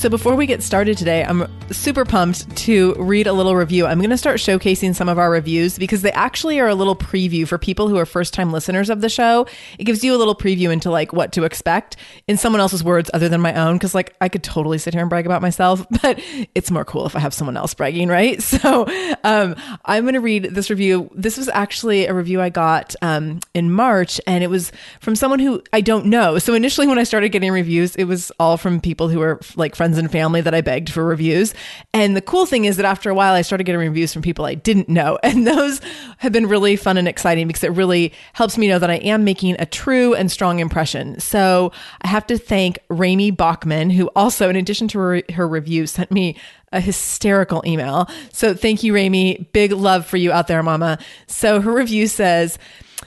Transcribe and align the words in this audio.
So 0.00 0.08
before 0.08 0.34
we 0.34 0.46
get 0.46 0.62
started 0.62 0.96
today, 0.96 1.22
I'm 1.22 1.46
super 1.70 2.06
pumped 2.06 2.56
to 2.56 2.94
read 2.94 3.26
a 3.26 3.34
little 3.34 3.54
review. 3.54 3.84
I'm 3.84 3.98
going 3.98 4.08
to 4.08 4.16
start 4.16 4.38
showcasing 4.38 4.94
some 4.94 5.10
of 5.10 5.18
our 5.18 5.30
reviews 5.30 5.78
because 5.78 6.00
they 6.00 6.10
actually 6.12 6.58
are 6.58 6.68
a 6.68 6.74
little 6.74 6.96
preview 6.96 7.46
for 7.46 7.58
people 7.58 7.86
who 7.86 7.98
are 7.98 8.06
first 8.06 8.32
time 8.32 8.50
listeners 8.50 8.88
of 8.88 9.02
the 9.02 9.10
show. 9.10 9.46
It 9.78 9.84
gives 9.84 10.02
you 10.02 10.14
a 10.14 10.16
little 10.16 10.34
preview 10.34 10.72
into 10.72 10.90
like 10.90 11.12
what 11.12 11.32
to 11.32 11.44
expect 11.44 11.96
in 12.26 12.38
someone 12.38 12.60
else's 12.60 12.82
words 12.82 13.10
other 13.12 13.28
than 13.28 13.42
my 13.42 13.52
own. 13.52 13.78
Cause 13.78 13.94
like 13.94 14.16
I 14.22 14.30
could 14.30 14.42
totally 14.42 14.78
sit 14.78 14.94
here 14.94 15.02
and 15.02 15.10
brag 15.10 15.26
about 15.26 15.42
myself, 15.42 15.86
but 16.02 16.18
it's 16.54 16.70
more 16.70 16.86
cool 16.86 17.04
if 17.04 17.14
I 17.14 17.18
have 17.18 17.34
someone 17.34 17.58
else 17.58 17.74
bragging, 17.74 18.08
right? 18.08 18.42
So, 18.60 18.86
um, 19.22 19.54
I'm 19.84 20.04
going 20.04 20.14
to 20.14 20.20
read 20.20 20.44
this 20.44 20.70
review. 20.70 21.10
This 21.14 21.36
was 21.36 21.48
actually 21.50 22.06
a 22.06 22.14
review 22.14 22.40
I 22.40 22.48
got, 22.48 22.94
um, 23.00 23.40
in 23.54 23.70
March 23.70 24.20
and 24.26 24.42
it 24.42 24.48
was 24.48 24.72
from 25.00 25.14
someone 25.14 25.38
who 25.38 25.62
I 25.74 25.82
don't 25.82 26.06
know. 26.06 26.38
So 26.38 26.54
initially 26.54 26.86
when 26.86 26.98
I 26.98 27.04
started 27.04 27.28
getting 27.30 27.52
reviews, 27.52 27.96
it 27.96 28.04
was 28.04 28.32
all 28.40 28.56
from 28.56 28.80
people 28.80 29.08
who 29.08 29.18
were 29.18 29.40
like 29.56 29.74
friends 29.76 29.89
and 29.98 30.10
family 30.10 30.40
that 30.40 30.54
I 30.54 30.60
begged 30.60 30.90
for 30.90 31.04
reviews. 31.04 31.54
And 31.92 32.16
the 32.16 32.20
cool 32.20 32.46
thing 32.46 32.64
is 32.64 32.76
that 32.76 32.86
after 32.86 33.10
a 33.10 33.14
while, 33.14 33.34
I 33.34 33.42
started 33.42 33.64
getting 33.64 33.80
reviews 33.80 34.12
from 34.12 34.22
people 34.22 34.44
I 34.44 34.54
didn't 34.54 34.88
know. 34.88 35.18
And 35.30 35.46
those 35.46 35.80
have 36.18 36.32
been 36.32 36.48
really 36.48 36.74
fun 36.74 36.96
and 36.96 37.06
exciting 37.06 37.46
because 37.46 37.62
it 37.62 37.70
really 37.70 38.12
helps 38.32 38.58
me 38.58 38.66
know 38.66 38.80
that 38.80 38.90
I 38.90 38.96
am 38.96 39.22
making 39.22 39.54
a 39.60 39.64
true 39.64 40.12
and 40.12 40.30
strong 40.30 40.58
impression. 40.58 41.20
So 41.20 41.70
I 42.02 42.08
have 42.08 42.26
to 42.26 42.36
thank 42.36 42.80
Rami 42.88 43.30
Bachman, 43.30 43.90
who 43.90 44.08
also, 44.16 44.50
in 44.50 44.56
addition 44.56 44.88
to 44.88 44.98
her, 44.98 45.22
her 45.32 45.46
review, 45.46 45.86
sent 45.86 46.10
me 46.10 46.36
a 46.72 46.80
hysterical 46.80 47.62
email. 47.64 48.08
So 48.32 48.54
thank 48.54 48.82
you, 48.82 48.94
Rami. 48.94 49.48
Big 49.52 49.70
love 49.70 50.04
for 50.04 50.16
you 50.16 50.32
out 50.32 50.48
there, 50.48 50.62
mama. 50.64 50.98
So 51.28 51.60
her 51.60 51.72
review 51.72 52.08
says, 52.08 52.58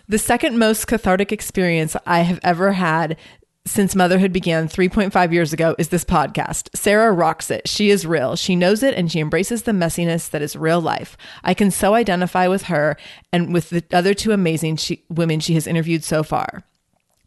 the 0.07 0.17
second 0.17 0.57
most 0.57 0.87
cathartic 0.87 1.31
experience 1.31 1.95
I 2.05 2.21
have 2.21 2.39
ever 2.43 2.73
had 2.73 3.17
since 3.65 3.95
motherhood 3.95 4.33
began 4.33 4.67
3.5 4.67 5.31
years 5.31 5.53
ago 5.53 5.75
is 5.77 5.89
this 5.89 6.03
podcast. 6.03 6.69
Sarah 6.75 7.11
rocks 7.11 7.49
it. 7.49 7.67
She 7.67 7.89
is 7.89 8.05
real. 8.05 8.35
She 8.35 8.55
knows 8.55 8.83
it 8.83 8.93
and 8.93 9.09
she 9.11 9.19
embraces 9.19 9.63
the 9.63 9.71
messiness 9.71 10.29
that 10.29 10.41
is 10.41 10.55
real 10.55 10.81
life. 10.81 11.15
I 11.43 11.53
can 11.53 11.71
so 11.71 11.93
identify 11.93 12.47
with 12.47 12.63
her 12.63 12.97
and 13.31 13.53
with 13.53 13.69
the 13.69 13.83
other 13.93 14.13
two 14.13 14.33
amazing 14.33 14.75
she, 14.75 15.05
women 15.09 15.39
she 15.39 15.53
has 15.53 15.65
interviewed 15.65 16.03
so 16.03 16.23
far. 16.23 16.63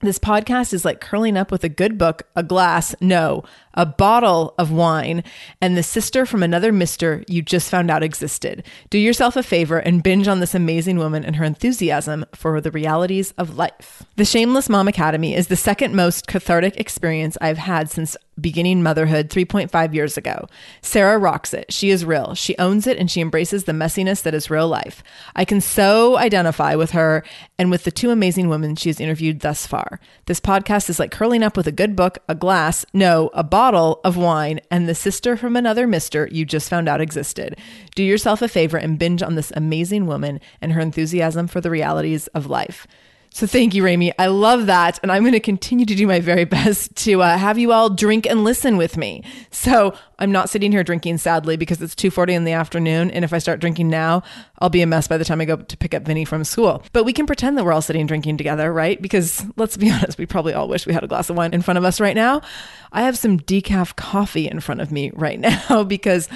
This 0.00 0.18
podcast 0.18 0.74
is 0.74 0.84
like 0.84 1.00
curling 1.00 1.38
up 1.38 1.50
with 1.50 1.64
a 1.64 1.70
good 1.70 1.96
book, 1.96 2.24
a 2.36 2.42
glass, 2.42 2.94
no, 3.00 3.44
a 3.76 3.86
bottle 3.86 4.54
of 4.58 4.72
wine, 4.72 5.22
and 5.60 5.76
the 5.76 5.82
sister 5.82 6.24
from 6.26 6.42
another 6.42 6.72
mister 6.72 7.24
you 7.28 7.42
just 7.42 7.70
found 7.70 7.90
out 7.90 8.02
existed. 8.02 8.64
Do 8.90 8.98
yourself 8.98 9.36
a 9.36 9.42
favor 9.42 9.78
and 9.78 10.02
binge 10.02 10.28
on 10.28 10.40
this 10.40 10.54
amazing 10.54 10.98
woman 10.98 11.24
and 11.24 11.36
her 11.36 11.44
enthusiasm 11.44 12.24
for 12.34 12.60
the 12.60 12.70
realities 12.70 13.32
of 13.32 13.56
life. 13.56 14.02
The 14.16 14.24
Shameless 14.24 14.68
Mom 14.68 14.88
Academy 14.88 15.34
is 15.34 15.48
the 15.48 15.56
second 15.56 15.94
most 15.94 16.26
cathartic 16.26 16.76
experience 16.78 17.36
I've 17.40 17.58
had 17.58 17.90
since 17.90 18.16
beginning 18.38 18.82
motherhood 18.82 19.30
3.5 19.30 19.94
years 19.94 20.16
ago. 20.16 20.46
Sarah 20.82 21.18
rocks 21.18 21.54
it. 21.54 21.72
She 21.72 21.90
is 21.90 22.04
real. 22.04 22.34
She 22.34 22.56
owns 22.58 22.86
it 22.86 22.98
and 22.98 23.10
she 23.10 23.20
embraces 23.22 23.64
the 23.64 23.72
messiness 23.72 24.22
that 24.22 24.34
is 24.34 24.50
real 24.50 24.68
life. 24.68 25.02
I 25.34 25.44
can 25.44 25.60
so 25.60 26.18
identify 26.18 26.74
with 26.74 26.90
her 26.90 27.24
and 27.58 27.70
with 27.70 27.84
the 27.84 27.90
two 27.90 28.10
amazing 28.10 28.48
women 28.48 28.76
she 28.76 28.90
has 28.90 29.00
interviewed 29.00 29.40
thus 29.40 29.66
far. 29.66 30.00
This 30.26 30.40
podcast 30.40 30.90
is 30.90 30.98
like 30.98 31.10
curling 31.10 31.42
up 31.42 31.56
with 31.56 31.66
a 31.66 31.72
good 31.72 31.96
book, 31.96 32.18
a 32.28 32.34
glass, 32.34 32.84
no, 32.92 33.30
a 33.32 33.42
bottle 33.42 33.65
of 33.74 34.16
wine, 34.16 34.60
and 34.70 34.88
the 34.88 34.94
sister 34.94 35.36
from 35.36 35.56
another 35.56 35.86
mister 35.86 36.28
you 36.30 36.44
just 36.44 36.70
found 36.70 36.88
out 36.88 37.00
existed. 37.00 37.58
Do 37.94 38.02
yourself 38.02 38.42
a 38.42 38.48
favor 38.48 38.76
and 38.76 38.98
binge 38.98 39.22
on 39.22 39.34
this 39.34 39.52
amazing 39.56 40.06
woman 40.06 40.40
and 40.60 40.72
her 40.72 40.80
enthusiasm 40.80 41.46
for 41.48 41.60
the 41.60 41.70
realities 41.70 42.26
of 42.28 42.46
life. 42.46 42.86
So 43.30 43.46
thank 43.46 43.74
you, 43.74 43.84
Rami. 43.84 44.12
I 44.18 44.26
love 44.28 44.66
that. 44.66 44.98
And 45.02 45.12
I'm 45.12 45.22
going 45.22 45.32
to 45.32 45.40
continue 45.40 45.84
to 45.84 45.94
do 45.94 46.06
my 46.06 46.20
very 46.20 46.44
best 46.56 46.94
to 47.04 47.22
uh, 47.22 47.36
have 47.36 47.58
you 47.58 47.72
all 47.72 47.90
drink 47.90 48.26
and 48.26 48.44
listen 48.44 48.76
with 48.76 48.96
me. 48.96 49.22
So 49.50 49.94
I'm 50.18 50.32
not 50.32 50.48
sitting 50.48 50.72
here 50.72 50.82
drinking 50.82 51.18
sadly 51.18 51.56
because 51.56 51.82
it's 51.82 51.94
2.40 51.94 52.30
in 52.30 52.44
the 52.44 52.52
afternoon. 52.52 53.10
And 53.10 53.24
if 53.24 53.32
I 53.32 53.38
start 53.38 53.60
drinking 53.60 53.88
now, 53.90 54.22
I'll 54.58 54.70
be 54.70 54.82
a 54.82 54.86
mess 54.86 55.06
by 55.06 55.18
the 55.18 55.24
time 55.24 55.40
I 55.40 55.44
go 55.44 55.56
to 55.56 55.76
pick 55.76 55.92
up 55.92 56.04
Vinny 56.04 56.24
from 56.24 56.44
school. 56.44 56.82
But 56.92 57.04
we 57.04 57.12
can 57.12 57.26
pretend 57.26 57.58
that 57.58 57.64
we're 57.64 57.72
all 57.72 57.82
sitting 57.82 58.06
drinking 58.06 58.38
together, 58.38 58.72
right? 58.72 59.00
Because 59.00 59.44
let's 59.56 59.76
be 59.76 59.90
honest, 59.92 60.18
we 60.18 60.26
probably 60.26 60.54
all 60.54 60.68
wish 60.68 60.86
we 60.86 60.94
had 60.94 61.04
a 61.04 61.08
glass 61.08 61.28
of 61.28 61.36
wine 61.36 61.52
in 61.52 61.62
front 61.62 61.78
of 61.78 61.84
us 61.84 62.00
right 62.00 62.16
now. 62.16 62.40
I 62.92 63.02
have 63.02 63.18
some 63.18 63.38
decaf 63.38 63.96
coffee 63.96 64.48
in 64.48 64.60
front 64.60 64.80
of 64.80 64.90
me 64.90 65.10
right 65.14 65.38
now 65.70 65.84
because 65.84 66.28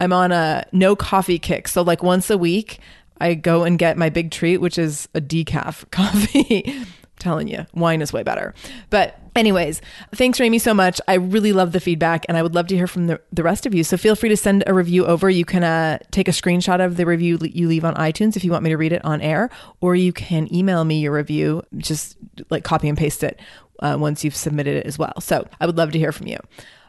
I'm 0.00 0.12
on 0.12 0.32
a 0.32 0.64
no 0.72 0.96
coffee 0.96 1.38
kick. 1.38 1.68
So 1.68 1.82
like 1.82 2.02
once 2.02 2.30
a 2.30 2.38
week, 2.38 2.80
I 3.20 3.34
go 3.34 3.64
and 3.64 3.78
get 3.78 3.98
my 3.98 4.08
big 4.08 4.30
treat, 4.30 4.58
which 4.58 4.78
is 4.78 5.08
a 5.14 5.20
decaf 5.20 5.90
coffee. 5.90 6.84
Telling 7.18 7.48
you, 7.48 7.66
wine 7.74 8.00
is 8.00 8.14
way 8.14 8.22
better. 8.22 8.54
But 8.88 9.20
anyways, 9.36 9.82
thanks, 10.14 10.40
Rami, 10.40 10.58
so 10.58 10.72
much. 10.72 11.02
I 11.06 11.14
really 11.14 11.52
love 11.52 11.72
the 11.72 11.80
feedback 11.80 12.24
and 12.28 12.38
I 12.38 12.42
would 12.42 12.54
love 12.54 12.66
to 12.68 12.76
hear 12.76 12.86
from 12.86 13.08
the, 13.08 13.20
the 13.30 13.42
rest 13.42 13.66
of 13.66 13.74
you. 13.74 13.84
So 13.84 13.98
feel 13.98 14.16
free 14.16 14.30
to 14.30 14.38
send 14.38 14.64
a 14.66 14.72
review 14.72 15.04
over. 15.04 15.28
You 15.28 15.44
can 15.44 15.62
uh, 15.62 15.98
take 16.10 16.28
a 16.28 16.30
screenshot 16.30 16.82
of 16.82 16.96
the 16.96 17.04
review 17.04 17.38
you 17.42 17.68
leave 17.68 17.84
on 17.84 17.94
iTunes 17.96 18.36
if 18.36 18.44
you 18.44 18.50
want 18.50 18.64
me 18.64 18.70
to 18.70 18.78
read 18.78 18.92
it 18.92 19.04
on 19.04 19.20
air, 19.20 19.50
or 19.82 19.94
you 19.94 20.14
can 20.14 20.52
email 20.54 20.82
me 20.84 21.00
your 21.00 21.12
review, 21.12 21.62
just 21.76 22.16
like 22.48 22.64
copy 22.64 22.88
and 22.88 22.96
paste 22.96 23.22
it 23.22 23.38
uh, 23.80 23.98
once 24.00 24.24
you've 24.24 24.34
submitted 24.34 24.76
it 24.76 24.86
as 24.86 24.98
well. 24.98 25.20
So 25.20 25.46
I 25.60 25.66
would 25.66 25.76
love 25.76 25.92
to 25.92 25.98
hear 25.98 26.12
from 26.12 26.26
you. 26.26 26.38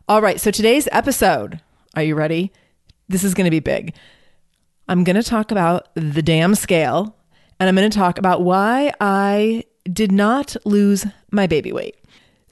All 0.07 0.21
right. 0.21 0.39
So 0.39 0.49
today's 0.49 0.87
episode, 0.93 1.59
are 1.95 2.03
you 2.03 2.15
ready? 2.15 2.53
This 3.09 3.25
is 3.25 3.33
going 3.33 3.45
to 3.45 3.51
be 3.51 3.59
big. 3.59 3.93
I'm 4.87 5.03
going 5.03 5.15
to 5.15 5.23
talk 5.23 5.51
about 5.51 5.87
the 5.95 6.21
damn 6.21 6.55
scale 6.55 7.15
and 7.59 7.69
I'm 7.69 7.75
going 7.75 7.89
to 7.89 7.97
talk 7.97 8.17
about 8.17 8.41
why 8.41 8.91
I 8.99 9.65
did 9.91 10.11
not 10.11 10.55
lose 10.65 11.05
my 11.31 11.47
baby 11.47 11.71
weight. 11.71 11.95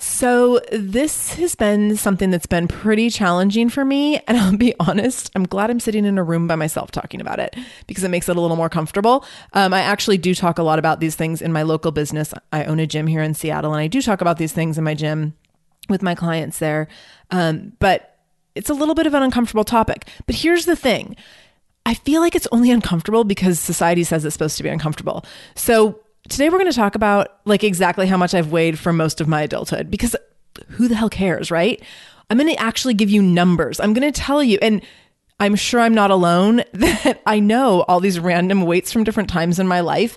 So, 0.02 0.62
this 0.72 1.34
has 1.34 1.56
been 1.56 1.98
something 1.98 2.31
that's 2.31 2.46
been 2.46 2.70
pretty 2.70 3.10
challenging 3.10 3.68
for 3.68 3.84
me. 3.84 4.18
And 4.28 4.38
I'll 4.38 4.56
be 4.56 4.74
honest, 4.80 5.30
I'm 5.36 5.44
glad 5.44 5.70
I'm 5.70 5.81
sitting 5.81 6.06
in 6.06 6.18
a 6.18 6.24
room 6.24 6.48
by 6.48 6.56
myself 6.56 6.90
talking 6.92 7.20
about 7.20 7.40
it 7.40 7.56
because 7.86 8.06
it 8.06 8.10
makes 8.10 8.30
it 8.30 8.38
a 8.38 8.40
little 8.40 8.56
more 8.56 8.70
comfortable. 8.70 9.26
Um, 9.52 9.74
I 9.74 9.81
actually 9.81 10.18
do 10.18 10.34
talk 10.34 10.58
a 10.58 10.64
lot 10.64 10.80
about 10.80 11.02
these 11.02 11.16
things 11.16 11.42
in 11.42 11.52
my 11.52 11.64
local 11.64 11.92
business. 11.92 12.34
I 12.54 12.64
own 12.64 12.80
a 12.80 12.88
gym 12.88 13.08
here 13.08 13.22
in 13.22 13.34
Seattle, 13.34 13.74
and 13.74 13.81
I 13.81 13.88
do 13.88 14.02
talk 14.02 14.22
about 14.22 14.38
these 14.38 14.54
things 14.54 14.78
in 14.78 14.86
my 14.86 14.94
gym 14.94 15.34
with 15.90 16.02
my 16.02 16.16
clients 16.16 16.60
there. 16.60 16.88
Um, 17.31 17.74
but 17.80 18.20
it's 18.56 18.70
a 18.70 18.74
little 18.74 18.96
bit 18.96 19.08
of 19.08 19.14
an 19.14 19.24
uncomfortable 19.24 19.66
topic. 19.66 20.08
But 20.26 20.36
here's 20.36 20.66
the 20.66 20.78
thing 20.78 21.18
I 21.90 21.96
feel 21.96 22.22
like 22.22 22.36
it's 22.36 22.48
only 22.52 22.70
uncomfortable 22.70 23.24
because 23.24 23.60
society 23.60 24.04
says 24.04 24.24
it's 24.24 24.34
supposed 24.34 24.58
to 24.58 24.64
be 24.64 24.70
uncomfortable. 24.70 25.26
So 25.56 26.00
today 26.30 26.48
we're 26.48 26.60
going 26.60 26.70
to 26.70 26.78
talk 26.78 26.94
about 26.94 27.40
like 27.46 27.64
exactly 27.64 28.06
how 28.06 28.16
much 28.16 28.36
I've 28.36 28.52
weighed 28.52 28.78
for 28.78 28.94
most 28.94 29.20
of 29.20 29.28
my 29.28 29.42
adulthood 29.42 29.90
because 29.90 30.16
who 30.68 30.88
the 30.88 30.94
hell 30.94 31.10
cares, 31.10 31.50
right? 31.50 31.82
I'm 32.30 32.38
going 32.38 32.48
to 32.48 32.62
actually 32.62 32.94
give 32.94 33.10
you 33.10 33.24
numbers. 33.24 33.80
I'm 33.80 33.94
going 33.94 34.14
to 34.14 34.22
tell 34.22 34.44
you 34.44 34.60
and 34.62 34.86
I'm 35.40 35.56
sure 35.56 35.80
I'm 35.80 35.96
not 35.96 36.12
alone 36.12 36.58
that 36.74 37.24
I 37.26 37.40
know 37.40 37.82
all 37.88 38.00
these 38.00 38.20
random 38.20 38.62
weights 38.62 38.94
from 38.94 39.04
different 39.04 39.32
times 39.32 39.58
in 39.58 39.68
my 39.68 39.80
life 39.80 40.16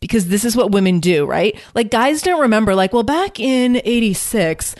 because 0.00 0.28
this 0.28 0.44
is 0.44 0.54
what 0.54 0.72
women 0.72 1.00
do, 1.00 1.24
right? 1.24 1.58
Like 1.74 1.90
guys 1.90 2.20
don't 2.20 2.42
remember 2.42 2.74
like, 2.74 2.92
well, 2.92 3.02
back 3.02 3.40
in 3.40 3.80
86, 3.82 4.74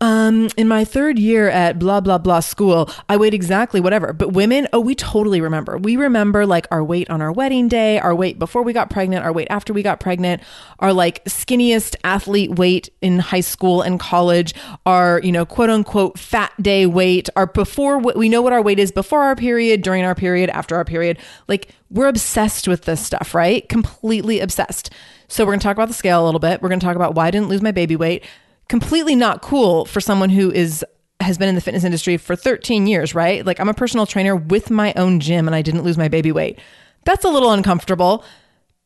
um, 0.00 0.48
in 0.56 0.66
my 0.66 0.84
third 0.84 1.18
year 1.18 1.50
at 1.50 1.78
blah, 1.78 2.00
blah, 2.00 2.16
blah 2.16 2.40
school, 2.40 2.90
I 3.08 3.18
weighed 3.18 3.34
exactly 3.34 3.80
whatever. 3.80 4.12
But 4.14 4.32
women, 4.32 4.66
oh, 4.72 4.80
we 4.80 4.94
totally 4.94 5.40
remember. 5.40 5.76
We 5.76 5.96
remember 5.96 6.46
like 6.46 6.66
our 6.70 6.82
weight 6.82 7.10
on 7.10 7.20
our 7.20 7.30
wedding 7.30 7.68
day, 7.68 7.98
our 7.98 8.14
weight 8.14 8.38
before 8.38 8.62
we 8.62 8.72
got 8.72 8.88
pregnant, 8.88 9.24
our 9.24 9.32
weight 9.32 9.48
after 9.50 9.72
we 9.72 9.82
got 9.82 10.00
pregnant, 10.00 10.42
our 10.78 10.92
like 10.92 11.22
skinniest 11.24 11.96
athlete 12.02 12.54
weight 12.54 12.88
in 13.02 13.18
high 13.18 13.40
school 13.42 13.82
and 13.82 14.00
college, 14.00 14.54
our, 14.86 15.20
you 15.22 15.32
know, 15.32 15.44
quote 15.44 15.68
unquote 15.68 16.18
fat 16.18 16.52
day 16.62 16.86
weight, 16.86 17.28
our 17.36 17.46
before, 17.46 17.98
we 17.98 18.28
know 18.28 18.40
what 18.40 18.54
our 18.54 18.62
weight 18.62 18.78
is 18.78 18.90
before 18.90 19.20
our 19.22 19.36
period, 19.36 19.82
during 19.82 20.04
our 20.04 20.14
period, 20.14 20.48
after 20.50 20.76
our 20.76 20.84
period. 20.84 21.18
Like 21.46 21.68
we're 21.90 22.08
obsessed 22.08 22.66
with 22.66 22.84
this 22.84 23.04
stuff, 23.04 23.34
right? 23.34 23.68
Completely 23.68 24.40
obsessed. 24.40 24.90
So 25.28 25.44
we're 25.44 25.52
going 25.52 25.60
to 25.60 25.64
talk 25.64 25.76
about 25.76 25.88
the 25.88 25.94
scale 25.94 26.24
a 26.24 26.26
little 26.26 26.40
bit. 26.40 26.62
We're 26.62 26.70
going 26.70 26.80
to 26.80 26.86
talk 26.86 26.96
about 26.96 27.14
why 27.14 27.26
I 27.26 27.30
didn't 27.30 27.48
lose 27.48 27.62
my 27.62 27.70
baby 27.70 27.96
weight 27.96 28.24
completely 28.70 29.16
not 29.16 29.42
cool 29.42 29.84
for 29.84 30.00
someone 30.00 30.30
who 30.30 30.50
is 30.50 30.84
has 31.20 31.36
been 31.36 31.48
in 31.50 31.56
the 31.56 31.60
fitness 31.60 31.84
industry 31.84 32.16
for 32.16 32.34
13 32.34 32.86
years, 32.86 33.14
right? 33.14 33.44
Like 33.44 33.60
I'm 33.60 33.68
a 33.68 33.74
personal 33.74 34.06
trainer 34.06 34.34
with 34.34 34.70
my 34.70 34.94
own 34.96 35.20
gym 35.20 35.46
and 35.46 35.54
I 35.54 35.60
didn't 35.60 35.82
lose 35.82 35.98
my 35.98 36.08
baby 36.08 36.32
weight. 36.32 36.58
That's 37.04 37.24
a 37.24 37.28
little 37.28 37.50
uncomfortable, 37.50 38.24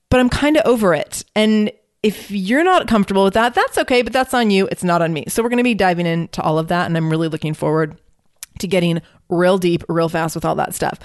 but 0.08 0.18
I'm 0.18 0.30
kind 0.30 0.56
of 0.56 0.64
over 0.64 0.94
it. 0.94 1.24
And 1.36 1.70
if 2.02 2.30
you're 2.30 2.64
not 2.64 2.88
comfortable 2.88 3.22
with 3.24 3.34
that, 3.34 3.54
that's 3.54 3.78
okay, 3.78 4.02
but 4.02 4.12
that's 4.12 4.34
on 4.34 4.50
you. 4.50 4.66
It's 4.72 4.82
not 4.82 5.00
on 5.00 5.12
me. 5.12 5.26
So 5.28 5.42
we're 5.42 5.48
going 5.50 5.58
to 5.58 5.64
be 5.64 5.74
diving 5.74 6.06
into 6.06 6.42
all 6.42 6.58
of 6.58 6.68
that 6.68 6.86
and 6.86 6.96
I'm 6.96 7.10
really 7.10 7.28
looking 7.28 7.54
forward 7.54 7.96
to 8.60 8.66
getting 8.66 9.00
real 9.28 9.58
deep 9.58 9.84
real 9.88 10.08
fast 10.08 10.34
with 10.34 10.46
all 10.46 10.54
that 10.56 10.74
stuff. 10.74 10.98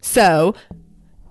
So, 0.00 0.54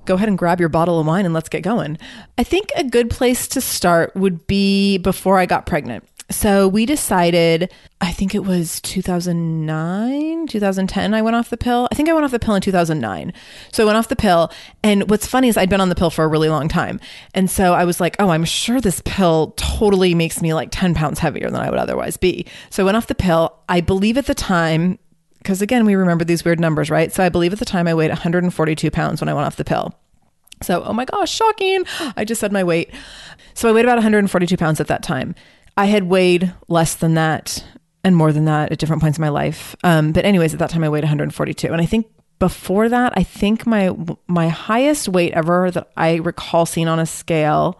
go 0.05 0.15
ahead 0.15 0.29
and 0.29 0.37
grab 0.37 0.59
your 0.59 0.69
bottle 0.69 0.99
of 0.99 1.05
wine 1.05 1.25
and 1.25 1.33
let's 1.33 1.49
get 1.49 1.63
going. 1.63 1.97
I 2.37 2.43
think 2.43 2.71
a 2.75 2.83
good 2.83 3.09
place 3.09 3.47
to 3.49 3.61
start 3.61 4.15
would 4.15 4.47
be 4.47 4.97
before 4.97 5.37
I 5.37 5.45
got 5.45 5.65
pregnant. 5.65 6.07
So 6.31 6.67
we 6.67 6.85
decided, 6.85 7.71
I 8.01 8.11
think 8.11 8.33
it 8.33 8.43
was 8.43 8.79
2009, 8.81 10.47
2010, 10.47 11.13
I 11.13 11.21
went 11.21 11.35
off 11.35 11.49
the 11.49 11.57
pill. 11.57 11.87
I 11.91 11.95
think 11.95 12.09
I 12.09 12.13
went 12.13 12.25
off 12.25 12.31
the 12.31 12.39
pill 12.39 12.55
in 12.55 12.61
2009. 12.61 13.33
So 13.71 13.83
I 13.83 13.85
went 13.85 13.97
off 13.97 14.07
the 14.07 14.15
pill. 14.15 14.51
And 14.83 15.09
what's 15.09 15.27
funny 15.27 15.47
is 15.47 15.57
I'd 15.57 15.69
been 15.69 15.81
on 15.81 15.89
the 15.89 15.95
pill 15.95 16.09
for 16.09 16.23
a 16.23 16.27
really 16.27 16.49
long 16.49 16.67
time. 16.67 16.99
And 17.33 17.49
so 17.49 17.73
I 17.73 17.85
was 17.85 17.99
like, 17.99 18.15
oh, 18.19 18.29
I'm 18.29 18.45
sure 18.45 18.81
this 18.81 19.01
pill 19.05 19.53
totally 19.57 20.15
makes 20.15 20.41
me 20.41 20.53
like 20.53 20.69
10 20.71 20.93
pounds 20.93 21.19
heavier 21.19 21.49
than 21.49 21.61
I 21.61 21.69
would 21.69 21.79
otherwise 21.79 22.17
be. 22.17 22.45
So 22.69 22.83
I 22.83 22.85
went 22.85 22.97
off 22.97 23.07
the 23.07 23.15
pill. 23.15 23.55
I 23.69 23.81
believe 23.81 24.17
at 24.17 24.25
the 24.25 24.35
time, 24.35 24.97
because 25.39 25.61
again, 25.61 25.85
we 25.85 25.95
remember 25.95 26.23
these 26.23 26.45
weird 26.45 26.59
numbers, 26.59 26.89
right? 26.89 27.11
So 27.11 27.23
I 27.23 27.29
believe 27.29 27.53
at 27.53 27.59
the 27.59 27.65
time 27.65 27.87
I 27.87 27.93
weighed 27.93 28.09
142 28.09 28.89
pounds 28.91 29.21
when 29.21 29.29
I 29.29 29.33
went 29.33 29.45
off 29.45 29.57
the 29.57 29.65
pill. 29.65 29.93
So, 30.61 30.83
oh 30.83 30.93
my 30.93 31.03
gosh, 31.05 31.29
shocking. 31.29 31.83
I 32.15 32.23
just 32.23 32.39
said 32.39 32.53
my 32.53 32.63
weight. 32.63 32.89
So 33.53 33.69
I 33.69 33.73
weighed 33.73 33.85
about 33.85 33.97
142 33.97 34.55
pounds 34.57 34.79
at 34.79 34.87
that 34.87 35.03
time. 35.03 35.35
I 35.77 35.85
had 35.85 36.03
weighed 36.03 36.53
less 36.67 36.95
than 36.95 37.15
that 37.15 37.63
and 38.03 38.15
more 38.15 38.31
than 38.31 38.45
that 38.45 38.71
at 38.71 38.79
different 38.79 39.01
points 39.01 39.17
in 39.17 39.21
my 39.21 39.29
life. 39.29 39.75
Um, 39.83 40.11
but 40.11 40.25
anyways, 40.25 40.53
at 40.53 40.59
that 40.59 40.69
time 40.69 40.83
I 40.83 40.89
weighed 40.89 41.03
142, 41.03 41.71
and 41.71 41.81
I 41.81 41.85
think 41.85 42.07
before 42.39 42.89
that, 42.89 43.13
I 43.15 43.23
think 43.23 43.65
my 43.65 43.95
my 44.27 44.49
highest 44.49 45.07
weight 45.07 45.33
ever 45.33 45.71
that 45.71 45.89
I 45.95 46.15
recall 46.15 46.65
seeing 46.65 46.87
on 46.87 46.99
a 46.99 47.05
scale. 47.05 47.79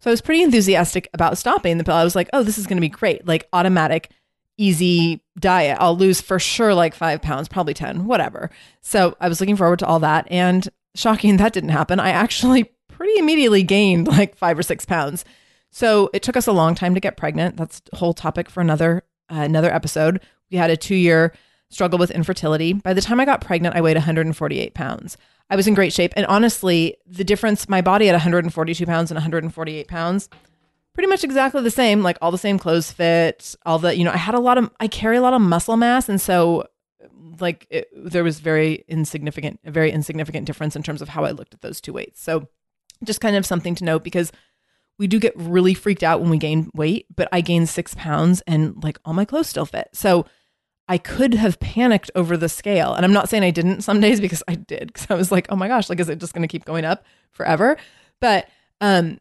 So 0.00 0.10
I 0.10 0.12
was 0.12 0.20
pretty 0.20 0.42
enthusiastic 0.42 1.08
about 1.14 1.38
stopping 1.38 1.78
the 1.78 1.84
pill. 1.84 1.94
I 1.94 2.04
was 2.04 2.14
like, 2.14 2.28
oh, 2.32 2.42
this 2.42 2.58
is 2.58 2.66
going 2.66 2.76
to 2.76 2.82
be 2.82 2.90
great, 2.90 3.26
like 3.26 3.48
automatic, 3.52 4.10
easy 4.58 5.24
diet. 5.38 5.78
I'll 5.80 5.96
lose 5.96 6.20
for 6.20 6.38
sure 6.38 6.74
like 6.74 6.94
five 6.94 7.22
pounds, 7.22 7.48
probably 7.48 7.74
ten, 7.74 8.04
whatever. 8.04 8.50
So 8.82 9.16
I 9.20 9.28
was 9.28 9.40
looking 9.40 9.56
forward 9.56 9.80
to 9.80 9.86
all 9.86 9.98
that, 10.00 10.28
and 10.30 10.68
shocking 10.94 11.36
that 11.38 11.52
didn't 11.52 11.70
happen. 11.70 11.98
I 11.98 12.10
actually 12.10 12.70
pretty 12.88 13.18
immediately 13.18 13.64
gained 13.64 14.06
like 14.06 14.36
five 14.36 14.58
or 14.58 14.62
six 14.62 14.86
pounds. 14.86 15.24
So 15.74 16.08
it 16.14 16.22
took 16.22 16.36
us 16.36 16.46
a 16.46 16.52
long 16.52 16.76
time 16.76 16.94
to 16.94 17.00
get 17.00 17.16
pregnant. 17.16 17.56
That's 17.56 17.82
a 17.92 17.96
whole 17.96 18.14
topic 18.14 18.48
for 18.48 18.60
another 18.60 19.02
uh, 19.28 19.40
another 19.40 19.74
episode. 19.74 20.20
We 20.48 20.56
had 20.56 20.70
a 20.70 20.76
two 20.76 20.94
year 20.94 21.34
struggle 21.68 21.98
with 21.98 22.12
infertility. 22.12 22.74
By 22.74 22.94
the 22.94 23.00
time 23.00 23.18
I 23.18 23.24
got 23.24 23.40
pregnant, 23.40 23.74
I 23.74 23.80
weighed 23.80 23.96
148 23.96 24.74
pounds. 24.74 25.16
I 25.50 25.56
was 25.56 25.66
in 25.66 25.74
great 25.74 25.92
shape, 25.92 26.12
and 26.14 26.26
honestly, 26.26 26.96
the 27.06 27.24
difference 27.24 27.68
my 27.68 27.82
body 27.82 28.08
at 28.08 28.12
142 28.12 28.86
pounds 28.86 29.10
and 29.10 29.16
148 29.16 29.88
pounds 29.88 30.28
pretty 30.92 31.08
much 31.08 31.24
exactly 31.24 31.60
the 31.60 31.72
same 31.72 32.04
like 32.04 32.16
all 32.22 32.30
the 32.30 32.38
same 32.38 32.56
clothes 32.56 32.92
fit 32.92 33.56
all 33.66 33.80
the 33.80 33.96
you 33.96 34.04
know 34.04 34.12
i 34.12 34.16
had 34.16 34.32
a 34.32 34.38
lot 34.38 34.56
of 34.56 34.70
i 34.78 34.86
carry 34.86 35.16
a 35.16 35.20
lot 35.20 35.34
of 35.34 35.42
muscle 35.42 35.76
mass 35.76 36.08
and 36.08 36.20
so 36.20 36.64
like 37.40 37.66
it, 37.68 37.88
there 37.96 38.22
was 38.22 38.38
very 38.38 38.84
insignificant 38.86 39.58
a 39.64 39.72
very 39.72 39.90
insignificant 39.90 40.46
difference 40.46 40.76
in 40.76 40.84
terms 40.84 41.02
of 41.02 41.08
how 41.08 41.24
i 41.24 41.32
looked 41.32 41.52
at 41.52 41.62
those 41.62 41.80
two 41.80 41.92
weights 41.92 42.22
so 42.22 42.46
just 43.02 43.20
kind 43.20 43.34
of 43.34 43.44
something 43.44 43.74
to 43.74 43.84
note 43.84 44.04
because 44.04 44.30
we 44.98 45.06
do 45.06 45.18
get 45.18 45.34
really 45.36 45.74
freaked 45.74 46.02
out 46.02 46.20
when 46.20 46.30
we 46.30 46.38
gain 46.38 46.70
weight, 46.74 47.06
but 47.14 47.28
I 47.32 47.40
gained 47.40 47.68
six 47.68 47.94
pounds 47.94 48.42
and 48.46 48.82
like 48.82 48.98
all 49.04 49.12
my 49.12 49.24
clothes 49.24 49.48
still 49.48 49.66
fit. 49.66 49.88
So 49.92 50.26
I 50.86 50.98
could 50.98 51.34
have 51.34 51.58
panicked 51.60 52.10
over 52.14 52.36
the 52.36 52.48
scale. 52.48 52.94
And 52.94 53.04
I'm 53.04 53.12
not 53.12 53.28
saying 53.28 53.42
I 53.42 53.50
didn't 53.50 53.82
some 53.82 54.00
days 54.00 54.20
because 54.20 54.42
I 54.46 54.54
did, 54.54 54.88
because 54.88 55.06
I 55.10 55.14
was 55.14 55.32
like, 55.32 55.46
oh 55.48 55.56
my 55.56 55.68
gosh, 55.68 55.88
like, 55.88 56.00
is 56.00 56.08
it 56.08 56.20
just 56.20 56.34
going 56.34 56.42
to 56.42 56.48
keep 56.48 56.64
going 56.64 56.84
up 56.84 57.04
forever? 57.30 57.76
But 58.20 58.48
um, 58.80 59.18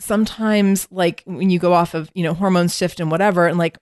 sometimes, 0.00 0.86
like, 0.90 1.22
when 1.26 1.50
you 1.50 1.58
go 1.58 1.72
off 1.72 1.94
of, 1.94 2.10
you 2.14 2.22
know, 2.22 2.34
hormones 2.34 2.76
shift 2.76 3.00
and 3.00 3.10
whatever, 3.10 3.46
and 3.46 3.58
like 3.58 3.78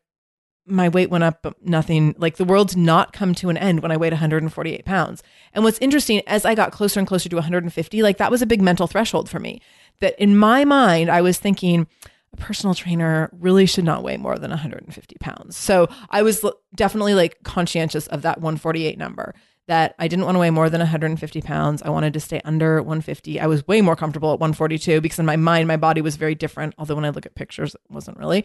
my 0.64 0.88
weight 0.88 1.10
went 1.10 1.24
up, 1.24 1.40
but 1.42 1.54
nothing, 1.62 2.14
like, 2.18 2.36
the 2.36 2.44
world's 2.44 2.76
not 2.76 3.12
come 3.12 3.34
to 3.34 3.50
an 3.50 3.56
end 3.56 3.80
when 3.80 3.90
I 3.90 3.96
weighed 3.96 4.12
148 4.12 4.84
pounds. 4.84 5.22
And 5.52 5.64
what's 5.64 5.78
interesting, 5.78 6.22
as 6.26 6.44
I 6.44 6.54
got 6.54 6.72
closer 6.72 7.00
and 7.00 7.06
closer 7.06 7.28
to 7.28 7.36
150, 7.36 8.02
like, 8.02 8.18
that 8.18 8.30
was 8.30 8.42
a 8.42 8.46
big 8.46 8.62
mental 8.62 8.86
threshold 8.86 9.28
for 9.28 9.40
me 9.40 9.60
that 10.00 10.18
in 10.18 10.36
my 10.36 10.64
mind, 10.64 11.10
I 11.10 11.20
was 11.20 11.38
thinking, 11.38 11.86
a 12.32 12.36
personal 12.36 12.74
trainer 12.74 13.30
really 13.32 13.66
should 13.66 13.84
not 13.84 14.02
weigh 14.02 14.16
more 14.16 14.38
than 14.38 14.50
150 14.50 15.16
pounds. 15.20 15.56
So 15.56 15.88
I 16.10 16.22
was 16.22 16.44
definitely 16.74 17.14
like 17.14 17.42
conscientious 17.42 18.06
of 18.06 18.22
that 18.22 18.40
148 18.40 18.96
number 18.96 19.34
that 19.68 19.94
I 19.98 20.08
didn't 20.08 20.24
want 20.24 20.34
to 20.34 20.40
weigh 20.40 20.50
more 20.50 20.68
than 20.68 20.80
150 20.80 21.40
pounds. 21.42 21.82
I 21.82 21.90
wanted 21.90 22.14
to 22.14 22.20
stay 22.20 22.40
under 22.44 22.78
150. 22.78 23.38
I 23.38 23.46
was 23.46 23.66
way 23.66 23.80
more 23.80 23.96
comfortable 23.96 24.32
at 24.32 24.40
142 24.40 25.00
because 25.00 25.18
in 25.18 25.26
my 25.26 25.36
mind, 25.36 25.68
my 25.68 25.76
body 25.76 26.00
was 26.00 26.16
very 26.16 26.34
different. 26.34 26.74
Although 26.78 26.96
when 26.96 27.04
I 27.04 27.10
look 27.10 27.26
at 27.26 27.34
pictures, 27.34 27.74
it 27.74 27.80
wasn't 27.88 28.18
really. 28.18 28.44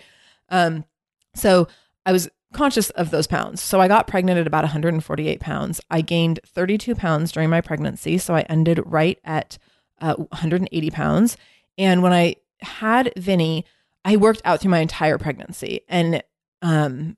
Um, 0.50 0.86
so 1.34 1.68
I 2.06 2.12
was 2.12 2.30
conscious 2.54 2.90
of 2.92 3.10
those 3.10 3.28
pounds. 3.28 3.62
So 3.62 3.82
I 3.82 3.88
got 3.88 4.08
pregnant 4.08 4.40
at 4.40 4.48
about 4.48 4.64
148 4.64 5.40
pounds. 5.40 5.82
I 5.90 6.02
gained 6.02 6.40
32 6.46 6.96
pounds 6.96 7.32
during 7.32 7.50
my 7.50 7.62
pregnancy. 7.62 8.18
So 8.18 8.36
I 8.36 8.42
ended 8.42 8.80
right 8.86 9.20
at 9.24 9.58
uh, 10.02 10.16
180 10.16 10.90
pounds. 10.92 11.38
And 11.78 12.02
when 12.02 12.14
I 12.14 12.36
had 12.62 13.14
Vinny, 13.18 13.66
I 14.06 14.18
worked 14.18 14.42
out 14.46 14.62
through 14.62 14.72
my 14.72 14.80
entire 14.80 15.18
pregnancy 15.18 15.82
and 15.88 16.24
um, 16.62 17.18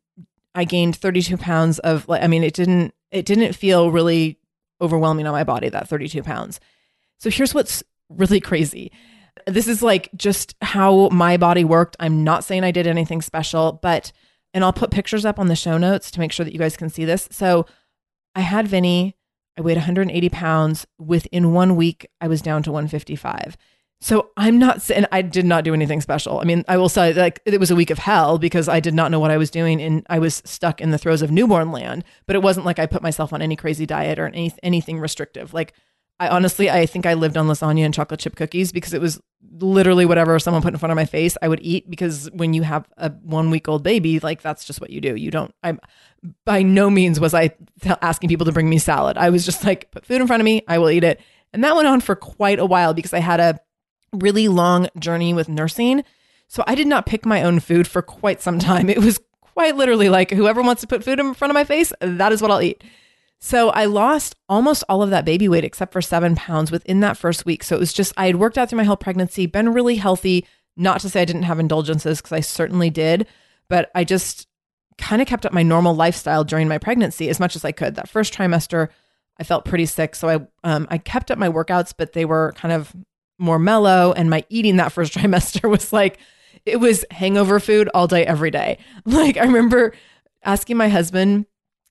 I 0.55 0.65
gained 0.65 0.95
32 0.95 1.38
pounds 1.38 1.79
of 1.79 2.07
like, 2.07 2.24
I 2.24 2.27
mean, 2.27 2.43
it 2.43 2.53
didn't, 2.53 2.93
it 3.12 3.25
didn't 3.25 3.53
feel 3.53 3.91
really 3.91 4.38
overwhelming 4.81 5.27
on 5.27 5.33
my 5.33 5.43
body, 5.43 5.69
that 5.69 5.88
32 5.88 6.24
pounds. 6.24 6.59
So 7.19 7.29
here's 7.29 7.53
what's 7.53 7.83
really 8.09 8.39
crazy. 8.39 8.91
This 9.45 9.67
is 9.67 9.81
like 9.81 10.09
just 10.15 10.55
how 10.62 11.09
my 11.09 11.38
body 11.38 11.63
worked. 11.63 11.95
I'm 12.00 12.24
not 12.24 12.43
saying 12.43 12.63
I 12.63 12.71
did 12.71 12.88
anything 12.88 13.21
special, 13.21 13.79
but, 13.81 14.12
and 14.53 14.63
I'll 14.63 14.74
put 14.74 14.91
pictures 14.91 15.25
up 15.25 15.39
on 15.39 15.48
the 15.48 15.55
show 15.55 15.77
notes 15.77 16.12
to 16.12 16.19
make 16.19 16.31
sure 16.31 16.43
that 16.43 16.53
you 16.53 16.59
guys 16.59 16.77
can 16.77 16.89
see 16.89 17.05
this. 17.05 17.27
So 17.31 17.65
I 18.36 18.41
had 18.41 18.67
Vinny 18.67 19.15
I 19.60 19.62
weighed 19.62 19.78
180 19.78 20.30
pounds. 20.30 20.88
Within 20.98 21.51
one 21.51 21.75
week, 21.75 22.08
I 22.22 22.30
was 22.30 22.42
down 22.42 22.63
to 22.63 22.72
155. 22.72 23.58
So 24.01 24.30
I'm 24.38 24.58
not 24.58 24.82
saying 24.82 25.06
I 25.12 25.22
did 25.22 25.46
not 25.46 25.66
do 25.66 25.74
anything 25.74 26.00
special. 26.00 26.39
I 26.39 26.46
mean, 26.46 26.63
I 26.70 26.78
will 26.78 26.88
say 26.88 27.12
like 27.12 27.42
it 27.46 27.60
was 27.60 27.70
a 27.70 27.75
week 27.75 27.89
of 27.89 27.98
hell 27.98 28.38
because 28.38 28.70
I 28.70 28.80
did 28.80 28.94
not 28.94 29.12
know 29.12 29.20
what 29.20 29.32
I 29.32 29.38
was 29.38 29.51
doing 29.51 29.82
and 29.82 30.06
I 30.10 30.20
was 30.20 30.42
stuck 30.46 30.80
in 30.80 30.92
the 30.92 30.98
throes 30.98 31.22
of 31.22 31.32
newborn 31.32 31.74
land. 31.74 32.06
But 32.25 32.38
it 32.38 32.42
wasn't 32.42 32.66
like 32.66 32.80
I 32.80 32.86
put 32.86 33.04
myself 33.04 33.34
on 33.34 33.42
any 33.42 33.58
crazy 33.58 33.86
diet 33.86 34.18
or 34.18 34.28
any, 34.28 34.54
anything 34.63 35.01
restrictive. 35.01 35.54
Like 35.54 35.74
I 36.20 36.28
honestly, 36.28 36.70
I 36.70 36.86
think 36.86 37.06
I 37.06 37.14
lived 37.14 37.38
on 37.38 37.48
lasagna 37.48 37.86
and 37.86 37.94
chocolate 37.94 38.20
chip 38.20 38.36
cookies 38.36 38.72
because 38.72 38.94
it 38.94 39.00
was 39.00 39.22
literally 39.60 40.06
whatever 40.06 40.38
someone 40.40 40.62
put 40.62 40.74
in 40.74 40.80
front 40.80 40.92
of 40.92 40.98
my 40.98 41.06
face, 41.06 41.38
I 41.42 41.48
would 41.48 41.62
eat 41.62 41.90
because 41.90 42.30
when 42.32 42.54
you 42.54 42.64
have 42.64 42.88
a 42.98 43.10
one 43.10 43.50
week 43.50 43.70
old 43.70 43.84
baby, 43.84 44.20
like 44.20 44.42
that's 44.42 44.66
just 44.66 44.82
what 44.82 44.90
you 44.90 45.00
do. 45.00 45.16
You 45.16 45.32
don't, 45.32 45.54
I'm 45.64 45.80
by 46.46 46.62
no 46.62 46.90
means 46.90 47.20
was 47.20 47.34
I 47.34 47.52
asking 48.02 48.28
people 48.28 48.46
to 48.46 48.52
bring 48.52 48.70
me 48.70 48.80
salad. 48.80 49.18
I 49.18 49.30
was 49.30 49.46
just 49.46 49.64
like, 49.64 49.92
put 49.92 50.06
food 50.06 50.20
in 50.20 50.28
front 50.28 50.42
of 50.42 50.46
me, 50.46 50.64
I 50.68 50.78
will 50.78 50.90
eat 50.90 51.06
it. 51.06 51.22
And 51.54 51.64
that 51.64 51.76
went 51.76 51.88
on 51.88 52.02
for 52.02 52.16
quite 52.16 52.60
a 52.60 52.66
while 52.66 52.94
because 52.94 53.14
I 53.14 53.20
had 53.20 53.40
a 53.40 53.60
really 54.12 54.48
long 54.48 54.90
journey 55.00 55.34
with 55.34 55.48
nursing. 55.48 56.04
So 56.48 56.64
I 56.68 56.76
did 56.76 56.88
not 56.88 57.06
pick 57.06 57.26
my 57.26 57.44
own 57.44 57.60
food 57.60 57.88
for 57.88 58.02
quite 58.02 58.42
some 58.42 58.60
time. 58.60 58.90
It 58.90 59.00
was 59.00 59.20
quite 59.42 59.76
literally 59.76 60.10
like 60.10 60.32
whoever 60.32 60.62
wants 60.62 60.82
to 60.82 60.88
put 60.88 61.04
food 61.04 61.20
in 61.20 61.34
front 61.34 61.52
of 61.52 61.54
my 61.54 61.64
face, 61.64 61.94
that 62.02 62.32
is 62.32 62.42
what 62.42 62.52
I'll 62.52 62.62
eat. 62.62 62.84
So 63.39 63.69
I 63.69 63.86
lost 63.86 64.36
almost 64.50 64.84
all 64.89 65.01
of 65.01 65.12
that 65.12 65.24
baby 65.25 65.48
weight 65.48 65.63
except 65.63 65.93
for 65.93 66.01
seven 66.01 66.36
pounds 66.36 66.72
within 66.72 67.00
that 67.00 67.17
first 67.17 67.46
week. 67.46 67.63
So 67.63 67.75
it 67.75 67.79
was 67.79 67.93
just, 67.93 68.13
I 68.17 68.27
had 68.27 68.36
worked 68.36 68.58
out 68.58 68.69
through 68.69 68.77
my 68.77 68.84
whole 68.84 68.98
pregnancy, 68.98 69.46
been 69.46 69.74
really 69.74 69.96
healthy. 69.96 70.46
Not 70.75 71.01
to 71.01 71.10
say 71.10 71.22
I 71.22 71.25
didn't 71.25 71.43
have 71.43 71.60
indulgences 71.60 72.19
because 72.19 72.34
I 72.34 72.41
certainly 72.41 72.89
did, 72.89 73.27
but 73.69 73.91
I 73.96 74.03
just 74.03 74.48
kind 74.98 75.22
of 75.22 75.27
kept 75.27 75.46
up 75.46 75.53
my 75.53 75.63
normal 75.63 75.96
lifestyle 75.96 76.43
during 76.43 76.67
my 76.67 76.77
pregnancy 76.77 77.29
as 77.29 77.39
much 77.39 77.55
as 77.55 77.63
I 77.63 77.72
could. 77.72 77.96
That 77.96 78.10
first 78.10 78.34
trimester, 78.34 78.89
I 79.39 79.43
felt 79.43 79.65
pretty 79.65 79.86
sick. 79.86 80.15
So 80.15 80.27
I, 80.29 80.39
um, 80.65 80.88
I 80.89 80.98
kept 80.98 81.31
up 81.31 81.38
my 81.38 81.50
workouts, 81.50 81.93
but 81.98 82.12
they 82.12 82.25
were 82.25 82.53
kind 82.58 82.74
of 82.74 82.93
more 83.38 83.60
mellow. 83.60 84.12
And 84.12 84.29
my 84.29 84.43
eating 84.50 84.75
that 84.77 84.91
first 84.91 85.13
trimester 85.17 85.69
was 85.69 85.93
like, 85.93 86.19
it 86.65 86.77
was 86.77 87.05
hangover 87.10 87.62
food 87.62 87.89
all 87.93 88.08
day, 88.08 88.25
every 88.25 88.51
day. 88.51 88.79
Like 89.05 89.38
I 89.38 89.43
remember 89.43 89.93
asking 90.43 90.75
my 90.75 90.89
husband, 90.89 91.46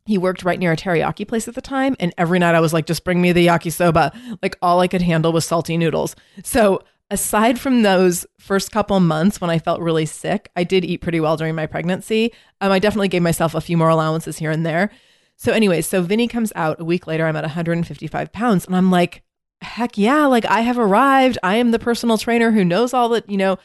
he 0.09 0.17
worked 0.17 0.43
right 0.43 0.59
near 0.59 0.73
a 0.73 0.77
teriyaki 0.77 1.29
place 1.29 1.47
at 1.49 1.55
the 1.55 1.61
time. 1.61 1.95
And 2.01 2.15
every 2.17 2.39
night 2.39 2.55
I 2.55 2.61
was 2.61 2.73
like, 2.73 2.87
just 2.87 3.05
bring 3.05 3.21
me 3.21 3.31
the 3.31 3.47
yakisoba. 3.47 4.17
Like 4.43 4.57
all 4.63 4.81
I 4.81 4.89
could 4.89 5.03
handle 5.03 5.35
was 5.35 5.45
salty 5.45 5.77
noodles. 5.77 6.17
So 6.43 6.83
aside 7.11 7.61
from 7.61 7.83
those 7.83 8.25
first 8.39 8.73
couple 8.73 8.99
months 9.01 9.39
when 9.39 9.51
I 9.51 9.59
felt 9.59 9.83
really 9.83 10.07
sick, 10.07 10.51
I 10.57 10.65
did 10.65 10.83
eat 10.83 11.03
pretty 11.03 11.21
well 11.21 11.37
during 11.37 11.55
my 11.55 11.67
pregnancy. 11.67 12.33
Um, 12.63 12.73
I 12.73 12.79
definitely 12.79 13.09
gave 13.09 13.21
myself 13.21 13.55
a 13.55 13.61
few 13.61 13.77
more 13.77 13.91
allowances 13.91 14.39
here 14.39 14.51
and 14.51 14.65
there. 14.65 14.91
So, 15.37 15.53
anyway, 15.53 15.83
so 15.83 16.01
Vinny 16.01 16.27
comes 16.27 16.55
out 16.57 16.81
a 16.81 16.85
week 16.85 17.07
later. 17.07 17.27
I'm 17.27 17.37
at 17.37 17.45
155 17.45 18.33
pounds, 18.33 18.67
and 18.67 18.75
I'm 18.75 18.91
like, 18.91 19.23
heck 19.61 19.99
yeah, 19.99 20.25
like 20.25 20.47
I 20.47 20.63
have 20.63 20.79
arrived. 20.79 21.37
I 21.43 21.57
am 21.57 21.71
the 21.71 21.79
personal 21.79 22.17
trainer 22.17 22.51
who 22.51 22.65
knows 22.65 22.95
all 22.95 23.11
that, 23.11 23.29
you 23.29 23.37
know, 23.37 23.59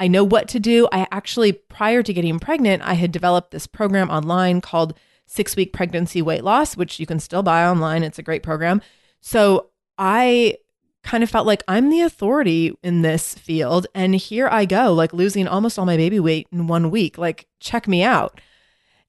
I 0.00 0.08
know 0.08 0.24
what 0.24 0.48
to 0.48 0.58
do. 0.58 0.88
I 0.90 1.06
actually, 1.12 1.52
prior 1.52 2.02
to 2.02 2.12
getting 2.12 2.40
pregnant, 2.40 2.82
I 2.82 2.94
had 2.94 3.12
developed 3.12 3.50
this 3.50 3.66
program 3.66 4.10
online 4.10 4.62
called 4.62 4.94
Six 5.30 5.54
Week 5.54 5.72
Pregnancy 5.72 6.20
Weight 6.20 6.42
Loss, 6.42 6.76
which 6.76 6.98
you 6.98 7.06
can 7.06 7.20
still 7.20 7.44
buy 7.44 7.64
online. 7.64 8.02
It's 8.02 8.18
a 8.18 8.22
great 8.22 8.42
program. 8.42 8.82
So 9.20 9.68
I 9.96 10.56
kind 11.04 11.22
of 11.22 11.30
felt 11.30 11.46
like 11.46 11.62
I'm 11.68 11.88
the 11.88 12.00
authority 12.00 12.76
in 12.82 13.02
this 13.02 13.36
field. 13.36 13.86
And 13.94 14.16
here 14.16 14.48
I 14.48 14.64
go, 14.64 14.92
like 14.92 15.12
losing 15.12 15.46
almost 15.46 15.78
all 15.78 15.86
my 15.86 15.96
baby 15.96 16.18
weight 16.18 16.48
in 16.50 16.66
one 16.66 16.90
week. 16.90 17.16
Like, 17.16 17.46
check 17.60 17.86
me 17.86 18.02
out. 18.02 18.40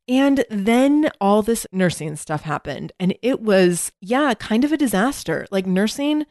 And 0.07 0.45
then 0.51 1.09
all 1.19 1.41
this 1.41 1.65
nursing 1.71 2.15
stuff 2.17 2.43
happened. 2.43 2.91
And 2.99 3.15
it 3.23 3.41
was, 3.41 3.91
yeah, 3.99 4.35
kind 4.35 4.63
of 4.63 4.71
a 4.71 4.77
disaster. 4.77 5.47
Like, 5.49 5.65
nursing 5.65 6.27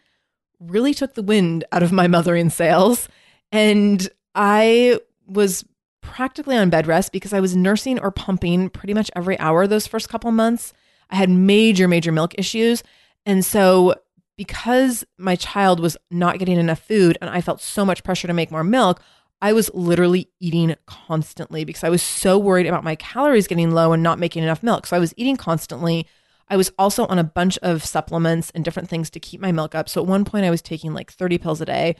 really 0.60 0.94
took 0.94 1.14
the 1.14 1.22
wind 1.22 1.64
out 1.72 1.82
of 1.82 1.90
my 1.90 2.06
mothering 2.06 2.50
sails. 2.50 3.08
And 3.50 4.08
I 4.36 5.00
was 5.26 5.64
practically 6.02 6.56
on 6.56 6.70
bed 6.70 6.86
rest 6.86 7.12
because 7.12 7.32
I 7.32 7.40
was 7.40 7.56
nursing 7.56 7.98
or 7.98 8.10
pumping 8.10 8.70
pretty 8.70 8.94
much 8.94 9.10
every 9.14 9.38
hour 9.38 9.66
those 9.66 9.86
first 9.86 10.08
couple 10.08 10.30
months. 10.30 10.72
I 11.10 11.16
had 11.16 11.30
major, 11.30 11.88
major 11.88 12.12
milk 12.12 12.34
issues. 12.38 12.82
And 13.26 13.44
so 13.44 13.94
because 14.36 15.04
my 15.18 15.36
child 15.36 15.80
was 15.80 15.96
not 16.10 16.38
getting 16.38 16.58
enough 16.58 16.80
food 16.80 17.18
and 17.20 17.28
I 17.28 17.40
felt 17.40 17.60
so 17.60 17.84
much 17.84 18.02
pressure 18.02 18.26
to 18.26 18.32
make 18.32 18.50
more 18.50 18.64
milk, 18.64 19.02
I 19.42 19.52
was 19.52 19.70
literally 19.72 20.28
eating 20.38 20.76
constantly 20.86 21.64
because 21.64 21.84
I 21.84 21.88
was 21.88 22.02
so 22.02 22.38
worried 22.38 22.66
about 22.66 22.84
my 22.84 22.94
calories 22.94 23.46
getting 23.46 23.70
low 23.70 23.92
and 23.92 24.02
not 24.02 24.18
making 24.18 24.42
enough 24.42 24.62
milk. 24.62 24.86
So 24.86 24.96
I 24.96 25.00
was 25.00 25.14
eating 25.16 25.36
constantly. 25.36 26.06
I 26.48 26.56
was 26.56 26.72
also 26.78 27.06
on 27.06 27.18
a 27.18 27.24
bunch 27.24 27.58
of 27.58 27.84
supplements 27.84 28.50
and 28.54 28.64
different 28.64 28.88
things 28.88 29.08
to 29.10 29.20
keep 29.20 29.40
my 29.40 29.52
milk 29.52 29.74
up. 29.74 29.88
So 29.88 30.00
at 30.00 30.06
one 30.06 30.24
point, 30.24 30.44
I 30.44 30.50
was 30.50 30.60
taking 30.60 30.92
like 30.92 31.10
30 31.10 31.38
pills 31.38 31.60
a 31.60 31.64
day. 31.64 31.96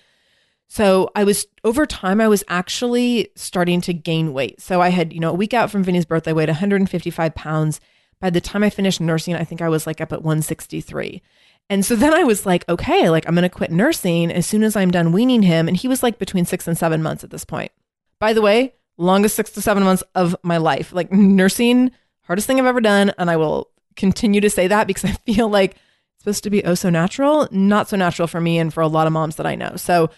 So 0.72 1.10
I 1.16 1.24
was 1.24 1.48
over 1.64 1.84
time, 1.84 2.20
I 2.20 2.28
was 2.28 2.44
actually 2.46 3.32
starting 3.34 3.80
to 3.80 3.92
gain 3.92 4.32
weight. 4.32 4.60
So 4.60 4.80
I 4.80 4.90
had, 4.90 5.12
you 5.12 5.18
know, 5.18 5.30
a 5.30 5.34
week 5.34 5.52
out 5.52 5.68
from 5.68 5.82
Vinny's 5.82 6.04
birthday, 6.04 6.30
I 6.30 6.34
weighed 6.34 6.48
155 6.48 7.34
pounds. 7.34 7.80
By 8.20 8.30
the 8.30 8.40
time 8.40 8.62
I 8.62 8.70
finished 8.70 9.00
nursing, 9.00 9.34
I 9.34 9.42
think 9.42 9.60
I 9.60 9.68
was 9.68 9.84
like 9.84 10.00
up 10.00 10.12
at 10.12 10.22
163. 10.22 11.22
And 11.68 11.84
so 11.84 11.96
then 11.96 12.14
I 12.14 12.22
was 12.22 12.46
like, 12.46 12.68
okay, 12.68 13.10
like 13.10 13.26
I'm 13.26 13.34
going 13.34 13.42
to 13.42 13.48
quit 13.48 13.72
nursing 13.72 14.30
as 14.30 14.46
soon 14.46 14.62
as 14.62 14.76
I'm 14.76 14.92
done 14.92 15.10
weaning 15.10 15.42
him. 15.42 15.66
And 15.66 15.76
he 15.76 15.88
was 15.88 16.04
like 16.04 16.20
between 16.20 16.44
six 16.44 16.68
and 16.68 16.78
seven 16.78 17.02
months 17.02 17.24
at 17.24 17.30
this 17.30 17.44
point. 17.44 17.72
By 18.20 18.32
the 18.32 18.42
way, 18.42 18.74
longest 18.96 19.34
six 19.34 19.50
to 19.50 19.60
seven 19.60 19.82
months 19.82 20.04
of 20.14 20.36
my 20.44 20.58
life. 20.58 20.92
Like 20.92 21.10
nursing, 21.10 21.90
hardest 22.22 22.46
thing 22.46 22.60
I've 22.60 22.66
ever 22.66 22.80
done. 22.80 23.12
And 23.18 23.28
I 23.28 23.36
will 23.38 23.72
continue 23.96 24.40
to 24.40 24.48
say 24.50 24.68
that 24.68 24.86
because 24.86 25.04
I 25.04 25.12
feel 25.26 25.48
like 25.48 25.72
it's 25.72 26.22
supposed 26.22 26.44
to 26.44 26.50
be 26.50 26.64
oh 26.64 26.74
so 26.74 26.90
natural, 26.90 27.48
not 27.50 27.88
so 27.88 27.96
natural 27.96 28.28
for 28.28 28.40
me 28.40 28.60
and 28.60 28.72
for 28.72 28.82
a 28.82 28.88
lot 28.88 29.08
of 29.08 29.12
moms 29.12 29.34
that 29.34 29.46
I 29.46 29.56
know. 29.56 29.74
So, 29.74 30.10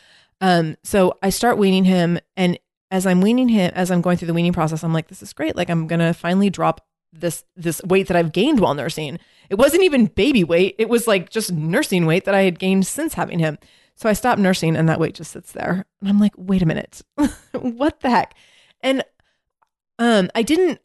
um, 0.42 0.76
so 0.82 1.16
I 1.22 1.30
start 1.30 1.56
weaning 1.56 1.84
him. 1.84 2.18
And 2.36 2.58
as 2.90 3.06
I'm 3.06 3.22
weaning 3.22 3.48
him, 3.48 3.72
as 3.74 3.90
I'm 3.90 4.02
going 4.02 4.18
through 4.18 4.26
the 4.26 4.34
weaning 4.34 4.52
process, 4.52 4.84
I'm 4.84 4.92
like, 4.92 5.08
this 5.08 5.22
is 5.22 5.32
great. 5.32 5.56
Like 5.56 5.70
I'm 5.70 5.88
to 5.88 6.12
finally 6.12 6.50
drop 6.50 6.84
this 7.12 7.44
this 7.56 7.80
weight 7.84 8.08
that 8.08 8.16
I've 8.16 8.32
gained 8.32 8.58
while 8.58 8.74
nursing. 8.74 9.18
It 9.48 9.54
wasn't 9.54 9.84
even 9.84 10.06
baby 10.06 10.44
weight. 10.44 10.74
It 10.78 10.88
was 10.88 11.06
like 11.06 11.30
just 11.30 11.52
nursing 11.52 12.06
weight 12.06 12.24
that 12.24 12.34
I 12.34 12.42
had 12.42 12.58
gained 12.58 12.86
since 12.86 13.14
having 13.14 13.38
him. 13.38 13.56
So 13.94 14.08
I 14.08 14.14
stopped 14.14 14.40
nursing 14.40 14.76
and 14.76 14.88
that 14.88 14.98
weight 14.98 15.14
just 15.14 15.30
sits 15.30 15.52
there. 15.52 15.86
And 16.00 16.08
I'm 16.08 16.18
like, 16.18 16.32
wait 16.36 16.62
a 16.62 16.66
minute. 16.66 17.02
what 17.52 18.00
the 18.00 18.10
heck? 18.10 18.34
And 18.80 19.04
um 19.98 20.30
I 20.34 20.42
didn't 20.42 20.80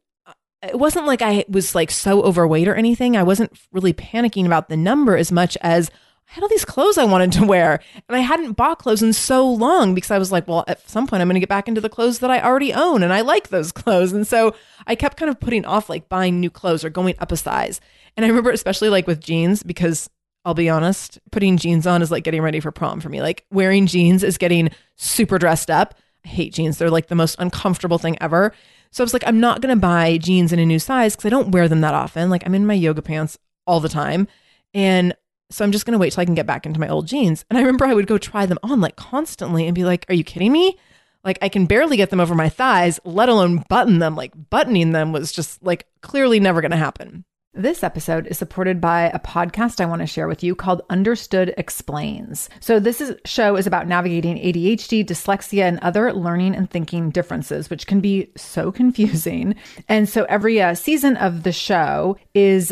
it 0.61 0.77
wasn't 0.77 1.07
like 1.07 1.21
I 1.21 1.45
was 1.47 1.73
like 1.73 1.89
so 1.91 2.21
overweight 2.21 2.67
or 2.67 2.75
anything. 2.75 3.15
I 3.15 3.23
wasn't 3.23 3.57
really 3.71 3.93
panicking 3.93 4.45
about 4.45 4.69
the 4.69 4.77
number 4.77 5.15
as 5.15 5.31
much 5.31 5.57
as 5.61 5.89
I 6.29 6.33
had 6.33 6.43
all 6.43 6.49
these 6.49 6.65
clothes 6.65 6.97
I 6.97 7.05
wanted 7.05 7.31
to 7.33 7.45
wear 7.45 7.79
and 8.07 8.15
I 8.15 8.19
hadn't 8.19 8.53
bought 8.53 8.79
clothes 8.79 9.01
in 9.01 9.13
so 9.13 9.49
long 9.49 9.95
because 9.95 10.11
I 10.11 10.17
was 10.17 10.31
like, 10.31 10.47
well, 10.47 10.65
at 10.67 10.87
some 10.89 11.07
point 11.07 11.21
I'm 11.21 11.27
going 11.27 11.35
to 11.35 11.39
get 11.39 11.49
back 11.49 11.67
into 11.67 11.81
the 11.81 11.89
clothes 11.89 12.19
that 12.19 12.29
I 12.29 12.41
already 12.41 12.73
own 12.73 13.01
and 13.01 13.13
I 13.13 13.21
like 13.21 13.47
those 13.47 13.71
clothes. 13.73 14.11
And 14.11 14.27
so 14.27 14.53
I 14.85 14.95
kept 14.95 15.17
kind 15.17 15.29
of 15.29 15.39
putting 15.39 15.65
off 15.65 15.89
like 15.89 16.09
buying 16.09 16.39
new 16.39 16.49
clothes 16.49 16.83
or 16.83 16.89
going 16.89 17.15
up 17.19 17.31
a 17.31 17.37
size. 17.37 17.79
And 18.15 18.25
I 18.25 18.29
remember 18.29 18.51
especially 18.51 18.89
like 18.89 19.07
with 19.07 19.21
jeans 19.21 19.63
because 19.63 20.09
I'll 20.43 20.53
be 20.53 20.69
honest, 20.69 21.19
putting 21.31 21.57
jeans 21.57 21.85
on 21.85 22.01
is 22.01 22.11
like 22.11 22.23
getting 22.23 22.41
ready 22.41 22.59
for 22.59 22.71
prom 22.71 22.99
for 22.99 23.09
me. 23.09 23.21
Like 23.21 23.45
wearing 23.51 23.85
jeans 23.85 24.23
is 24.23 24.37
getting 24.37 24.69
super 24.95 25.37
dressed 25.37 25.69
up. 25.69 25.95
I 26.25 26.29
hate 26.29 26.53
jeans. 26.53 26.77
They're 26.77 26.89
like 26.89 27.07
the 27.07 27.15
most 27.15 27.35
uncomfortable 27.39 27.97
thing 27.97 28.17
ever. 28.21 28.53
So 28.91 29.03
I 29.03 29.05
was 29.05 29.13
like, 29.13 29.27
I'm 29.27 29.39
not 29.39 29.61
going 29.61 29.75
to 29.75 29.79
buy 29.79 30.17
jeans 30.17 30.53
in 30.53 30.59
a 30.59 30.65
new 30.65 30.79
size 30.79 31.15
because 31.15 31.25
I 31.25 31.29
don't 31.29 31.51
wear 31.51 31.67
them 31.67 31.81
that 31.81 31.93
often. 31.93 32.29
Like 32.29 32.45
I'm 32.45 32.55
in 32.55 32.65
my 32.65 32.73
yoga 32.73 33.01
pants 33.01 33.37
all 33.65 33.79
the 33.79 33.89
time. 33.89 34.27
And 34.73 35.13
so 35.49 35.63
I'm 35.63 35.71
just 35.71 35.85
going 35.85 35.93
to 35.93 35.99
wait 35.99 36.13
till 36.13 36.21
I 36.21 36.25
can 36.25 36.35
get 36.35 36.45
back 36.45 36.65
into 36.65 36.79
my 36.79 36.89
old 36.89 37.07
jeans. 37.07 37.45
And 37.49 37.57
I 37.57 37.61
remember 37.61 37.85
I 37.85 37.93
would 37.93 38.07
go 38.07 38.17
try 38.17 38.45
them 38.45 38.59
on 38.63 38.81
like 38.81 38.95
constantly 38.95 39.65
and 39.65 39.75
be 39.75 39.85
like, 39.85 40.05
are 40.09 40.15
you 40.15 40.23
kidding 40.23 40.51
me? 40.51 40.77
Like 41.23 41.39
I 41.41 41.49
can 41.49 41.65
barely 41.65 41.97
get 41.97 42.09
them 42.09 42.19
over 42.19 42.35
my 42.35 42.49
thighs, 42.49 42.99
let 43.03 43.29
alone 43.29 43.63
button 43.69 43.99
them. 43.99 44.15
Like 44.15 44.33
buttoning 44.49 44.91
them 44.91 45.11
was 45.11 45.31
just 45.31 45.61
like 45.63 45.87
clearly 46.01 46.39
never 46.39 46.61
going 46.61 46.71
to 46.71 46.77
happen. 46.77 47.25
This 47.53 47.81
episode 47.81 48.27
is 48.27 48.37
supported 48.37 48.79
by 48.79 49.09
a 49.09 49.19
podcast 49.19 49.81
I 49.81 49.87
want 49.87 50.01
to 50.01 50.05
share 50.05 50.27
with 50.27 50.43
you 50.43 50.53
called 50.53 50.83
Understood 50.91 51.55
Explains. 51.57 52.49
So 52.59 52.79
this 52.79 53.01
is, 53.01 53.15
show 53.25 53.55
is 53.55 53.65
about 53.65 53.87
navigating 53.87 54.37
ADHD, 54.37 55.03
dyslexia, 55.03 55.63
and 55.63 55.79
other 55.79 56.13
learning 56.13 56.55
and 56.55 56.69
thinking 56.69 57.09
differences, 57.09 57.71
which 57.71 57.87
can 57.87 57.99
be 57.99 58.31
so 58.37 58.71
confusing. 58.73 59.55
And 59.89 60.07
so 60.07 60.25
every 60.25 60.61
uh, 60.61 60.75
season 60.75 61.17
of 61.17 61.41
the 61.41 61.51
show 61.51 62.17
is 62.35 62.71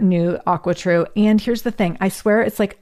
new 0.00 0.38
AquaTru. 0.46 1.06
And 1.16 1.40
here's 1.40 1.62
the 1.62 1.70
thing 1.70 1.98
I 2.00 2.08
swear 2.08 2.40
it's 2.42 2.58
like 2.58 2.81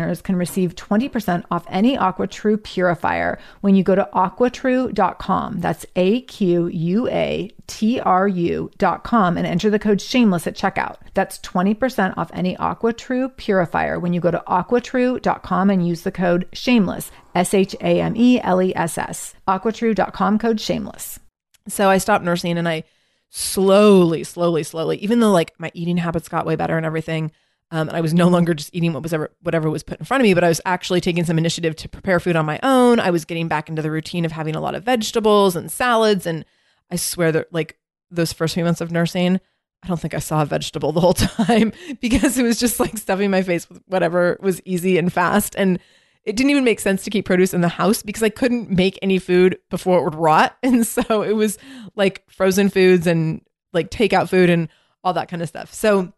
listeners 0.00 0.22
can 0.22 0.36
receive 0.36 0.74
20% 0.74 1.44
off 1.50 1.64
any 1.68 1.96
AquaTru 1.96 2.62
purifier 2.62 3.38
when 3.60 3.74
you 3.74 3.82
go 3.82 3.94
to 3.94 4.08
aquatru.com. 4.14 5.60
That's 5.60 5.86
A 5.96 6.22
Q 6.22 6.66
U 6.68 7.08
A 7.08 7.50
T 7.66 8.00
R 8.00 8.26
U.com 8.26 9.36
and 9.36 9.46
enter 9.46 9.70
the 9.70 9.78
code 9.78 10.00
shameless 10.00 10.46
at 10.46 10.56
checkout. 10.56 10.96
That's 11.14 11.38
20% 11.38 12.16
off 12.16 12.30
any 12.32 12.56
AquaTru 12.56 13.36
purifier 13.36 13.98
when 14.00 14.12
you 14.12 14.20
go 14.20 14.30
to 14.30 14.42
aquatru.com 14.46 15.70
and 15.70 15.86
use 15.86 16.02
the 16.02 16.12
code 16.12 16.48
shameless, 16.52 17.10
S 17.34 17.54
H 17.54 17.76
A 17.80 18.00
M 18.00 18.14
E 18.16 18.40
L 18.40 18.62
E 18.62 18.74
S 18.74 18.98
S. 18.98 19.34
Aquatru.com 19.46 20.38
code 20.38 20.60
shameless. 20.60 21.20
So 21.68 21.88
I 21.88 21.98
stopped 21.98 22.24
nursing 22.24 22.58
and 22.58 22.68
I 22.68 22.84
slowly, 23.28 24.24
slowly, 24.24 24.62
slowly, 24.64 24.96
even 24.98 25.20
though 25.20 25.30
like 25.30 25.52
my 25.58 25.70
eating 25.74 25.98
habits 25.98 26.28
got 26.28 26.46
way 26.46 26.56
better 26.56 26.76
and 26.76 26.86
everything, 26.86 27.30
um, 27.72 27.88
and 27.88 27.96
I 27.96 28.00
was 28.00 28.12
no 28.12 28.28
longer 28.28 28.52
just 28.52 28.74
eating 28.74 28.92
what 28.92 29.02
was 29.02 29.12
ever 29.12 29.30
whatever 29.42 29.70
was 29.70 29.82
put 29.82 30.00
in 30.00 30.04
front 30.04 30.20
of 30.20 30.24
me, 30.24 30.34
but 30.34 30.42
I 30.42 30.48
was 30.48 30.60
actually 30.66 31.00
taking 31.00 31.24
some 31.24 31.38
initiative 31.38 31.76
to 31.76 31.88
prepare 31.88 32.18
food 32.18 32.36
on 32.36 32.44
my 32.44 32.58
own. 32.62 32.98
I 32.98 33.10
was 33.10 33.24
getting 33.24 33.48
back 33.48 33.68
into 33.68 33.82
the 33.82 33.90
routine 33.90 34.24
of 34.24 34.32
having 34.32 34.56
a 34.56 34.60
lot 34.60 34.74
of 34.74 34.82
vegetables 34.82 35.54
and 35.54 35.70
salads. 35.70 36.26
And 36.26 36.44
I 36.90 36.96
swear 36.96 37.30
that 37.32 37.52
like 37.52 37.78
those 38.10 38.32
first 38.32 38.54
few 38.54 38.64
months 38.64 38.80
of 38.80 38.90
nursing, 38.90 39.40
I 39.84 39.86
don't 39.86 40.00
think 40.00 40.14
I 40.14 40.18
saw 40.18 40.42
a 40.42 40.46
vegetable 40.46 40.90
the 40.90 41.00
whole 41.00 41.14
time 41.14 41.72
because 42.00 42.38
it 42.38 42.42
was 42.42 42.58
just 42.58 42.80
like 42.80 42.98
stuffing 42.98 43.30
my 43.30 43.42
face 43.42 43.68
with 43.68 43.80
whatever 43.86 44.36
was 44.40 44.60
easy 44.64 44.98
and 44.98 45.12
fast. 45.12 45.54
And 45.56 45.78
it 46.24 46.34
didn't 46.34 46.50
even 46.50 46.64
make 46.64 46.80
sense 46.80 47.04
to 47.04 47.10
keep 47.10 47.24
produce 47.24 47.54
in 47.54 47.60
the 47.60 47.68
house 47.68 48.02
because 48.02 48.22
I 48.22 48.28
couldn't 48.30 48.68
make 48.68 48.98
any 49.00 49.20
food 49.20 49.58
before 49.70 50.00
it 50.00 50.04
would 50.04 50.16
rot. 50.16 50.56
And 50.64 50.84
so 50.84 51.22
it 51.22 51.34
was 51.34 51.56
like 51.94 52.24
frozen 52.28 52.68
foods 52.68 53.06
and 53.06 53.42
like 53.72 53.90
takeout 53.90 54.28
food 54.28 54.50
and 54.50 54.68
all 55.04 55.12
that 55.12 55.28
kind 55.28 55.40
of 55.40 55.48
stuff. 55.48 55.72
So 55.72 56.12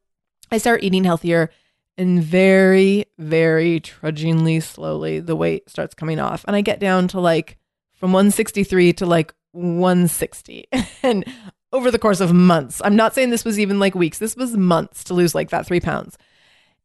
I 0.52 0.58
start 0.58 0.84
eating 0.84 1.04
healthier 1.04 1.50
and 1.96 2.22
very, 2.22 3.06
very 3.18 3.80
trudgingly 3.80 4.60
slowly, 4.60 5.18
the 5.18 5.34
weight 5.34 5.68
starts 5.68 5.94
coming 5.94 6.18
off. 6.18 6.44
And 6.46 6.54
I 6.54 6.60
get 6.60 6.78
down 6.78 7.08
to 7.08 7.20
like 7.20 7.58
from 7.94 8.12
163 8.12 8.92
to 8.94 9.06
like 9.06 9.34
160. 9.52 10.66
and 11.02 11.24
over 11.72 11.90
the 11.90 11.98
course 11.98 12.20
of 12.20 12.34
months, 12.34 12.82
I'm 12.84 12.96
not 12.96 13.14
saying 13.14 13.30
this 13.30 13.46
was 13.46 13.58
even 13.58 13.78
like 13.78 13.94
weeks, 13.94 14.18
this 14.18 14.36
was 14.36 14.54
months 14.54 15.04
to 15.04 15.14
lose 15.14 15.34
like 15.34 15.48
that 15.50 15.66
three 15.66 15.80
pounds. 15.80 16.18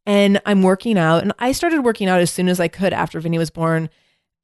And 0.05 0.39
I'm 0.45 0.63
working 0.63 0.97
out, 0.97 1.21
and 1.21 1.33
I 1.37 1.51
started 1.51 1.83
working 1.83 2.07
out 2.07 2.21
as 2.21 2.31
soon 2.31 2.47
as 2.47 2.61
I 2.61 2.69
could 2.69 2.93
after 2.93 3.19
Vinny 3.19 3.37
was 3.37 3.49
born. 3.49 3.89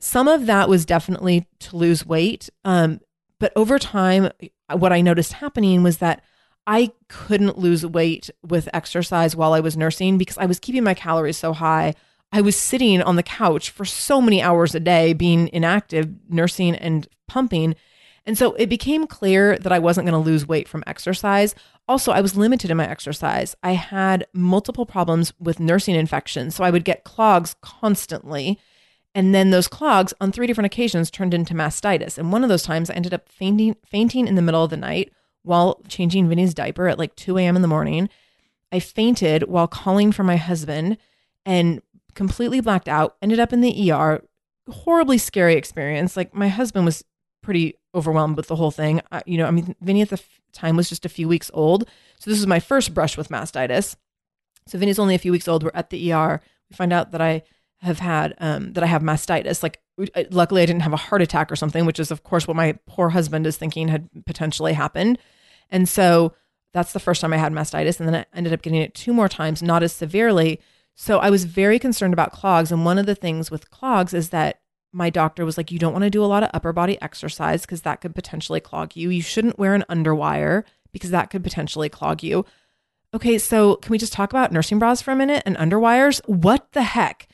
Some 0.02 0.28
of 0.28 0.48
that 0.48 0.68
was 0.68 0.86
definitely 0.86 1.48
to 1.60 1.78
lose 1.78 2.06
weight. 2.06 2.50
Um, 2.66 3.00
but 3.40 3.54
over 3.56 3.80
time, 3.80 4.30
what 4.70 4.92
I 4.92 5.00
noticed 5.00 5.32
happening 5.32 5.82
was 5.82 6.00
that 6.00 6.22
I 6.66 6.92
couldn't 7.10 7.58
lose 7.58 7.86
weight 7.86 8.30
with 8.42 8.70
exercise 8.74 9.36
while 9.36 9.54
I 9.54 9.60
was 9.60 9.76
nursing 9.76 10.18
because 10.18 10.38
I 10.38 10.46
was 10.46 10.60
keeping 10.60 10.84
my 10.84 10.94
calories 10.94 11.38
so 11.38 11.54
high. 11.54 11.94
I 12.32 12.42
was 12.42 12.56
sitting 12.56 13.02
on 13.02 13.16
the 13.16 13.24
couch 13.24 13.70
for 13.70 13.86
so 13.86 14.22
many 14.22 14.42
hours 14.42 14.74
a 14.74 14.80
day, 14.80 15.14
being 15.14 15.50
inactive, 15.54 16.10
nursing 16.30 16.76
and 16.76 17.08
pumping. 17.28 17.76
And 18.26 18.38
so 18.38 18.54
it 18.54 18.70
became 18.70 19.06
clear 19.06 19.58
that 19.60 19.72
I 19.72 19.80
wasn't 19.80 20.08
going 20.08 20.20
to 20.20 20.30
lose 20.30 20.48
weight 20.48 20.68
from 20.68 20.84
exercise. 20.88 21.54
Also, 21.88 22.12
I 22.14 22.22
was 22.22 22.38
limited 22.38 22.72
in 22.72 22.78
my 22.78 22.88
exercise. 22.88 23.56
I 23.62 23.74
had 23.74 24.26
multiple 24.34 24.86
problems 24.86 25.34
with 25.40 25.60
nursing 25.60 25.96
infections. 25.96 26.56
So 26.56 26.64
I 26.64 26.72
would 26.72 26.86
get 26.86 27.04
clogs 27.04 27.56
constantly. 27.62 28.58
And 29.14 29.36
then 29.36 29.52
those 29.52 29.68
clogs 29.68 30.14
on 30.22 30.32
three 30.32 30.48
different 30.48 30.68
occasions 30.68 31.12
turned 31.12 31.34
into 31.34 31.54
mastitis. 31.54 32.18
And 32.18 32.32
one 32.32 32.44
of 32.44 32.50
those 32.50 32.64
times 32.64 32.90
I 32.90 32.94
ended 32.94 33.14
up 33.14 33.28
fainting, 33.28 33.76
fainting 33.86 34.28
in 34.28 34.36
the 34.36 34.42
middle 34.42 34.64
of 34.64 34.70
the 34.70 34.78
night 34.78 35.12
while 35.44 35.82
changing 35.88 36.28
Vinny's 36.28 36.54
diaper 36.54 36.88
at 36.88 37.00
like 37.00 37.16
2 37.16 37.38
a.m. 37.38 37.56
in 37.56 37.62
the 37.62 37.68
morning. 37.68 38.10
I 38.72 38.80
fainted 38.80 39.44
while 39.44 39.68
calling 39.68 40.12
for 40.12 40.24
my 40.24 40.36
husband 40.36 40.98
and 41.46 41.82
completely 42.16 42.60
blacked 42.60 42.88
out, 42.88 43.18
ended 43.22 43.40
up 43.40 43.54
in 43.54 43.62
the 43.62 43.92
ER. 43.92 44.24
Horribly 44.70 45.18
scary 45.18 45.56
experience. 45.56 46.16
Like 46.18 46.34
my 46.34 46.48
husband 46.48 46.86
was 46.86 47.04
pretty 47.42 47.76
overwhelmed 47.94 48.38
with 48.38 48.48
the 48.48 48.56
whole 48.56 48.72
thing. 48.72 49.02
I, 49.12 49.22
you 49.26 49.38
know, 49.38 49.46
I 49.46 49.52
mean, 49.52 49.76
Vinny 49.82 50.02
at 50.02 50.10
the 50.10 50.16
f- 50.16 50.42
time 50.54 50.78
was 50.78 50.90
just 50.90 51.06
a 51.06 51.10
few 51.10 51.28
weeks 51.28 51.52
old. 51.54 51.84
So 52.20 52.30
this 52.30 52.40
was 52.40 52.48
my 52.48 52.60
first 52.60 52.94
brush 52.94 53.18
with 53.18 53.30
mastitis. 53.30 53.96
So 54.68 54.78
Vinny's 54.78 55.00
only 55.00 55.16
a 55.16 55.20
few 55.20 55.32
weeks 55.32 55.48
old. 55.48 55.64
We're 55.64 55.72
at 55.74 55.90
the 55.90 56.14
ER. 56.14 56.42
We 56.70 56.76
find 56.76 56.94
out 56.94 57.12
that 57.12 57.22
I 57.22 57.44
have 57.84 58.00
had, 58.00 58.34
um, 58.40 58.74
that 58.74 58.84
I 58.84 58.88
have 58.88 59.02
mastitis. 59.02 59.62
Like 59.62 59.80
luckily 60.32 60.62
I 60.62 60.66
didn't 60.66 60.82
have 60.82 60.94
a 60.94 60.98
heart 60.98 61.22
attack 61.22 61.52
or 61.52 61.56
something, 61.56 61.86
which 61.86 62.00
is 62.00 62.12
of 62.12 62.24
course 62.24 62.48
what 62.48 62.58
my 62.58 62.78
poor 62.88 63.10
husband 63.10 63.46
is 63.46 63.58
thinking 63.58 63.90
had 63.90 64.10
potentially 64.26 64.74
happened. 64.74 65.20
And 65.70 65.88
so 65.88 66.34
that's 66.74 66.94
the 66.94 67.00
first 67.00 67.22
time 67.22 67.34
I 67.34 67.38
had 67.38 67.54
mastitis. 67.54 68.00
And 68.00 68.08
then 68.08 68.16
I 68.16 68.26
ended 68.38 68.54
up 68.54 68.62
getting 68.62 68.82
it 68.82 68.96
two 68.96 69.14
more 69.14 69.30
times, 69.30 69.62
not 69.62 69.84
as 69.84 69.94
severely. 69.94 70.60
So 70.96 71.20
I 71.20 71.30
was 71.30 71.46
very 71.46 71.78
concerned 71.78 72.14
about 72.14 72.32
clogs. 72.32 72.72
And 72.72 72.86
one 72.86 72.98
of 72.98 73.06
the 73.06 73.16
things 73.16 73.52
with 73.52 73.70
clogs 73.70 74.14
is 74.14 74.30
that 74.30 74.62
my 74.92 75.10
doctor 75.10 75.44
was 75.44 75.58
like, 75.58 75.72
you 75.72 75.80
don't 75.80 75.94
want 75.94 76.04
to 76.04 76.10
do 76.10 76.24
a 76.24 76.28
lot 76.28 76.44
of 76.44 76.52
upper 76.54 76.72
body 76.72 77.02
exercise 77.02 77.62
because 77.62 77.82
that 77.82 78.02
could 78.02 78.16
potentially 78.16 78.60
clog 78.60 78.96
you. 78.96 79.10
You 79.10 79.22
shouldn't 79.22 79.60
wear 79.60 79.74
an 79.74 79.86
underwire 79.90 80.64
because 80.92 81.10
that 81.10 81.30
could 81.30 81.44
potentially 81.44 81.90
clog 81.90 82.24
you. 82.24 82.46
Okay, 83.14 83.38
so 83.38 83.76
can 83.76 83.92
we 83.92 83.98
just 83.98 84.14
talk 84.14 84.32
about 84.32 84.52
nursing 84.52 84.80
bras 84.80 85.02
for 85.02 85.12
a 85.12 85.16
minute 85.16 85.44
and 85.46 85.58
underwires? 85.58 86.22
What 86.28 86.72
the 86.72 86.84
heck? 86.84 87.28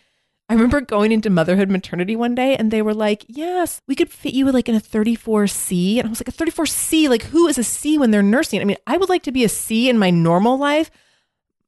I 0.50 0.54
remember 0.54 0.82
going 0.82 1.12
into 1.12 1.30
motherhood 1.30 1.70
maternity 1.70 2.16
one 2.16 2.34
day 2.34 2.56
and 2.56 2.72
they 2.72 2.82
were 2.82 2.94
like, 2.94 3.24
Yes, 3.28 3.82
we 3.88 3.96
could 3.96 4.10
fit 4.10 4.34
you 4.34 4.52
like 4.52 4.68
in 4.68 4.74
a 4.74 4.80
34C. 4.80 6.00
And 6.00 6.08
I 6.08 6.10
was 6.10 6.20
like, 6.20 6.28
A 6.28 6.32
34C? 6.32 7.08
Like, 7.08 7.24
who 7.24 7.48
is 7.48 7.60
a 7.60 7.64
C 7.64 8.00
when 8.00 8.10
they're 8.10 8.24
nursing? 8.24 8.60
I 8.60 8.66
mean, 8.66 8.78
I 8.88 8.98
would 8.98 9.10
like 9.10 9.24
to 9.24 9.32
be 9.32 9.44
a 9.44 9.50
C 9.50 9.90
in 9.90 10.00
my 10.00 10.10
normal 10.10 10.58
life. 10.58 10.90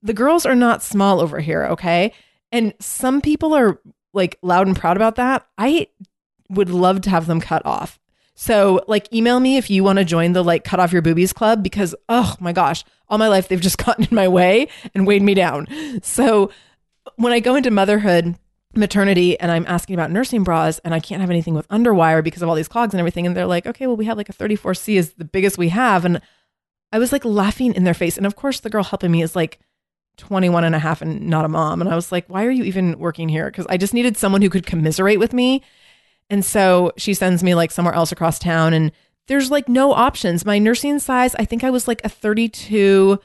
The 0.01 0.13
girls 0.13 0.47
are 0.47 0.55
not 0.55 0.81
small 0.81 1.21
over 1.21 1.39
here, 1.39 1.65
okay? 1.65 2.11
And 2.51 2.73
some 2.79 3.21
people 3.21 3.53
are 3.53 3.79
like 4.13 4.39
loud 4.41 4.65
and 4.65 4.75
proud 4.75 4.97
about 4.97 5.15
that. 5.15 5.45
I 5.59 5.87
would 6.49 6.71
love 6.71 7.01
to 7.01 7.11
have 7.11 7.27
them 7.27 7.39
cut 7.39 7.63
off. 7.65 7.99
So, 8.33 8.83
like, 8.87 9.13
email 9.13 9.39
me 9.39 9.57
if 9.57 9.69
you 9.69 9.83
want 9.83 9.99
to 9.99 10.05
join 10.05 10.33
the 10.33 10.43
like 10.43 10.63
cut 10.63 10.79
off 10.79 10.91
your 10.91 11.03
boobies 11.03 11.33
club 11.33 11.61
because, 11.61 11.93
oh 12.09 12.35
my 12.39 12.51
gosh, 12.51 12.83
all 13.07 13.19
my 13.19 13.27
life 13.27 13.47
they've 13.47 13.61
just 13.61 13.77
gotten 13.85 14.05
in 14.05 14.15
my 14.15 14.27
way 14.27 14.69
and 14.95 15.05
weighed 15.05 15.21
me 15.21 15.35
down. 15.35 15.67
So, 16.01 16.49
when 17.17 17.31
I 17.31 17.39
go 17.39 17.53
into 17.53 17.69
motherhood, 17.69 18.35
maternity, 18.75 19.39
and 19.39 19.51
I'm 19.51 19.65
asking 19.67 19.95
about 19.95 20.11
nursing 20.11 20.43
bras, 20.43 20.79
and 20.79 20.93
I 20.93 20.99
can't 20.99 21.21
have 21.21 21.29
anything 21.29 21.53
with 21.53 21.67
underwire 21.69 22.23
because 22.23 22.41
of 22.41 22.49
all 22.49 22.55
these 22.55 22.67
clogs 22.67 22.93
and 22.93 22.99
everything, 22.99 23.25
and 23.25 23.35
they're 23.35 23.45
like, 23.45 23.65
okay, 23.65 23.87
well, 23.87 23.97
we 23.97 24.05
have 24.05 24.17
like 24.17 24.29
a 24.29 24.33
34C 24.33 24.95
is 24.95 25.13
the 25.13 25.25
biggest 25.25 25.57
we 25.57 25.69
have. 25.69 26.05
And 26.05 26.21
I 26.91 26.99
was 26.99 27.11
like 27.11 27.25
laughing 27.25 27.73
in 27.73 27.83
their 27.83 27.93
face. 27.93 28.17
And 28.17 28.25
of 28.25 28.35
course, 28.35 28.59
the 28.59 28.69
girl 28.69 28.83
helping 28.83 29.11
me 29.11 29.21
is 29.21 29.35
like, 29.35 29.59
21 30.17 30.63
and 30.63 30.75
a 30.75 30.79
half 30.79 31.01
and 31.01 31.27
not 31.29 31.45
a 31.45 31.49
mom. 31.49 31.81
And 31.81 31.89
I 31.89 31.95
was 31.95 32.11
like, 32.11 32.27
why 32.27 32.45
are 32.45 32.51
you 32.51 32.63
even 32.63 32.99
working 32.99 33.29
here? 33.29 33.49
Because 33.49 33.65
I 33.69 33.77
just 33.77 33.93
needed 33.93 34.17
someone 34.17 34.41
who 34.41 34.49
could 34.49 34.65
commiserate 34.65 35.19
with 35.19 35.33
me. 35.33 35.63
And 36.29 36.45
so 36.45 36.91
she 36.97 37.13
sends 37.13 37.43
me 37.43 37.55
like 37.55 37.71
somewhere 37.71 37.93
else 37.93 38.11
across 38.11 38.39
town 38.39 38.73
and 38.73 38.91
there's 39.27 39.51
like 39.51 39.67
no 39.67 39.93
options. 39.93 40.45
My 40.45 40.59
nursing 40.59 40.99
size, 40.99 41.35
I 41.35 41.45
think 41.45 41.63
I 41.63 41.69
was 41.69 41.87
like 41.87 42.03
a 42.03 42.09
32 42.09 43.19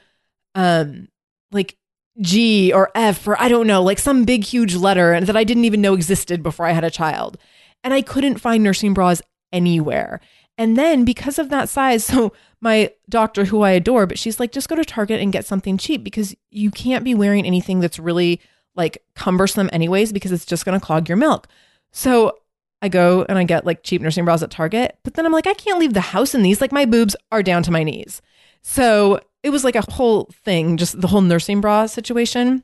um 0.55 1.07
like 1.51 1.76
G 2.21 2.71
or 2.73 2.91
F 2.95 3.27
or 3.27 3.39
I 3.39 3.47
don't 3.47 3.67
know, 3.67 3.81
like 3.83 3.99
some 3.99 4.25
big 4.25 4.43
huge 4.43 4.75
letter 4.75 5.19
that 5.19 5.37
I 5.37 5.43
didn't 5.43 5.65
even 5.65 5.81
know 5.81 5.93
existed 5.93 6.41
before 6.41 6.65
I 6.65 6.71
had 6.71 6.83
a 6.83 6.91
child. 6.91 7.37
And 7.83 7.93
I 7.93 8.01
couldn't 8.01 8.39
find 8.39 8.63
nursing 8.63 8.93
bras 8.93 9.21
anywhere. 9.51 10.19
And 10.57 10.75
then 10.75 11.05
because 11.05 11.37
of 11.37 11.49
that 11.49 11.69
size, 11.69 12.03
so 12.05 12.33
my 12.59 12.91
doctor, 13.09 13.45
who 13.45 13.61
I 13.61 13.71
adore, 13.71 14.07
but 14.07 14.17
she's 14.17 14.39
like, 14.39 14.51
just 14.51 14.69
go 14.69 14.75
to 14.75 14.85
Target 14.85 15.21
and 15.21 15.31
get 15.31 15.45
something 15.45 15.77
cheap 15.77 16.03
because 16.03 16.35
you 16.49 16.71
can't 16.71 17.03
be 17.03 17.13
wearing 17.13 17.45
anything 17.45 17.79
that's 17.79 17.99
really 17.99 18.41
like 18.75 19.03
cumbersome, 19.15 19.69
anyways, 19.73 20.11
because 20.11 20.31
it's 20.31 20.45
just 20.45 20.65
going 20.65 20.79
to 20.79 20.85
clog 20.85 21.07
your 21.07 21.17
milk. 21.17 21.47
So 21.91 22.37
I 22.81 22.89
go 22.89 23.25
and 23.27 23.37
I 23.37 23.43
get 23.43 23.65
like 23.65 23.83
cheap 23.83 24.01
nursing 24.01 24.25
bras 24.25 24.43
at 24.43 24.51
Target, 24.51 24.97
but 25.03 25.15
then 25.15 25.25
I'm 25.25 25.31
like, 25.31 25.47
I 25.47 25.53
can't 25.53 25.79
leave 25.79 25.93
the 25.93 26.01
house 26.01 26.35
in 26.35 26.43
these. 26.43 26.61
Like 26.61 26.71
my 26.71 26.85
boobs 26.85 27.15
are 27.31 27.41
down 27.41 27.63
to 27.63 27.71
my 27.71 27.83
knees. 27.83 28.21
So 28.61 29.19
it 29.43 29.49
was 29.49 29.63
like 29.63 29.75
a 29.75 29.91
whole 29.91 30.29
thing, 30.43 30.77
just 30.77 30.99
the 30.99 31.07
whole 31.07 31.21
nursing 31.21 31.61
bra 31.61 31.85
situation. 31.85 32.63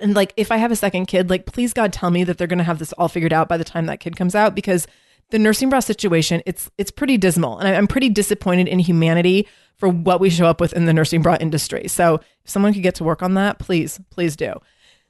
And 0.00 0.14
like, 0.14 0.32
if 0.36 0.50
I 0.50 0.56
have 0.56 0.72
a 0.72 0.76
second 0.76 1.06
kid, 1.06 1.28
like, 1.28 1.46
please 1.46 1.72
God, 1.72 1.92
tell 1.92 2.10
me 2.10 2.24
that 2.24 2.38
they're 2.38 2.46
going 2.46 2.58
to 2.58 2.64
have 2.64 2.78
this 2.78 2.92
all 2.94 3.08
figured 3.08 3.32
out 3.32 3.48
by 3.48 3.56
the 3.56 3.64
time 3.64 3.86
that 3.86 4.00
kid 4.00 4.16
comes 4.16 4.34
out 4.34 4.54
because 4.54 4.86
the 5.30 5.38
nursing 5.38 5.70
bra 5.70 5.80
situation, 5.80 6.42
it's 6.46 6.70
it's 6.78 6.90
pretty 6.90 7.16
dismal, 7.16 7.58
and 7.58 7.68
I'm 7.68 7.86
pretty 7.86 8.08
disappointed 8.08 8.68
in 8.68 8.78
humanity 8.78 9.48
for 9.76 9.88
what 9.88 10.20
we 10.20 10.30
show 10.30 10.46
up 10.46 10.60
with 10.60 10.72
in 10.74 10.84
the 10.84 10.92
nursing 10.92 11.22
bra 11.22 11.36
industry. 11.40 11.88
So 11.88 12.16
if 12.16 12.50
someone 12.50 12.72
could 12.72 12.82
get 12.82 12.94
to 12.96 13.04
work 13.04 13.22
on 13.22 13.34
that, 13.34 13.58
please, 13.58 13.98
please 14.10 14.36
do. 14.36 14.54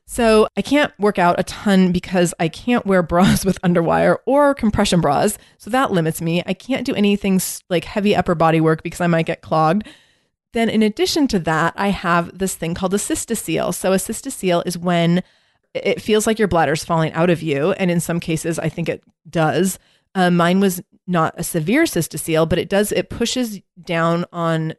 So 0.06 0.46
I 0.56 0.62
can't 0.62 0.92
work 0.98 1.18
out 1.18 1.38
a 1.38 1.44
ton 1.44 1.92
because 1.92 2.34
I 2.38 2.48
can't 2.48 2.86
wear 2.86 3.02
bras 3.02 3.44
with 3.46 3.60
underwire 3.62 4.18
or 4.26 4.54
compression 4.54 5.00
bras. 5.00 5.38
So 5.58 5.70
that 5.70 5.90
limits 5.90 6.20
me. 6.20 6.42
I 6.46 6.54
can't 6.54 6.86
do 6.86 6.94
anything 6.94 7.40
like 7.68 7.84
heavy 7.84 8.14
upper 8.14 8.34
body 8.34 8.60
work 8.60 8.82
because 8.82 9.00
I 9.00 9.06
might 9.06 9.26
get 9.26 9.42
clogged. 9.42 9.88
Then 10.52 10.68
in 10.68 10.82
addition 10.82 11.28
to 11.28 11.38
that, 11.40 11.74
I 11.76 11.88
have 11.88 12.38
this 12.38 12.54
thing 12.54 12.74
called 12.74 12.94
a 12.94 12.98
cystocele. 12.98 13.74
So 13.74 13.92
a 13.92 13.96
cystocele 13.96 14.62
is 14.66 14.76
when 14.76 15.22
it 15.74 16.02
feels 16.02 16.26
like 16.26 16.38
your 16.38 16.48
bladder's 16.48 16.84
falling 16.84 17.12
out 17.12 17.30
of 17.30 17.42
you. 17.42 17.72
And 17.72 17.90
in 17.90 18.00
some 18.00 18.20
cases, 18.20 18.58
I 18.58 18.68
think 18.68 18.88
it 18.88 19.02
does. 19.28 19.78
Uh, 20.14 20.30
mine 20.30 20.60
was 20.60 20.82
not 21.06 21.34
a 21.38 21.44
severe 21.44 21.84
cystocele, 21.84 22.48
but 22.48 22.58
it 22.58 22.68
does, 22.68 22.92
it 22.92 23.08
pushes 23.08 23.60
down 23.82 24.26
on, 24.32 24.74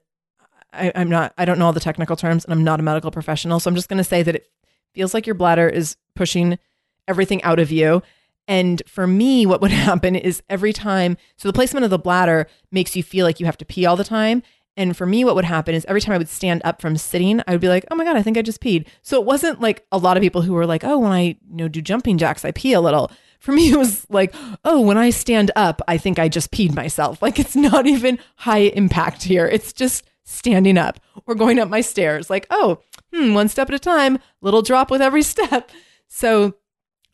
I, 0.71 0.91
I'm 0.95 1.09
not, 1.09 1.33
I 1.37 1.45
don't 1.45 1.57
know 1.57 1.65
all 1.65 1.73
the 1.73 1.79
technical 1.79 2.15
terms 2.15 2.45
and 2.45 2.53
I'm 2.53 2.63
not 2.63 2.79
a 2.79 2.83
medical 2.83 3.11
professional. 3.11 3.59
So 3.59 3.69
I'm 3.69 3.75
just 3.75 3.89
going 3.89 3.97
to 3.97 4.03
say 4.03 4.21
that 4.21 4.35
it 4.35 4.51
feels 4.93 5.13
like 5.13 5.25
your 5.25 5.35
bladder 5.35 5.67
is 5.67 5.97
pushing 6.15 6.59
everything 7.07 7.41
out 7.43 7.59
of 7.59 7.71
you. 7.71 8.03
And 8.47 8.81
for 8.87 9.07
me, 9.07 9.45
what 9.45 9.61
would 9.61 9.71
happen 9.71 10.15
is 10.15 10.43
every 10.49 10.73
time, 10.73 11.17
so 11.37 11.47
the 11.47 11.53
placement 11.53 11.83
of 11.83 11.89
the 11.89 11.97
bladder 11.97 12.47
makes 12.71 12.95
you 12.95 13.01
feel 13.03 13.25
like 13.25 13.39
you 13.39 13.45
have 13.45 13.57
to 13.57 13.65
pee 13.65 13.85
all 13.85 13.95
the 13.95 14.03
time. 14.03 14.43
And 14.75 14.97
for 14.97 15.05
me, 15.05 15.23
what 15.23 15.35
would 15.35 15.45
happen 15.45 15.75
is 15.75 15.85
every 15.85 16.01
time 16.01 16.15
I 16.15 16.17
would 16.17 16.29
stand 16.29 16.61
up 16.63 16.81
from 16.81 16.97
sitting, 16.97 17.41
I 17.47 17.51
would 17.51 17.61
be 17.61 17.69
like, 17.69 17.85
oh 17.91 17.95
my 17.95 18.03
God, 18.03 18.15
I 18.15 18.23
think 18.23 18.37
I 18.37 18.41
just 18.41 18.61
peed. 18.61 18.87
So 19.01 19.19
it 19.19 19.25
wasn't 19.25 19.61
like 19.61 19.85
a 19.91 19.97
lot 19.97 20.17
of 20.17 20.21
people 20.21 20.41
who 20.41 20.53
were 20.53 20.65
like, 20.65 20.83
oh, 20.83 20.97
when 20.97 21.11
I 21.11 21.21
you 21.21 21.37
know 21.49 21.67
do 21.67 21.81
jumping 21.81 22.17
jacks, 22.17 22.43
I 22.43 22.51
pee 22.51 22.73
a 22.73 22.81
little. 22.81 23.11
For 23.39 23.51
me 23.51 23.69
it 23.71 23.77
was 23.77 24.07
like 24.09 24.33
oh 24.63 24.79
when 24.79 24.97
i 24.97 25.09
stand 25.09 25.51
up 25.57 25.81
i 25.85 25.97
think 25.97 26.17
i 26.17 26.29
just 26.29 26.51
peed 26.51 26.73
myself. 26.75 27.21
Like 27.21 27.39
it's 27.39 27.55
not 27.55 27.85
even 27.85 28.19
high 28.37 28.71
impact 28.75 29.23
here. 29.23 29.45
It's 29.45 29.73
just 29.73 30.05
standing 30.23 30.77
up 30.77 30.99
or 31.27 31.35
going 31.35 31.59
up 31.59 31.69
my 31.69 31.81
stairs. 31.81 32.29
Like 32.29 32.47
oh 32.49 32.79
hmm, 33.13 33.33
one 33.33 33.49
step 33.49 33.69
at 33.69 33.75
a 33.75 33.79
time 33.79 34.17
little 34.41 34.61
drop 34.61 34.89
with 34.89 35.01
every 35.01 35.23
step. 35.33 35.71
So 36.07 36.55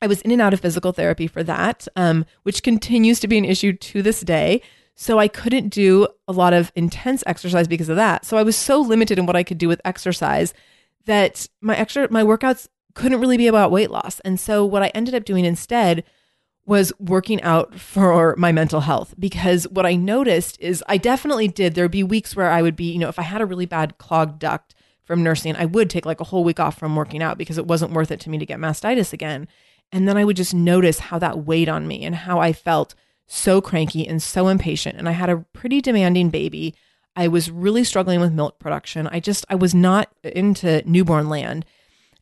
i 0.02 0.08
was 0.08 0.22
in 0.22 0.32
and 0.32 0.42
out 0.42 0.54
of 0.54 0.62
physical 0.62 0.94
therapy 0.94 1.28
for 1.28 1.44
that 1.44 1.88
um, 1.98 2.26
which 2.44 2.64
continues 2.64 3.20
to 3.20 3.28
be 3.28 3.38
an 3.38 3.44
issue 3.44 3.74
to 3.74 4.02
this 4.02 4.22
day 4.22 4.62
so 5.00 5.18
i 5.18 5.28
couldn't 5.28 5.70
do 5.70 6.06
a 6.28 6.34
lot 6.34 6.54
of 6.54 6.72
intense 6.76 7.24
exercise 7.26 7.68
because 7.68 7.90
of 7.90 7.96
that 7.96 8.26
so 8.26 8.38
i 8.38 8.44
was 8.44 8.56
so 8.56 8.82
limited 8.82 9.18
in 9.18 9.26
what 9.26 9.36
i 9.36 9.44
could 9.44 9.58
do 9.58 9.68
with 9.68 9.82
exercise 9.86 10.54
that 11.06 11.48
my 11.62 11.76
extra 11.76 12.12
my 12.12 12.24
workouts 12.24 12.68
couldn't 12.96 13.22
really 13.22 13.38
be 13.38 13.48
about 13.48 13.72
weight 13.72 13.90
loss 13.90 14.20
and 14.22 14.40
so 14.40 14.66
what 14.66 14.84
i 14.84 14.88
ended 14.90 15.16
up 15.16 15.24
doing 15.24 15.46
instead 15.46 16.04
was 16.66 16.94
working 17.00 17.42
out 17.42 17.74
for 17.80 18.36
my 18.38 18.52
mental 18.52 18.82
health 18.82 19.16
because 19.18 19.68
what 19.70 19.88
I 19.88 19.96
noticed 19.96 20.56
is 20.62 20.84
I 20.88 20.98
definitely 20.98 21.48
did. 21.48 21.74
There'd 21.74 21.90
be 21.90 22.04
weeks 22.04 22.36
where 22.36 22.52
I 22.52 22.62
would 22.62 22.76
be, 22.76 22.92
you 22.92 23.00
know, 23.00 23.10
if 23.10 23.18
I 23.18 23.24
had 23.24 23.42
a 23.42 23.46
really 23.48 23.66
bad 23.66 23.98
clogged 23.98 24.38
duct 24.38 24.76
from 25.04 25.24
nursing, 25.24 25.56
I 25.56 25.66
would 25.66 25.90
take 25.90 26.06
like 26.06 26.22
a 26.22 26.26
whole 26.26 26.44
week 26.44 26.60
off 26.60 26.78
from 26.78 26.96
working 26.96 27.24
out 27.24 27.40
because 27.40 27.58
it 27.58 27.66
wasn't 27.66 27.94
worth 27.94 28.12
it 28.12 28.20
to 28.20 28.30
me 28.30 28.38
to 28.38 28.46
get 28.46 28.60
mastitis 28.60 29.14
again. 29.14 29.48
And 29.92 30.08
then 30.08 30.16
I 30.16 30.24
would 30.24 30.38
just 30.38 30.54
notice 30.54 31.00
how 31.00 31.18
that 31.18 31.40
weighed 31.40 31.70
on 31.70 31.88
me 31.88 32.06
and 32.06 32.14
how 32.14 32.40
I 32.40 32.54
felt 32.54 32.94
so 33.32 33.62
cranky 33.62 34.08
and 34.08 34.22
so 34.22 34.48
impatient. 34.48 34.98
And 34.98 35.08
I 35.08 35.12
had 35.12 35.30
a 35.30 35.46
pretty 35.54 35.82
demanding 35.82 36.30
baby. 36.30 36.74
I 37.16 37.28
was 37.28 37.52
really 37.52 37.84
struggling 37.84 38.20
with 38.20 38.34
milk 38.34 38.58
production. 38.58 39.08
I 39.08 39.20
just, 39.20 39.46
I 39.50 39.56
was 39.56 39.76
not 39.76 40.10
into 40.24 40.82
newborn 40.90 41.30
land. 41.30 41.64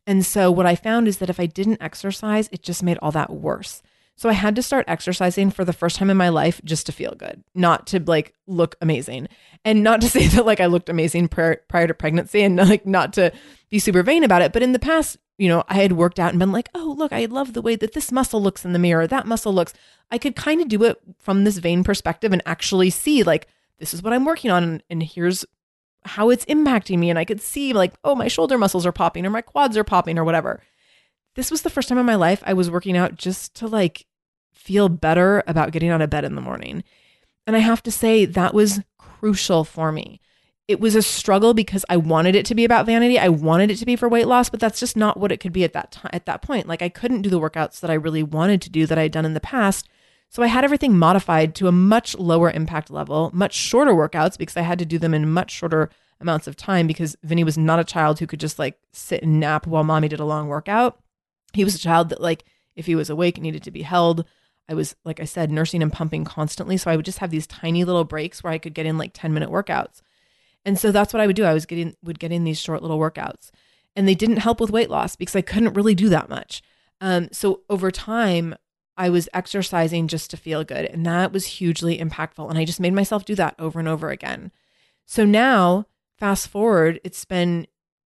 And 0.06 0.24
so 0.24 0.50
what 0.50 0.66
I 0.66 0.74
found 0.74 1.08
is 1.08 1.18
that 1.18 1.30
if 1.30 1.40
I 1.40 1.46
didn't 1.46 1.82
exercise, 1.82 2.48
it 2.52 2.62
just 2.62 2.82
made 2.82 2.98
all 3.00 3.10
that 3.12 3.30
worse. 3.30 3.82
So 4.18 4.28
I 4.28 4.32
had 4.32 4.56
to 4.56 4.64
start 4.64 4.84
exercising 4.88 5.52
for 5.52 5.64
the 5.64 5.72
first 5.72 5.94
time 5.94 6.10
in 6.10 6.16
my 6.16 6.28
life 6.28 6.60
just 6.64 6.86
to 6.86 6.92
feel 6.92 7.14
good, 7.14 7.44
not 7.54 7.86
to 7.86 8.00
like 8.00 8.34
look 8.48 8.74
amazing. 8.80 9.28
And 9.64 9.84
not 9.84 10.00
to 10.00 10.08
say 10.10 10.26
that 10.26 10.44
like 10.44 10.58
I 10.58 10.66
looked 10.66 10.88
amazing 10.88 11.28
prior, 11.28 11.62
prior 11.68 11.86
to 11.86 11.94
pregnancy 11.94 12.42
and 12.42 12.56
like 12.56 12.84
not 12.84 13.12
to 13.12 13.32
be 13.70 13.78
super 13.78 14.02
vain 14.02 14.24
about 14.24 14.42
it. 14.42 14.52
But 14.52 14.64
in 14.64 14.72
the 14.72 14.80
past, 14.80 15.18
you 15.38 15.48
know, 15.48 15.62
I 15.68 15.74
had 15.74 15.92
worked 15.92 16.18
out 16.18 16.30
and 16.30 16.40
been 16.40 16.50
like, 16.50 16.68
oh, 16.74 16.96
look, 16.98 17.12
I 17.12 17.26
love 17.26 17.52
the 17.52 17.62
way 17.62 17.76
that 17.76 17.92
this 17.92 18.10
muscle 18.10 18.42
looks 18.42 18.64
in 18.64 18.72
the 18.72 18.80
mirror, 18.80 19.06
that 19.06 19.28
muscle 19.28 19.54
looks. 19.54 19.72
I 20.10 20.18
could 20.18 20.34
kind 20.34 20.60
of 20.60 20.66
do 20.66 20.82
it 20.82 21.00
from 21.20 21.44
this 21.44 21.58
vain 21.58 21.84
perspective 21.84 22.32
and 22.32 22.42
actually 22.44 22.90
see 22.90 23.22
like, 23.22 23.46
this 23.78 23.94
is 23.94 24.02
what 24.02 24.12
I'm 24.12 24.24
working 24.24 24.50
on. 24.50 24.64
And, 24.64 24.82
and 24.90 25.00
here's 25.00 25.44
how 26.04 26.30
it's 26.30 26.44
impacting 26.46 26.98
me. 26.98 27.08
And 27.08 27.20
I 27.20 27.24
could 27.24 27.40
see 27.40 27.72
like, 27.72 27.94
oh, 28.02 28.16
my 28.16 28.26
shoulder 28.26 28.58
muscles 28.58 28.84
are 28.84 28.90
popping 28.90 29.24
or 29.24 29.30
my 29.30 29.42
quads 29.42 29.76
are 29.76 29.84
popping 29.84 30.18
or 30.18 30.24
whatever. 30.24 30.60
This 31.38 31.52
was 31.52 31.62
the 31.62 31.70
first 31.70 31.88
time 31.88 31.98
in 31.98 32.04
my 32.04 32.16
life 32.16 32.42
I 32.44 32.52
was 32.52 32.68
working 32.68 32.96
out 32.96 33.14
just 33.14 33.54
to 33.54 33.68
like 33.68 34.06
feel 34.52 34.88
better 34.88 35.44
about 35.46 35.70
getting 35.70 35.88
out 35.88 36.02
of 36.02 36.10
bed 36.10 36.24
in 36.24 36.34
the 36.34 36.40
morning. 36.40 36.82
And 37.46 37.54
I 37.54 37.60
have 37.60 37.80
to 37.84 37.92
say, 37.92 38.24
that 38.24 38.52
was 38.52 38.80
crucial 38.98 39.62
for 39.62 39.92
me. 39.92 40.20
It 40.66 40.80
was 40.80 40.96
a 40.96 41.00
struggle 41.00 41.54
because 41.54 41.84
I 41.88 41.96
wanted 41.96 42.34
it 42.34 42.44
to 42.46 42.56
be 42.56 42.64
about 42.64 42.86
vanity. 42.86 43.20
I 43.20 43.28
wanted 43.28 43.70
it 43.70 43.76
to 43.76 43.86
be 43.86 43.94
for 43.94 44.08
weight 44.08 44.26
loss, 44.26 44.50
but 44.50 44.58
that's 44.58 44.80
just 44.80 44.96
not 44.96 45.20
what 45.20 45.30
it 45.30 45.36
could 45.36 45.52
be 45.52 45.62
at 45.62 45.74
that 45.74 45.92
time 45.92 46.10
at 46.12 46.26
that 46.26 46.42
point. 46.42 46.66
Like 46.66 46.82
I 46.82 46.88
couldn't 46.88 47.22
do 47.22 47.30
the 47.30 47.38
workouts 47.38 47.78
that 47.78 47.90
I 47.90 47.94
really 47.94 48.24
wanted 48.24 48.60
to 48.62 48.70
do 48.70 48.84
that 48.86 48.98
I'd 48.98 49.12
done 49.12 49.24
in 49.24 49.34
the 49.34 49.38
past. 49.38 49.88
So 50.30 50.42
I 50.42 50.48
had 50.48 50.64
everything 50.64 50.98
modified 50.98 51.54
to 51.54 51.68
a 51.68 51.72
much 51.72 52.18
lower 52.18 52.50
impact 52.50 52.90
level, 52.90 53.30
much 53.32 53.54
shorter 53.54 53.92
workouts 53.92 54.36
because 54.36 54.56
I 54.56 54.62
had 54.62 54.80
to 54.80 54.84
do 54.84 54.98
them 54.98 55.14
in 55.14 55.30
much 55.30 55.52
shorter 55.52 55.88
amounts 56.20 56.48
of 56.48 56.56
time 56.56 56.88
because 56.88 57.16
Vinny 57.22 57.44
was 57.44 57.56
not 57.56 57.78
a 57.78 57.84
child 57.84 58.18
who 58.18 58.26
could 58.26 58.40
just 58.40 58.58
like 58.58 58.76
sit 58.92 59.22
and 59.22 59.38
nap 59.38 59.68
while 59.68 59.84
mommy 59.84 60.08
did 60.08 60.18
a 60.18 60.24
long 60.24 60.48
workout. 60.48 60.98
He 61.52 61.64
was 61.64 61.74
a 61.74 61.78
child 61.78 62.10
that 62.10 62.20
like 62.20 62.44
if 62.76 62.86
he 62.86 62.94
was 62.94 63.10
awake 63.10 63.40
needed 63.40 63.62
to 63.64 63.70
be 63.70 63.82
held. 63.82 64.24
I 64.70 64.74
was, 64.74 64.94
like 65.04 65.18
I 65.18 65.24
said, 65.24 65.50
nursing 65.50 65.82
and 65.82 65.92
pumping 65.92 66.24
constantly. 66.24 66.76
So 66.76 66.90
I 66.90 66.96
would 66.96 67.06
just 67.06 67.18
have 67.18 67.30
these 67.30 67.46
tiny 67.46 67.84
little 67.84 68.04
breaks 68.04 68.44
where 68.44 68.52
I 68.52 68.58
could 68.58 68.74
get 68.74 68.84
in 68.84 68.98
like 68.98 69.12
10 69.14 69.32
minute 69.32 69.48
workouts. 69.48 70.02
And 70.64 70.78
so 70.78 70.92
that's 70.92 71.14
what 71.14 71.22
I 71.22 71.26
would 71.26 71.36
do. 71.36 71.44
I 71.44 71.54
was 71.54 71.64
getting, 71.64 71.96
would 72.02 72.18
get 72.18 72.32
in 72.32 72.44
these 72.44 72.60
short 72.60 72.82
little 72.82 72.98
workouts 72.98 73.50
and 73.96 74.06
they 74.06 74.14
didn't 74.14 74.36
help 74.36 74.60
with 74.60 74.70
weight 74.70 74.90
loss 74.90 75.16
because 75.16 75.34
I 75.34 75.40
couldn't 75.40 75.72
really 75.72 75.94
do 75.94 76.08
that 76.10 76.28
much. 76.28 76.62
Um, 77.00 77.28
so 77.32 77.62
over 77.68 77.90
time, 77.90 78.54
I 78.96 79.10
was 79.10 79.28
exercising 79.32 80.08
just 80.08 80.30
to 80.30 80.36
feel 80.36 80.64
good. 80.64 80.84
And 80.84 81.06
that 81.06 81.32
was 81.32 81.46
hugely 81.46 81.98
impactful. 81.98 82.48
And 82.48 82.58
I 82.58 82.64
just 82.64 82.80
made 82.80 82.92
myself 82.92 83.24
do 83.24 83.34
that 83.36 83.54
over 83.58 83.78
and 83.78 83.88
over 83.88 84.10
again. 84.10 84.52
So 85.06 85.24
now, 85.24 85.86
fast 86.16 86.48
forward, 86.48 87.00
it's 87.02 87.24
been 87.24 87.66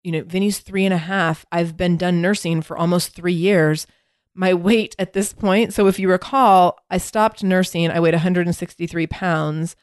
you 0.06 0.12
know, 0.12 0.24
Vinny's 0.24 0.60
three 0.60 0.86
and 0.86 0.94
a 0.94 1.00
half. 1.00 1.46
I've 1.52 1.76
been 1.76 1.98
done 1.98 2.22
nursing 2.22 2.62
for 2.62 2.78
almost 2.78 3.16
three 3.16 3.34
years. 3.34 3.88
My 4.36 4.54
weight 4.54 4.96
at 5.00 5.14
this 5.14 5.34
point, 5.34 5.74
so 5.74 5.88
if 5.88 5.98
you 5.98 6.10
recall, 6.10 6.78
I 6.92 7.00
stopped 7.00 7.44
nursing. 7.44 7.90
I 7.90 8.00
weighed 8.00 8.14
163 8.14 9.08
pounds. 9.08 9.76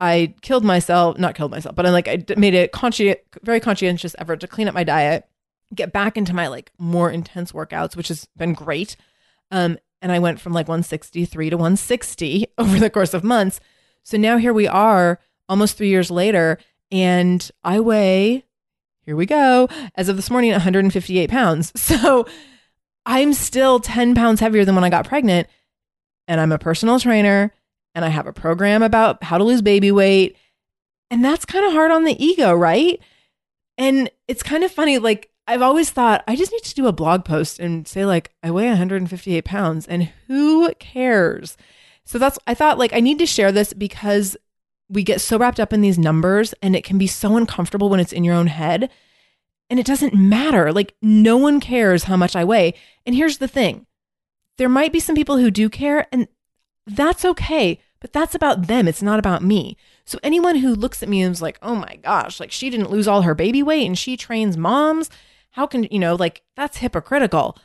I 0.00 0.34
killed 0.40 0.64
myself, 0.64 1.18
not 1.18 1.36
killed 1.36 1.52
myself, 1.52 1.76
but 1.76 1.86
I 1.86 1.90
like 1.90 2.08
I 2.08 2.24
made 2.36 2.54
a 2.54 2.66
consci- 2.66 3.18
very 3.42 3.60
conscientious 3.60 4.16
effort 4.18 4.40
to 4.40 4.48
clean 4.48 4.66
up 4.66 4.74
my 4.74 4.82
diet, 4.82 5.28
get 5.72 5.92
back 5.92 6.16
into 6.16 6.34
my 6.34 6.48
like 6.48 6.72
more 6.78 7.10
intense 7.10 7.52
workouts, 7.52 7.94
which 7.94 8.08
has 8.08 8.26
been 8.36 8.54
great. 8.54 8.96
Um, 9.52 9.78
and 10.02 10.10
I 10.10 10.18
went 10.18 10.40
from 10.40 10.52
like 10.52 10.66
163 10.66 11.50
to 11.50 11.56
160 11.56 12.46
over 12.58 12.78
the 12.78 12.90
course 12.90 13.14
of 13.14 13.22
months. 13.22 13.60
So 14.02 14.16
now 14.16 14.38
here 14.38 14.54
we 14.54 14.66
are, 14.66 15.20
almost 15.48 15.76
three 15.76 15.90
years 15.90 16.10
later, 16.10 16.58
and 16.90 17.48
I 17.62 17.78
weigh, 17.80 18.46
here 19.10 19.16
we 19.16 19.26
go, 19.26 19.68
as 19.96 20.08
of 20.08 20.14
this 20.14 20.30
morning, 20.30 20.52
158 20.52 21.28
pounds. 21.28 21.72
So 21.90 22.26
I'm 23.04 23.32
still 23.32 23.80
10 23.80 24.14
pounds 24.14 24.38
heavier 24.38 24.64
than 24.64 24.76
when 24.76 24.84
I 24.84 24.90
got 24.90 25.08
pregnant. 25.08 25.48
And 26.28 26.40
I'm 26.40 26.52
a 26.52 26.58
personal 26.58 27.00
trainer 27.00 27.52
and 27.92 28.04
I 28.04 28.08
have 28.08 28.28
a 28.28 28.32
program 28.32 28.84
about 28.84 29.24
how 29.24 29.36
to 29.36 29.42
lose 29.42 29.62
baby 29.62 29.90
weight. 29.90 30.36
And 31.10 31.24
that's 31.24 31.44
kind 31.44 31.66
of 31.66 31.72
hard 31.72 31.90
on 31.90 32.04
the 32.04 32.24
ego, 32.24 32.54
right? 32.54 33.00
And 33.76 34.08
it's 34.28 34.44
kind 34.44 34.62
of 34.62 34.70
funny. 34.70 34.98
Like, 34.98 35.30
I've 35.48 35.62
always 35.62 35.90
thought 35.90 36.22
I 36.28 36.36
just 36.36 36.52
need 36.52 36.62
to 36.62 36.74
do 36.74 36.86
a 36.86 36.92
blog 36.92 37.24
post 37.24 37.58
and 37.58 37.88
say, 37.88 38.06
like, 38.06 38.30
I 38.44 38.52
weigh 38.52 38.68
158 38.68 39.44
pounds 39.44 39.88
and 39.88 40.12
who 40.28 40.72
cares? 40.74 41.56
So 42.04 42.16
that's, 42.18 42.38
I 42.46 42.54
thought, 42.54 42.78
like, 42.78 42.92
I 42.92 43.00
need 43.00 43.18
to 43.18 43.26
share 43.26 43.50
this 43.50 43.72
because 43.72 44.36
we 44.90 45.02
get 45.04 45.20
so 45.20 45.38
wrapped 45.38 45.60
up 45.60 45.72
in 45.72 45.80
these 45.80 45.98
numbers 45.98 46.52
and 46.60 46.74
it 46.74 46.84
can 46.84 46.98
be 46.98 47.06
so 47.06 47.36
uncomfortable 47.36 47.88
when 47.88 48.00
it's 48.00 48.12
in 48.12 48.24
your 48.24 48.34
own 48.34 48.48
head. 48.48 48.90
And 49.70 49.78
it 49.78 49.86
doesn't 49.86 50.14
matter. 50.14 50.72
Like, 50.72 50.96
no 51.00 51.36
one 51.36 51.60
cares 51.60 52.04
how 52.04 52.16
much 52.16 52.34
I 52.34 52.44
weigh. 52.44 52.74
And 53.06 53.14
here's 53.14 53.38
the 53.38 53.48
thing 53.48 53.86
there 54.58 54.68
might 54.68 54.92
be 54.92 55.00
some 55.00 55.14
people 55.14 55.38
who 55.38 55.50
do 55.50 55.70
care, 55.70 56.06
and 56.12 56.28
that's 56.86 57.24
okay, 57.24 57.78
but 58.00 58.12
that's 58.12 58.34
about 58.34 58.66
them. 58.66 58.88
It's 58.88 59.02
not 59.02 59.18
about 59.18 59.44
me. 59.44 59.76
So 60.04 60.18
anyone 60.22 60.56
who 60.56 60.74
looks 60.74 61.02
at 61.02 61.08
me 61.08 61.22
and 61.22 61.32
is 61.32 61.40
like, 61.40 61.58
oh 61.62 61.76
my 61.76 61.98
gosh, 62.02 62.40
like 62.40 62.50
she 62.50 62.68
didn't 62.68 62.90
lose 62.90 63.06
all 63.06 63.22
her 63.22 63.34
baby 63.34 63.62
weight 63.62 63.86
and 63.86 63.96
she 63.96 64.16
trains 64.16 64.56
moms, 64.56 65.08
how 65.52 65.66
can, 65.66 65.84
you 65.84 65.98
know, 65.98 66.14
like 66.14 66.42
that's 66.56 66.78
hypocritical. 66.78 67.56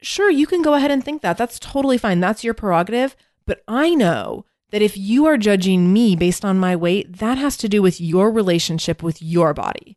Sure, 0.00 0.30
you 0.30 0.46
can 0.46 0.62
go 0.62 0.74
ahead 0.74 0.90
and 0.90 1.04
think 1.04 1.20
that. 1.22 1.36
That's 1.36 1.58
totally 1.58 1.98
fine. 1.98 2.20
That's 2.20 2.42
your 2.42 2.54
prerogative. 2.54 3.14
But 3.46 3.62
I 3.68 3.94
know 3.94 4.46
that 4.70 4.82
if 4.82 4.96
you 4.96 5.26
are 5.26 5.36
judging 5.36 5.92
me 5.92 6.16
based 6.16 6.44
on 6.44 6.58
my 6.58 6.76
weight, 6.76 7.18
that 7.18 7.38
has 7.38 7.56
to 7.58 7.68
do 7.68 7.82
with 7.82 8.00
your 8.00 8.30
relationship 8.30 9.02
with 9.02 9.22
your 9.22 9.52
body. 9.52 9.96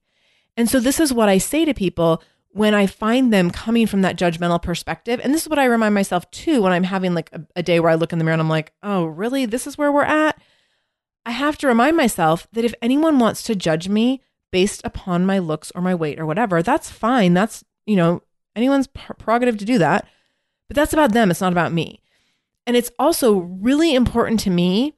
And 0.57 0.69
so 0.69 0.79
this 0.79 0.99
is 0.99 1.13
what 1.13 1.29
I 1.29 1.37
say 1.37 1.65
to 1.65 1.73
people 1.73 2.21
when 2.49 2.75
I 2.75 2.85
find 2.85 3.33
them 3.33 3.49
coming 3.49 3.87
from 3.87 4.01
that 4.01 4.17
judgmental 4.17 4.61
perspective. 4.61 5.19
And 5.23 5.33
this 5.33 5.41
is 5.43 5.49
what 5.49 5.59
I 5.59 5.65
remind 5.65 5.95
myself 5.95 6.29
too 6.29 6.61
when 6.61 6.71
I'm 6.71 6.83
having 6.83 7.15
like 7.15 7.29
a, 7.33 7.41
a, 7.55 7.63
day 7.63 7.79
where 7.79 7.89
I 7.89 7.95
look 7.95 8.13
in 8.13 8.19
the 8.19 8.25
mirror 8.25 8.33
and 8.33 8.41
I'm 8.41 8.49
like, 8.49 8.73
oh, 8.83 9.05
really? 9.05 9.47
This 9.47 9.65
is 9.65 9.77
where 9.77 9.91
we're 9.91 10.03
at? 10.03 10.39
I 11.25 11.31
have 11.31 11.57
to 11.59 11.67
remind 11.67 11.97
myself 11.97 12.47
that 12.53 12.65
if 12.65 12.75
anyone 12.81 13.17
wants 13.17 13.41
to 13.43 13.55
judge 13.55 13.89
me 13.89 14.21
based 14.51 14.81
upon 14.83 15.25
my 15.25 15.39
looks 15.39 15.71
or 15.73 15.81
my 15.81 15.95
weight 15.95 16.19
or 16.19 16.27
whatever, 16.27 16.61
that's 16.61 16.91
fine. 16.91 17.33
That's, 17.33 17.63
you 17.87 17.95
know, 17.95 18.21
anyone's 18.55 18.87
prerogative 18.87 19.57
to 19.57 19.65
do 19.65 19.79
that. 19.79 20.07
But 20.67 20.75
that's 20.75 20.93
about 20.93 21.13
them. 21.13 21.31
It's 21.31 21.41
not 21.41 21.53
about 21.53 21.73
me. 21.73 22.01
And 22.65 22.77
it's 22.77 22.91
also 22.97 23.33
really 23.33 23.93
important 23.93 24.39
to 24.41 24.49
me 24.49 24.95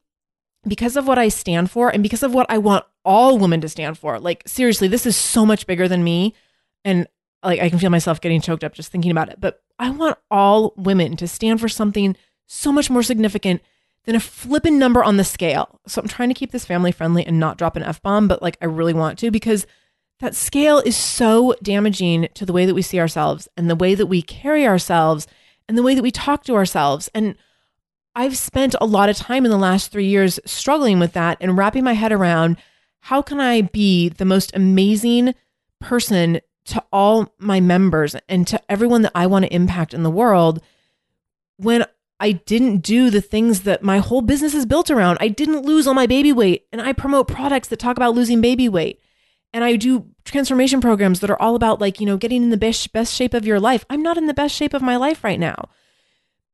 because 0.68 0.96
of 0.96 1.08
what 1.08 1.18
I 1.18 1.30
stand 1.30 1.72
for 1.72 1.90
and 1.90 2.04
because 2.04 2.24
of 2.24 2.34
what 2.34 2.46
I 2.50 2.58
want 2.58 2.86
all 3.04 3.38
women 3.38 3.62
to 3.62 3.70
stand 3.70 3.98
for. 3.98 4.20
Like, 4.20 4.44
seriously, 4.48 4.88
this 4.88 5.06
is 5.06 5.16
so 5.16 5.46
much 5.46 5.68
bigger 5.68 5.88
than 5.88 6.04
me. 6.04 6.34
And 6.84 7.08
like 7.44 7.60
I 7.60 7.70
can 7.70 7.80
feel 7.80 7.90
myself 7.90 8.20
getting 8.20 8.42
choked 8.42 8.64
up 8.64 8.74
just 8.74 8.92
thinking 8.92 9.12
about 9.12 9.30
it. 9.30 9.40
But 9.40 9.62
I 9.80 9.90
want 9.92 10.18
all 10.32 10.74
women 10.76 11.16
to 11.18 11.28
stand 11.28 11.62
for 11.62 11.70
something 11.70 12.16
so 12.48 12.72
much 12.72 12.90
more 12.90 13.04
significant 13.04 13.62
than 14.06 14.16
a 14.16 14.20
flippin' 14.20 14.78
number 14.78 15.04
on 15.04 15.18
the 15.18 15.24
scale. 15.24 15.80
So 15.88 16.02
I'm 16.02 16.08
trying 16.08 16.30
to 16.30 16.36
keep 16.36 16.52
this 16.52 16.66
family 16.66 16.92
friendly 16.92 17.26
and 17.26 17.40
not 17.40 17.58
drop 17.58 17.76
an 17.76 17.84
F 17.84 18.02
bomb, 18.02 18.28
but 18.28 18.42
like 18.42 18.58
I 18.62 18.66
really 18.66 18.94
want 18.94 19.18
to 19.20 19.32
because 19.32 19.66
that 20.20 20.36
scale 20.36 20.80
is 20.80 20.96
so 20.96 21.56
damaging 21.62 22.30
to 22.36 22.46
the 22.46 22.54
way 22.54 22.66
that 22.66 22.76
we 22.76 22.82
see 22.82 23.00
ourselves 23.00 23.48
and 23.58 23.70
the 23.70 23.76
way 23.76 23.96
that 23.96 24.06
we 24.06 24.22
carry 24.22 24.66
ourselves 24.66 25.28
and 25.68 25.78
the 25.78 25.84
way 25.84 25.96
that 25.96 26.04
we 26.04 26.12
talk 26.12 26.44
to 26.46 26.56
ourselves. 26.56 27.10
And 27.14 27.36
I've 28.16 28.38
spent 28.38 28.76
a 28.80 28.86
lot 28.86 29.10
of 29.10 29.18
time 29.18 29.46
in 29.46 29.52
the 29.52 29.58
last 29.58 29.92
three 29.92 30.08
years 30.08 30.40
struggling 30.46 31.00
with 31.00 31.14
that 31.14 31.38
and 31.42 31.58
wrapping 31.58 31.84
my 31.84 31.94
head 31.94 32.12
around 32.12 32.58
how 33.02 33.22
can 33.22 33.40
I 33.40 33.62
be 33.62 34.10
the 34.10 34.26
most 34.26 34.56
amazing 34.56 35.36
person 35.82 36.40
to 36.66 36.84
all 36.92 37.34
my 37.38 37.60
members 37.60 38.16
and 38.28 38.48
to 38.48 38.60
everyone 38.72 39.04
that 39.04 39.12
I 39.14 39.28
want 39.28 39.46
to 39.46 39.54
impact 39.54 39.94
in 39.94 40.04
the 40.04 40.10
world 40.10 40.62
when 41.58 41.86
I 42.20 42.32
didn't 42.32 42.78
do 42.78 43.10
the 43.10 43.22
things 43.22 43.62
that 43.62 43.84
my 43.84 44.00
whole 44.00 44.22
business 44.22 44.56
is 44.56 44.66
built 44.66 44.90
around. 44.90 45.18
I 45.20 45.28
didn't 45.28 45.66
lose 45.66 45.86
all 45.86 45.94
my 45.94 46.08
baby 46.08 46.32
weight 46.32 46.66
and 46.72 46.82
I 46.82 46.94
promote 46.94 47.28
products 47.28 47.68
that 47.68 47.80
talk 47.80 47.98
about 47.98 48.16
losing 48.16 48.42
baby 48.42 48.70
weight. 48.70 49.00
And 49.54 49.64
I 49.64 49.76
do 49.76 50.08
transformation 50.24 50.82
programs 50.82 51.20
that 51.20 51.30
are 51.30 51.42
all 51.42 51.56
about 51.56 51.80
like, 51.80 52.00
you 52.00 52.06
know, 52.06 52.18
getting 52.18 52.44
in 52.44 52.50
the 52.50 52.58
best 52.58 52.92
best 52.92 53.14
shape 53.14 53.34
of 53.34 53.46
your 53.46 53.60
life. 53.60 53.86
I'm 53.90 54.02
not 54.02 54.18
in 54.18 54.28
the 54.28 54.34
best 54.34 54.56
shape 54.56 54.74
of 54.74 54.82
my 54.82 54.96
life 54.96 55.24
right 55.24 55.40
now. 55.40 55.70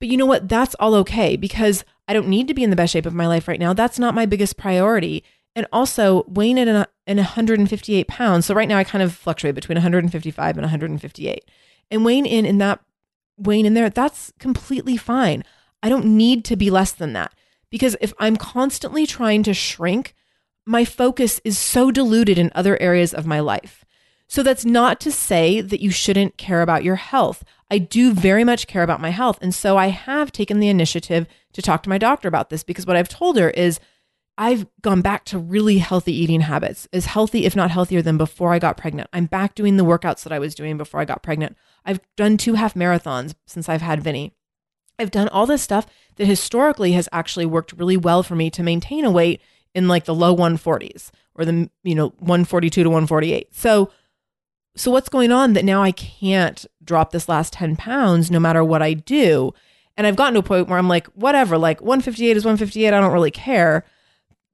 But 0.02 0.10
you 0.10 0.18
know 0.18 0.26
what? 0.26 0.50
That's 0.50 0.76
all 0.80 0.96
okay 0.96 1.38
because 1.38 1.86
I 2.08 2.14
don't 2.14 2.28
need 2.28 2.48
to 2.48 2.56
be 2.56 2.64
in 2.64 2.72
the 2.72 2.76
best 2.76 2.92
shape 2.92 3.06
of 3.06 3.14
my 3.14 3.28
life 3.28 3.48
right 3.48 3.60
now. 3.60 3.72
That's 3.72 4.00
not 4.00 4.16
my 4.16 4.26
biggest 4.26 4.58
priority 4.58 5.24
and 5.56 5.68
also 5.72 6.26
weighing 6.28 6.58
in 6.58 6.68
at 6.68 6.76
an, 6.76 6.86
an 7.06 7.18
158 7.18 8.08
pounds. 8.08 8.48
So 8.48 8.56
right 8.56 8.68
now 8.68 8.78
I 8.78 8.84
kind 8.84 9.04
of 9.04 9.14
fluctuate 9.14 9.54
between 9.54 9.76
155 9.76 10.58
and 10.58 10.64
158. 10.64 11.46
And 11.92 12.04
weighing 12.04 12.26
in 12.26 12.48
in 12.48 12.58
that 12.58 12.80
weighing 13.38 13.68
in 13.68 13.76
there, 13.76 13.92
that's 13.92 14.34
completely 14.40 14.98
fine. 14.98 15.44
I 15.84 15.90
don't 15.90 16.06
need 16.06 16.46
to 16.46 16.56
be 16.56 16.72
less 16.72 16.92
than 16.94 17.14
that 17.14 17.34
because 17.70 17.96
if 18.02 18.12
I'm 18.18 18.38
constantly 18.38 19.06
trying 19.06 19.44
to 19.44 19.54
shrink, 19.54 20.16
my 20.66 20.84
focus 20.84 21.40
is 21.44 21.60
so 21.60 21.92
diluted 21.92 22.40
in 22.40 22.52
other 22.56 22.82
areas 22.82 23.14
of 23.14 23.28
my 23.28 23.40
life. 23.40 23.81
So 24.32 24.44
that's 24.44 24.64
not 24.64 25.02
to 25.02 25.12
say 25.12 25.60
that 25.60 25.82
you 25.82 25.92
shouldn't 25.92 26.38
care 26.38 26.62
about 26.62 26.86
your 26.86 26.96
health. 26.96 27.44
I 27.70 27.80
do 27.80 28.14
very 28.14 28.46
much 28.46 28.66
care 28.66 28.82
about 28.82 29.02
my 29.02 29.10
health. 29.10 29.38
And 29.42 29.54
so 29.54 29.76
I 29.76 29.88
have 29.88 30.32
taken 30.32 30.62
the 30.62 30.70
initiative 30.70 31.28
to 31.52 31.62
talk 31.62 31.84
to 31.84 31.90
my 31.90 31.98
doctor 31.98 32.30
about 32.30 32.50
this 32.50 32.64
because 32.64 32.88
what 32.88 32.96
I've 32.96 33.10
told 33.10 33.38
her 33.38 33.50
is 33.50 33.82
I've 34.38 34.68
gone 34.82 35.02
back 35.02 35.26
to 35.26 35.38
really 35.38 35.80
healthy 35.80 36.14
eating 36.14 36.40
habits, 36.40 36.88
as 36.94 37.08
healthy, 37.08 37.44
if 37.44 37.58
not 37.58 37.72
healthier, 37.72 38.02
than 38.02 38.18
before 38.18 38.54
I 38.54 38.60
got 38.60 38.78
pregnant. 38.78 39.10
I'm 39.12 39.26
back 39.26 39.54
doing 39.54 39.76
the 39.76 39.84
workouts 39.84 40.24
that 40.24 40.32
I 40.32 40.40
was 40.40 40.56
doing 40.56 40.78
before 40.78 41.02
I 41.02 41.06
got 41.06 41.22
pregnant. 41.22 41.58
I've 41.84 42.00
done 42.16 42.38
two 42.38 42.54
half 42.54 42.74
marathons 42.74 43.34
since 43.46 43.68
I've 43.68 43.82
had 43.82 44.02
Vinny. 44.02 44.34
I've 44.98 45.12
done 45.12 45.28
all 45.28 45.46
this 45.46 45.62
stuff 45.62 45.88
that 46.16 46.26
historically 46.26 46.94
has 46.94 47.10
actually 47.12 47.48
worked 47.48 47.74
really 47.74 47.98
well 47.98 48.24
for 48.24 48.38
me 48.38 48.50
to 48.52 48.64
maintain 48.64 49.04
a 49.04 49.12
weight 49.12 49.42
in 49.76 49.90
like 49.90 50.06
the 50.06 50.16
low 50.16 50.34
140s 50.34 51.12
or 51.36 51.44
the 51.44 51.70
you 51.84 51.96
know 51.96 52.14
142 52.20 52.84
to 52.84 52.90
148. 52.90 53.54
So 53.54 53.92
so 54.76 54.92
what's 54.92 55.10
going 55.10 55.32
on 55.32 55.54
that 55.54 55.66
now 55.66 55.84
I 55.84 55.92
can't 55.92 56.66
drop 56.84 57.12
this 57.12 57.28
last 57.28 57.54
10 57.54 57.76
pounds 57.76 58.32
no 58.32 58.40
matter 58.40 58.64
what 58.64 58.82
I 58.82 58.94
do? 58.94 59.54
And 59.98 60.08
I've 60.08 60.16
gotten 60.16 60.34
to 60.36 60.40
a 60.40 60.44
point 60.44 60.70
where 60.70 60.80
I'm 60.80 60.88
like, 60.88 61.08
whatever, 61.08 61.58
like 61.58 61.82
158 61.82 62.38
is 62.38 62.46
158. 62.46 62.88
I 62.88 63.00
don't 63.00 63.12
really 63.12 63.32
care. 63.32 63.86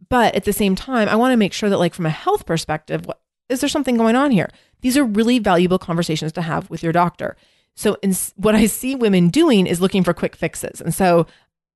But 0.09 0.35
at 0.35 0.45
the 0.45 0.53
same 0.53 0.75
time, 0.75 1.09
I 1.09 1.15
want 1.15 1.33
to 1.33 1.37
make 1.37 1.53
sure 1.53 1.69
that, 1.69 1.79
like, 1.79 1.93
from 1.93 2.05
a 2.05 2.11
health 2.11 2.45
perspective, 2.45 3.05
what, 3.05 3.19
is 3.49 3.59
there 3.59 3.69
something 3.69 3.97
going 3.97 4.15
on 4.15 4.31
here? 4.31 4.49
These 4.81 4.97
are 4.97 5.03
really 5.03 5.39
valuable 5.39 5.79
conversations 5.79 6.31
to 6.33 6.41
have 6.41 6.69
with 6.69 6.83
your 6.83 6.93
doctor. 6.93 7.35
So, 7.75 7.97
in, 8.01 8.13
what 8.35 8.55
I 8.55 8.67
see 8.67 8.95
women 8.95 9.29
doing 9.29 9.67
is 9.67 9.81
looking 9.81 10.03
for 10.03 10.13
quick 10.13 10.35
fixes. 10.35 10.79
And 10.79 10.93
so, 10.93 11.25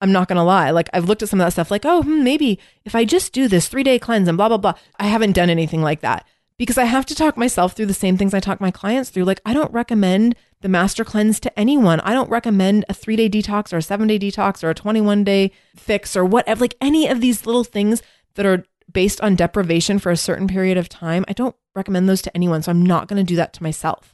I'm 0.01 0.11
not 0.11 0.27
going 0.27 0.37
to 0.37 0.43
lie. 0.43 0.71
Like, 0.71 0.89
I've 0.93 1.05
looked 1.05 1.23
at 1.23 1.29
some 1.29 1.41
of 1.41 1.45
that 1.45 1.51
stuff, 1.51 1.71
like, 1.71 1.85
oh, 1.85 2.03
hmm, 2.03 2.23
maybe 2.23 2.59
if 2.85 2.95
I 2.95 3.05
just 3.05 3.33
do 3.33 3.47
this 3.47 3.67
three 3.67 3.83
day 3.83 3.99
cleanse 3.99 4.27
and 4.27 4.37
blah, 4.37 4.47
blah, 4.47 4.57
blah. 4.57 4.73
I 4.97 5.07
haven't 5.07 5.33
done 5.33 5.49
anything 5.49 5.81
like 5.81 6.01
that 6.01 6.25
because 6.61 6.77
I 6.77 6.83
have 6.83 7.07
to 7.07 7.15
talk 7.15 7.37
myself 7.37 7.73
through 7.73 7.87
the 7.87 7.93
same 7.95 8.17
things 8.17 8.35
I 8.35 8.39
talk 8.39 8.61
my 8.61 8.69
clients 8.69 9.09
through. 9.09 9.23
Like, 9.23 9.41
I 9.43 9.51
don't 9.51 9.73
recommend 9.73 10.35
the 10.61 10.69
master 10.69 11.03
cleanse 11.03 11.39
to 11.39 11.59
anyone. 11.59 11.99
I 12.01 12.13
don't 12.13 12.29
recommend 12.29 12.85
a 12.87 12.93
three 12.93 13.15
day 13.15 13.27
detox 13.27 13.73
or 13.73 13.77
a 13.77 13.81
seven 13.81 14.07
day 14.07 14.19
detox 14.19 14.63
or 14.63 14.69
a 14.69 14.75
21 14.75 15.23
day 15.23 15.53
fix 15.75 16.15
or 16.15 16.23
whatever, 16.23 16.61
like 16.61 16.75
any 16.79 17.07
of 17.07 17.19
these 17.19 17.47
little 17.47 17.63
things 17.63 18.03
that 18.35 18.45
are 18.45 18.63
based 18.93 19.19
on 19.21 19.35
deprivation 19.35 19.97
for 19.97 20.11
a 20.11 20.15
certain 20.15 20.47
period 20.47 20.77
of 20.77 20.87
time, 20.87 21.25
I 21.27 21.33
don't 21.33 21.55
recommend 21.73 22.07
those 22.07 22.21
to 22.21 22.35
anyone. 22.35 22.61
So 22.61 22.69
I'm 22.69 22.85
not 22.85 23.07
going 23.07 23.17
to 23.17 23.27
do 23.27 23.37
that 23.37 23.53
to 23.53 23.63
myself. 23.63 24.13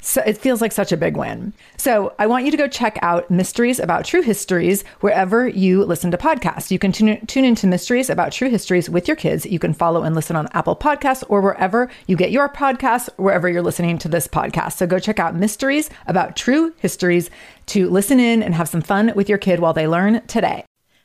So 0.00 0.22
it 0.26 0.38
feels 0.38 0.60
like 0.60 0.72
such 0.72 0.92
a 0.92 0.96
big 0.96 1.16
win. 1.16 1.52
So 1.76 2.14
I 2.18 2.26
want 2.26 2.44
you 2.44 2.50
to 2.50 2.56
go 2.56 2.68
check 2.68 2.98
out 3.02 3.30
Mysteries 3.30 3.78
About 3.78 4.04
True 4.04 4.22
Histories 4.22 4.82
wherever 5.00 5.48
you 5.48 5.84
listen 5.84 6.10
to 6.10 6.16
podcasts. 6.16 6.70
You 6.70 6.78
can 6.78 6.92
tune, 6.92 7.24
tune 7.26 7.44
into 7.44 7.66
Mysteries 7.66 8.10
About 8.10 8.32
True 8.32 8.48
Histories 8.48 8.88
with 8.88 9.08
your 9.08 9.16
kids. 9.16 9.46
You 9.46 9.58
can 9.58 9.74
follow 9.74 10.02
and 10.02 10.14
listen 10.14 10.36
on 10.36 10.48
Apple 10.52 10.76
Podcasts 10.76 11.24
or 11.28 11.40
wherever 11.40 11.90
you 12.06 12.16
get 12.16 12.30
your 12.30 12.48
podcasts, 12.48 13.08
wherever 13.16 13.48
you're 13.48 13.62
listening 13.62 13.98
to 13.98 14.08
this 14.08 14.26
podcast. 14.26 14.72
So 14.72 14.86
go 14.86 14.98
check 14.98 15.18
out 15.18 15.34
Mysteries 15.34 15.90
About 16.06 16.36
True 16.36 16.74
Histories 16.78 17.30
to 17.66 17.88
listen 17.88 18.18
in 18.18 18.42
and 18.42 18.54
have 18.54 18.68
some 18.68 18.82
fun 18.82 19.12
with 19.14 19.28
your 19.28 19.38
kid 19.38 19.60
while 19.60 19.72
they 19.72 19.86
learn 19.86 20.26
today. 20.26 20.64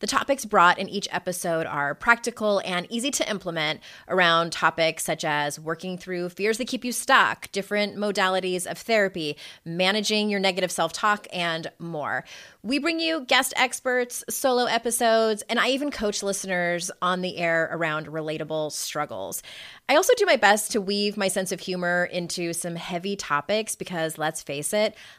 The 0.00 0.06
topics 0.06 0.44
brought 0.44 0.78
in 0.78 0.88
each 0.88 1.08
episode 1.10 1.66
are 1.66 1.92
practical 1.92 2.62
and 2.64 2.86
easy 2.88 3.10
to 3.10 3.28
implement 3.28 3.80
around 4.06 4.52
topics 4.52 5.02
such 5.04 5.24
as 5.24 5.58
working 5.58 5.98
through 5.98 6.28
fears 6.28 6.58
that 6.58 6.68
keep 6.68 6.84
you 6.84 6.92
stuck, 6.92 7.50
different 7.50 7.96
modalities 7.96 8.64
of 8.70 8.78
therapy, 8.78 9.36
managing 9.64 10.30
your 10.30 10.38
negative 10.38 10.70
self 10.70 10.92
talk, 10.92 11.26
and 11.32 11.72
more. 11.80 12.24
We 12.62 12.78
bring 12.78 13.00
you 13.00 13.24
guest 13.24 13.52
experts, 13.56 14.22
solo 14.30 14.66
episodes, 14.66 15.42
and 15.48 15.58
I 15.58 15.70
even 15.70 15.90
coach 15.90 16.22
listeners 16.22 16.92
on 17.02 17.20
the 17.20 17.36
air 17.38 17.68
around 17.72 18.06
relatable 18.06 18.70
struggles. 18.70 19.42
I 19.88 19.96
also 19.96 20.12
do 20.16 20.26
my 20.26 20.36
best 20.36 20.70
to 20.72 20.80
weave 20.80 21.16
my 21.16 21.28
sense 21.28 21.50
of 21.50 21.60
humor 21.60 22.04
into 22.12 22.52
some 22.52 22.76
heavy 22.76 23.16
topics 23.16 23.74
because 23.74 24.18
let's 24.18 24.42
face 24.42 24.72
it, 24.72 24.94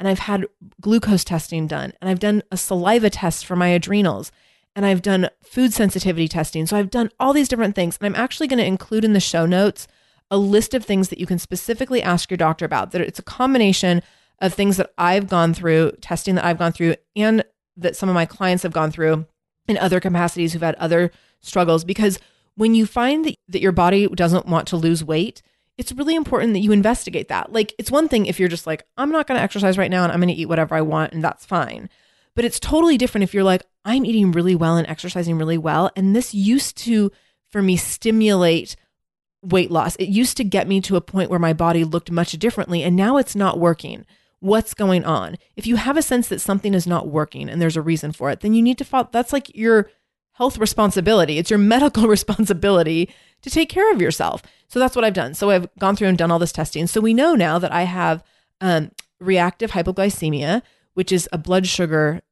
And 0.00 0.08
I've 0.08 0.20
had 0.20 0.46
glucose 0.80 1.22
testing 1.22 1.66
done. 1.66 1.92
And 2.00 2.10
I've 2.10 2.18
done 2.18 2.42
a 2.50 2.56
saliva 2.56 3.10
test 3.10 3.46
for 3.46 3.54
my 3.54 3.68
adrenals. 3.68 4.32
And 4.74 4.86
I've 4.86 5.02
done 5.02 5.28
food 5.42 5.74
sensitivity 5.74 6.26
testing. 6.26 6.66
So 6.66 6.76
I've 6.76 6.90
done 6.90 7.10
all 7.20 7.32
these 7.32 7.48
different 7.48 7.74
things. 7.74 7.98
And 8.00 8.06
I'm 8.06 8.20
actually 8.20 8.48
going 8.48 8.58
to 8.58 8.64
include 8.64 9.04
in 9.04 9.12
the 9.12 9.20
show 9.20 9.44
notes 9.44 9.86
a 10.30 10.38
list 10.38 10.74
of 10.74 10.84
things 10.84 11.10
that 11.10 11.18
you 11.18 11.26
can 11.26 11.38
specifically 11.38 12.02
ask 12.02 12.30
your 12.30 12.38
doctor 12.38 12.64
about. 12.64 12.92
That 12.92 13.02
it's 13.02 13.18
a 13.18 13.22
combination 13.22 14.02
of 14.40 14.54
things 14.54 14.78
that 14.78 14.90
I've 14.96 15.28
gone 15.28 15.52
through, 15.52 15.92
testing 16.00 16.34
that 16.36 16.44
I've 16.44 16.58
gone 16.58 16.72
through, 16.72 16.94
and 17.14 17.44
that 17.76 17.94
some 17.94 18.08
of 18.08 18.14
my 18.14 18.24
clients 18.24 18.62
have 18.62 18.72
gone 18.72 18.90
through 18.90 19.26
in 19.68 19.76
other 19.76 20.00
capacities 20.00 20.52
who've 20.52 20.62
had 20.62 20.76
other 20.76 21.12
struggles. 21.40 21.84
Because 21.84 22.18
when 22.54 22.74
you 22.74 22.86
find 22.86 23.24
that, 23.26 23.34
that 23.48 23.60
your 23.60 23.72
body 23.72 24.06
doesn't 24.08 24.46
want 24.46 24.66
to 24.68 24.76
lose 24.76 25.04
weight, 25.04 25.42
it's 25.78 25.92
really 25.92 26.14
important 26.14 26.52
that 26.52 26.60
you 26.60 26.72
investigate 26.72 27.28
that. 27.28 27.52
Like, 27.52 27.74
it's 27.78 27.90
one 27.90 28.08
thing 28.08 28.26
if 28.26 28.38
you're 28.38 28.48
just 28.48 28.66
like, 28.66 28.84
I'm 28.96 29.10
not 29.10 29.26
going 29.26 29.38
to 29.38 29.42
exercise 29.42 29.78
right 29.78 29.90
now 29.90 30.04
and 30.04 30.12
I'm 30.12 30.20
going 30.20 30.28
to 30.28 30.34
eat 30.34 30.48
whatever 30.48 30.74
I 30.74 30.82
want, 30.82 31.12
and 31.12 31.24
that's 31.24 31.46
fine. 31.46 31.88
But 32.34 32.44
it's 32.44 32.60
totally 32.60 32.98
different 32.98 33.24
if 33.24 33.34
you're 33.34 33.44
like, 33.44 33.62
I'm 33.84 34.04
eating 34.04 34.32
really 34.32 34.54
well 34.54 34.76
and 34.76 34.86
exercising 34.88 35.38
really 35.38 35.58
well. 35.58 35.90
And 35.96 36.14
this 36.14 36.34
used 36.34 36.76
to, 36.78 37.10
for 37.48 37.62
me, 37.62 37.76
stimulate 37.76 38.76
weight 39.42 39.70
loss. 39.70 39.96
It 39.96 40.10
used 40.10 40.36
to 40.36 40.44
get 40.44 40.68
me 40.68 40.80
to 40.82 40.96
a 40.96 41.00
point 41.00 41.30
where 41.30 41.38
my 41.38 41.54
body 41.54 41.82
looked 41.82 42.10
much 42.10 42.32
differently, 42.32 42.82
and 42.82 42.94
now 42.94 43.16
it's 43.16 43.34
not 43.34 43.58
working. 43.58 44.04
What's 44.40 44.74
going 44.74 45.04
on? 45.04 45.36
If 45.56 45.66
you 45.66 45.76
have 45.76 45.96
a 45.96 46.02
sense 46.02 46.28
that 46.28 46.40
something 46.40 46.72
is 46.72 46.86
not 46.86 47.08
working 47.08 47.48
and 47.50 47.60
there's 47.60 47.76
a 47.76 47.82
reason 47.82 48.12
for 48.12 48.30
it, 48.30 48.40
then 48.40 48.54
you 48.54 48.62
need 48.62 48.78
to 48.78 48.84
follow. 48.84 49.08
That's 49.12 49.32
like 49.32 49.54
your 49.54 49.90
health 50.40 50.56
responsibility. 50.56 51.36
It's 51.36 51.50
your 51.50 51.58
medical 51.76 52.08
responsibility 52.08 53.10
to 53.42 53.50
take 53.50 53.68
care 53.68 53.92
of 53.92 54.00
yourself. 54.00 54.42
So 54.68 54.78
that's 54.78 54.96
what 54.96 55.04
I've 55.04 55.14
done. 55.14 55.34
So 55.34 55.50
I've 55.50 55.68
gone 55.78 55.96
through 55.96 56.08
and 56.08 56.16
done 56.16 56.30
all 56.30 56.38
this 56.38 56.50
testing. 56.50 56.86
So 56.86 57.00
we 57.00 57.12
know 57.12 57.34
now 57.34 57.58
that 57.58 57.72
I 57.72 57.82
have 57.82 58.24
um, 58.62 58.90
reactive 59.20 59.72
hypoglycemia, 59.72 60.62
which 60.94 61.12
is 61.12 61.28
a 61.30 61.36
blood 61.36 61.66
sugar 61.66 62.22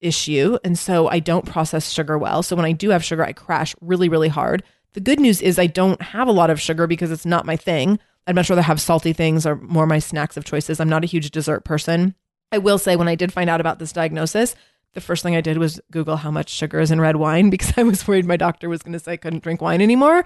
issue. 0.00 0.56
And 0.64 0.78
so 0.78 1.08
I 1.08 1.18
don't 1.18 1.44
process 1.44 1.90
sugar 1.90 2.16
well. 2.16 2.42
So 2.42 2.56
when 2.56 2.64
I 2.64 2.72
do 2.72 2.88
have 2.88 3.04
sugar, 3.04 3.22
I 3.22 3.32
crash 3.32 3.74
really, 3.82 4.08
really 4.08 4.28
hard. 4.28 4.62
The 4.94 5.00
good 5.00 5.20
news 5.20 5.42
is 5.42 5.58
I 5.58 5.66
don't 5.66 6.00
have 6.00 6.26
a 6.26 6.32
lot 6.32 6.48
of 6.48 6.60
sugar 6.60 6.86
because 6.86 7.10
it's 7.10 7.26
not 7.26 7.44
my 7.44 7.56
thing. 7.56 7.98
I'd 8.26 8.34
much 8.34 8.48
rather 8.48 8.62
have 8.62 8.80
salty 8.80 9.12
things 9.12 9.44
or 9.44 9.56
more 9.56 9.86
my 9.86 9.98
snacks 9.98 10.38
of 10.38 10.44
choices. 10.46 10.80
I'm 10.80 10.88
not 10.88 11.04
a 11.04 11.08
huge 11.08 11.30
dessert 11.30 11.64
person. 11.64 12.14
I 12.50 12.58
will 12.58 12.78
say 12.78 12.96
when 12.96 13.08
I 13.08 13.14
did 13.14 13.32
find 13.32 13.50
out 13.50 13.60
about 13.60 13.78
this 13.78 13.92
diagnosis, 13.92 14.54
the 14.98 15.04
first 15.04 15.22
thing 15.22 15.36
I 15.36 15.40
did 15.40 15.58
was 15.58 15.80
Google 15.92 16.16
how 16.16 16.30
much 16.30 16.50
sugar 16.50 16.80
is 16.80 16.90
in 16.90 17.00
red 17.00 17.16
wine 17.16 17.50
because 17.54 17.72
I 17.76 17.84
was 17.84 18.06
worried 18.06 18.26
my 18.26 18.36
doctor 18.36 18.68
was 18.68 18.82
going 18.82 18.92
to 18.92 18.98
say 18.98 19.12
I 19.12 19.16
couldn't 19.16 19.42
drink 19.42 19.62
wine 19.62 19.80
anymore. 19.80 20.24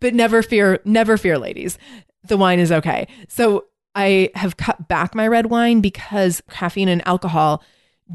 But 0.00 0.14
never 0.14 0.42
fear, 0.42 0.80
never 0.84 1.16
fear, 1.16 1.38
ladies. 1.38 1.78
The 2.24 2.36
wine 2.36 2.60
is 2.60 2.70
okay. 2.70 3.08
So 3.28 3.64
I 3.94 4.30
have 4.34 4.56
cut 4.56 4.88
back 4.88 5.14
my 5.14 5.26
red 5.26 5.46
wine 5.46 5.80
because 5.80 6.42
caffeine 6.50 6.88
and 6.88 7.06
alcohol 7.06 7.62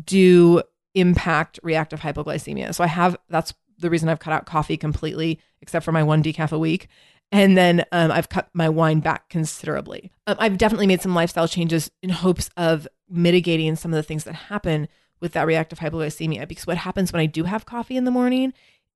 do 0.06 0.62
impact 0.96 1.60
reactive 1.64 2.00
hypoglycemia. 2.00 2.74
So 2.74 2.84
I 2.84 2.88
have, 2.88 3.18
that's 3.30 3.54
the 3.80 3.90
reason 3.90 4.10
I've 4.10 4.20
cut 4.20 4.34
out 4.34 4.46
coffee 4.46 4.78
completely, 4.78 5.40
except 5.62 5.86
for 5.86 5.92
my 5.92 6.04
one 6.04 6.24
decaf 6.24 6.52
a 6.52 6.60
week. 6.60 6.88
And 7.32 7.58
then 7.58 7.84
um, 7.92 8.12
I've 8.12 8.30
cut 8.30 8.50
my 8.54 8.70
wine 8.70 9.02
back 9.02 9.30
considerably. 9.30 10.12
Um, 10.26 10.38
I've 10.40 10.58
definitely 10.58 10.88
made 10.88 11.02
some 11.02 11.14
lifestyle 11.14 11.48
changes 11.48 11.92
in 12.02 12.10
hopes 12.10 12.50
of 12.56 12.88
mitigating 13.10 13.76
some 13.76 13.92
of 13.92 13.98
the 13.98 14.04
things 14.04 14.24
that 14.24 14.36
happen 14.36 14.88
with 15.20 15.34
that 15.34 15.48
reactive 15.48 15.80
hypoglycemia 15.80 16.48
because 16.48 16.68
what 16.68 16.78
happens 16.78 17.12
when 17.12 17.22
I 17.22 17.26
do 17.26 17.44
have 17.44 17.66
coffee 17.66 17.98
in 17.98 18.06
the 18.06 18.12
morning 18.12 18.54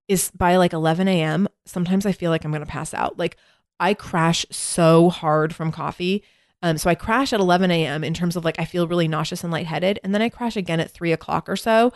is 0.08 0.32
by 0.32 0.58
like 0.58 0.74
11 0.74 1.08
a.m., 1.08 1.48
sometimes 1.66 2.06
I 2.06 2.12
feel 2.12 2.32
like 2.32 2.44
I'm 2.44 2.52
going 2.52 2.64
to 2.64 2.70
pass 2.70 2.94
out. 2.94 3.18
Like 3.18 3.38
I 3.80 3.94
crash 3.94 4.46
so 4.52 5.10
hard 5.10 5.56
from 5.56 5.72
coffee. 5.72 6.24
Um, 6.62 6.78
so 6.78 6.90
I 6.90 6.96
crash 6.96 7.34
at 7.34 7.40
11 7.40 7.72
a.m. 7.72 8.04
in 8.04 8.14
terms 8.14 8.36
of 8.36 8.46
like 8.46 8.60
I 8.60 8.66
feel 8.66 8.88
really 8.88 9.08
nauseous 9.08 9.44
and 9.44 9.52
lightheaded. 9.52 10.00
And 10.04 10.14
then 10.14 10.22
I 10.22 10.30
crash 10.30 10.56
again 10.56 10.80
at 10.80 10.92
three 10.92 11.12
o'clock 11.12 11.50
or 11.50 11.56
so 11.56 11.92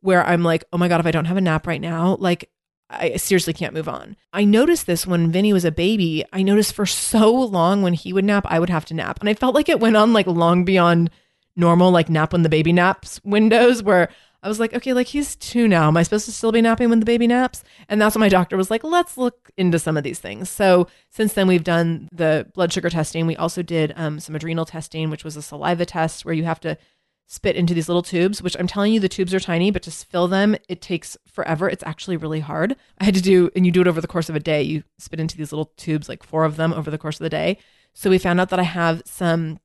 where 0.00 0.24
I'm 0.24 0.42
like, 0.42 0.64
oh 0.72 0.78
my 0.78 0.88
God, 0.88 1.00
if 1.00 1.06
I 1.06 1.10
don't 1.10 1.26
have 1.26 1.36
a 1.36 1.40
nap 1.40 1.66
right 1.66 1.80
now, 1.80 2.16
like 2.18 2.50
I 2.90 3.16
seriously 3.16 3.52
can't 3.52 3.74
move 3.74 3.88
on. 3.88 4.16
I 4.32 4.44
noticed 4.44 4.86
this 4.86 5.06
when 5.06 5.30
Vinny 5.30 5.52
was 5.52 5.64
a 5.64 5.70
baby. 5.70 6.24
I 6.32 6.42
noticed 6.42 6.72
for 6.72 6.86
so 6.86 7.32
long 7.32 7.82
when 7.82 7.92
he 7.92 8.12
would 8.12 8.24
nap, 8.24 8.46
I 8.48 8.58
would 8.58 8.70
have 8.70 8.86
to 8.86 8.94
nap. 8.94 9.20
And 9.20 9.28
I 9.28 9.34
felt 9.34 9.54
like 9.54 9.68
it 9.68 9.80
went 9.80 9.96
on 9.96 10.12
like 10.12 10.26
long 10.26 10.64
beyond 10.64 11.10
normal 11.58 11.90
like 11.90 12.08
nap 12.08 12.32
when 12.32 12.42
the 12.42 12.48
baby 12.48 12.72
naps 12.72 13.20
windows 13.24 13.82
where 13.82 14.08
I 14.42 14.48
was 14.48 14.60
like, 14.60 14.72
okay, 14.72 14.92
like 14.92 15.08
he's 15.08 15.34
two 15.34 15.66
now. 15.66 15.88
Am 15.88 15.96
I 15.96 16.04
supposed 16.04 16.26
to 16.26 16.32
still 16.32 16.52
be 16.52 16.62
napping 16.62 16.90
when 16.90 17.00
the 17.00 17.06
baby 17.06 17.26
naps? 17.26 17.64
And 17.88 18.00
that's 18.00 18.14
when 18.14 18.20
my 18.20 18.28
doctor 18.28 18.56
was 18.56 18.70
like, 18.70 18.84
let's 18.84 19.18
look 19.18 19.50
into 19.56 19.80
some 19.80 19.96
of 19.96 20.04
these 20.04 20.20
things. 20.20 20.48
So 20.48 20.86
since 21.10 21.32
then, 21.32 21.48
we've 21.48 21.64
done 21.64 22.08
the 22.12 22.46
blood 22.54 22.72
sugar 22.72 22.88
testing. 22.88 23.26
We 23.26 23.36
also 23.36 23.62
did 23.62 23.92
um, 23.96 24.20
some 24.20 24.36
adrenal 24.36 24.64
testing, 24.64 25.10
which 25.10 25.24
was 25.24 25.36
a 25.36 25.42
saliva 25.42 25.84
test 25.84 26.24
where 26.24 26.34
you 26.34 26.44
have 26.44 26.60
to 26.60 26.78
spit 27.26 27.56
into 27.56 27.74
these 27.74 27.88
little 27.88 28.02
tubes, 28.02 28.40
which 28.40 28.56
I'm 28.58 28.68
telling 28.68 28.92
you, 28.92 29.00
the 29.00 29.08
tubes 29.08 29.34
are 29.34 29.40
tiny, 29.40 29.70
but 29.70 29.82
to 29.82 29.90
fill 29.90 30.28
them, 30.28 30.56
it 30.68 30.80
takes 30.80 31.16
forever. 31.26 31.68
It's 31.68 31.84
actually 31.84 32.16
really 32.16 32.40
hard. 32.40 32.74
I 32.98 33.04
had 33.04 33.14
to 33.16 33.20
do, 33.20 33.50
and 33.54 33.66
you 33.66 33.72
do 33.72 33.82
it 33.82 33.88
over 33.88 34.00
the 34.00 34.06
course 34.06 34.30
of 34.30 34.36
a 34.36 34.40
day. 34.40 34.62
You 34.62 34.84
spit 34.98 35.20
into 35.20 35.36
these 35.36 35.52
little 35.52 35.72
tubes, 35.76 36.08
like 36.08 36.22
four 36.22 36.44
of 36.44 36.56
them 36.56 36.72
over 36.72 36.90
the 36.90 36.96
course 36.96 37.20
of 37.20 37.24
the 37.24 37.28
day. 37.28 37.58
So 37.92 38.08
we 38.08 38.18
found 38.18 38.40
out 38.40 38.48
that 38.50 38.60
I 38.60 38.64
have 38.64 39.02
some 39.04 39.58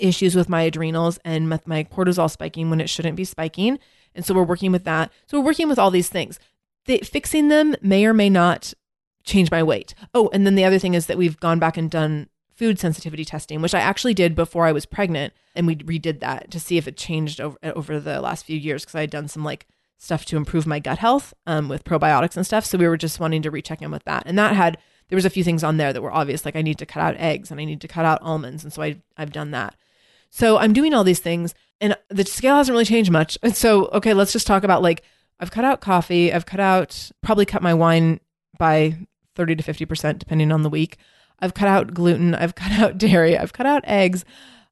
issues 0.00 0.34
with 0.34 0.48
my 0.48 0.62
adrenals 0.62 1.18
and 1.24 1.48
my 1.48 1.84
cortisol 1.84 2.30
spiking 2.30 2.70
when 2.70 2.80
it 2.80 2.88
shouldn't 2.88 3.16
be 3.16 3.24
spiking. 3.24 3.78
And 4.14 4.24
so 4.24 4.34
we're 4.34 4.42
working 4.42 4.72
with 4.72 4.84
that. 4.84 5.10
So 5.26 5.38
we're 5.38 5.46
working 5.46 5.68
with 5.68 5.78
all 5.78 5.90
these 5.90 6.08
things. 6.08 6.38
The, 6.86 6.98
fixing 6.98 7.48
them 7.48 7.76
may 7.80 8.04
or 8.04 8.14
may 8.14 8.28
not 8.28 8.74
change 9.24 9.50
my 9.50 9.62
weight. 9.62 9.94
Oh, 10.14 10.30
and 10.32 10.46
then 10.46 10.54
the 10.54 10.64
other 10.64 10.78
thing 10.78 10.94
is 10.94 11.06
that 11.06 11.18
we've 11.18 11.38
gone 11.38 11.58
back 11.58 11.76
and 11.76 11.90
done 11.90 12.28
food 12.54 12.78
sensitivity 12.78 13.24
testing, 13.24 13.62
which 13.62 13.74
I 13.74 13.80
actually 13.80 14.14
did 14.14 14.34
before 14.34 14.66
I 14.66 14.72
was 14.72 14.86
pregnant, 14.86 15.32
and 15.54 15.66
we 15.66 15.76
redid 15.76 16.20
that 16.20 16.50
to 16.50 16.60
see 16.60 16.76
if 16.76 16.86
it 16.86 16.96
changed 16.96 17.40
over 17.40 17.56
over 17.62 18.00
the 18.00 18.20
last 18.20 18.44
few 18.44 18.58
years 18.58 18.82
because 18.82 18.94
I 18.94 19.00
had 19.02 19.10
done 19.10 19.28
some 19.28 19.44
like 19.44 19.66
stuff 19.98 20.24
to 20.26 20.36
improve 20.36 20.66
my 20.66 20.78
gut 20.78 20.98
health 20.98 21.32
um, 21.46 21.68
with 21.68 21.84
probiotics 21.84 22.36
and 22.36 22.44
stuff. 22.44 22.64
So 22.64 22.78
we 22.78 22.88
were 22.88 22.96
just 22.96 23.20
wanting 23.20 23.42
to 23.42 23.50
recheck 23.50 23.82
in 23.82 23.90
with 23.90 24.04
that, 24.04 24.24
and 24.26 24.38
that 24.38 24.54
had 24.54 24.78
there 25.08 25.16
was 25.16 25.24
a 25.24 25.30
few 25.30 25.44
things 25.44 25.64
on 25.64 25.76
there 25.76 25.92
that 25.92 26.02
were 26.02 26.12
obvious, 26.12 26.44
like 26.44 26.56
I 26.56 26.62
need 26.62 26.78
to 26.78 26.86
cut 26.86 27.02
out 27.02 27.16
eggs 27.16 27.50
and 27.50 27.60
I 27.60 27.64
need 27.64 27.80
to 27.80 27.88
cut 27.88 28.04
out 28.04 28.22
almonds, 28.22 28.64
and 28.64 28.72
so 28.72 28.82
I 28.82 28.96
I've 29.16 29.32
done 29.32 29.50
that. 29.52 29.74
So 30.34 30.56
I'm 30.56 30.72
doing 30.72 30.94
all 30.94 31.04
these 31.04 31.20
things, 31.20 31.54
and 31.78 31.94
the 32.08 32.24
scale 32.24 32.56
hasn't 32.56 32.72
really 32.72 32.86
changed 32.86 33.10
much. 33.10 33.38
And 33.42 33.54
so 33.54 33.86
okay, 33.88 34.14
let's 34.14 34.32
just 34.32 34.46
talk 34.46 34.64
about 34.64 34.82
like 34.82 35.02
I've 35.38 35.50
cut 35.50 35.64
out 35.64 35.82
coffee, 35.82 36.32
I've 36.32 36.46
cut 36.46 36.58
out 36.58 37.10
probably 37.20 37.44
cut 37.44 37.62
my 37.62 37.74
wine 37.74 38.18
by 38.58 38.96
30 39.36 39.56
to 39.56 39.62
50% 39.62 40.18
depending 40.18 40.50
on 40.50 40.62
the 40.62 40.70
week. 40.70 40.96
I've 41.38 41.52
cut 41.52 41.68
out 41.68 41.92
gluten, 41.92 42.34
I've 42.34 42.54
cut 42.56 42.72
out 42.72 42.96
dairy, 42.96 43.36
I've 43.36 43.52
cut 43.52 43.66
out 43.66 43.84
eggs, 43.86 44.24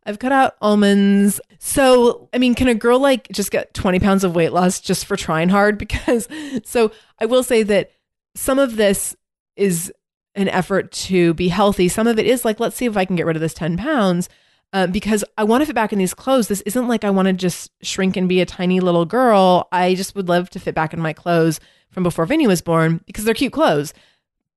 I've 0.06 0.18
cut 0.18 0.32
out 0.32 0.56
almonds. 0.62 1.40
So, 1.58 2.30
I 2.32 2.38
mean, 2.38 2.54
can 2.54 2.68
a 2.68 2.74
girl 2.74 2.98
like 2.98 3.28
just 3.28 3.50
get 3.50 3.74
20 3.74 4.00
pounds 4.00 4.24
of 4.24 4.34
weight 4.34 4.52
loss 4.52 4.80
just 4.80 5.04
for 5.04 5.16
trying 5.16 5.50
hard? 5.50 5.78
Because, 5.90 6.26
so 6.64 6.90
I 7.18 7.26
will 7.26 7.42
say 7.42 7.64
that 7.64 7.90
some 8.34 8.58
of 8.58 8.76
this 8.76 9.14
is 9.56 9.92
an 10.34 10.48
effort 10.48 10.90
to 10.92 11.34
be 11.34 11.48
healthy. 11.48 11.88
Some 11.88 12.06
of 12.06 12.18
it 12.18 12.24
is 12.24 12.46
like, 12.46 12.61
let's 12.61 12.76
see 12.76 12.86
if 12.86 12.96
I 12.96 13.04
can 13.04 13.16
get 13.16 13.26
rid 13.26 13.36
of 13.36 13.42
this 13.42 13.52
10 13.52 13.76
pounds. 13.76 14.30
Uh, 14.73 14.87
because 14.87 15.25
I 15.37 15.45
want 15.45 15.62
to 15.62 15.66
fit 15.66 15.75
back 15.75 15.93
in 15.93 15.99
these 15.99 16.14
clothes. 16.14 16.47
This 16.47 16.61
isn't 16.61 16.87
like 16.87 17.03
I 17.03 17.11
want 17.11 17.27
to 17.27 17.33
just 17.33 17.73
shrink 17.83 18.16
and 18.16 18.29
be 18.29 18.41
a 18.41 18.47
tiny 18.47 18.79
little 18.79 19.05
girl. 19.05 19.68
I 19.73 19.95
just 19.95 20.14
would 20.14 20.29
love 20.29 20.49
to 20.51 20.61
fit 20.61 20.77
back 20.77 20.95
in 20.95 21.01
my 21.01 21.12
clothes 21.12 21.59
from 21.91 22.05
before 22.05 22.25
Vinny 22.25 22.47
was 22.47 22.62
born 22.62 23.01
because 23.07 23.25
they're 23.25 23.35
cute 23.35 23.53
clothes. 23.53 23.93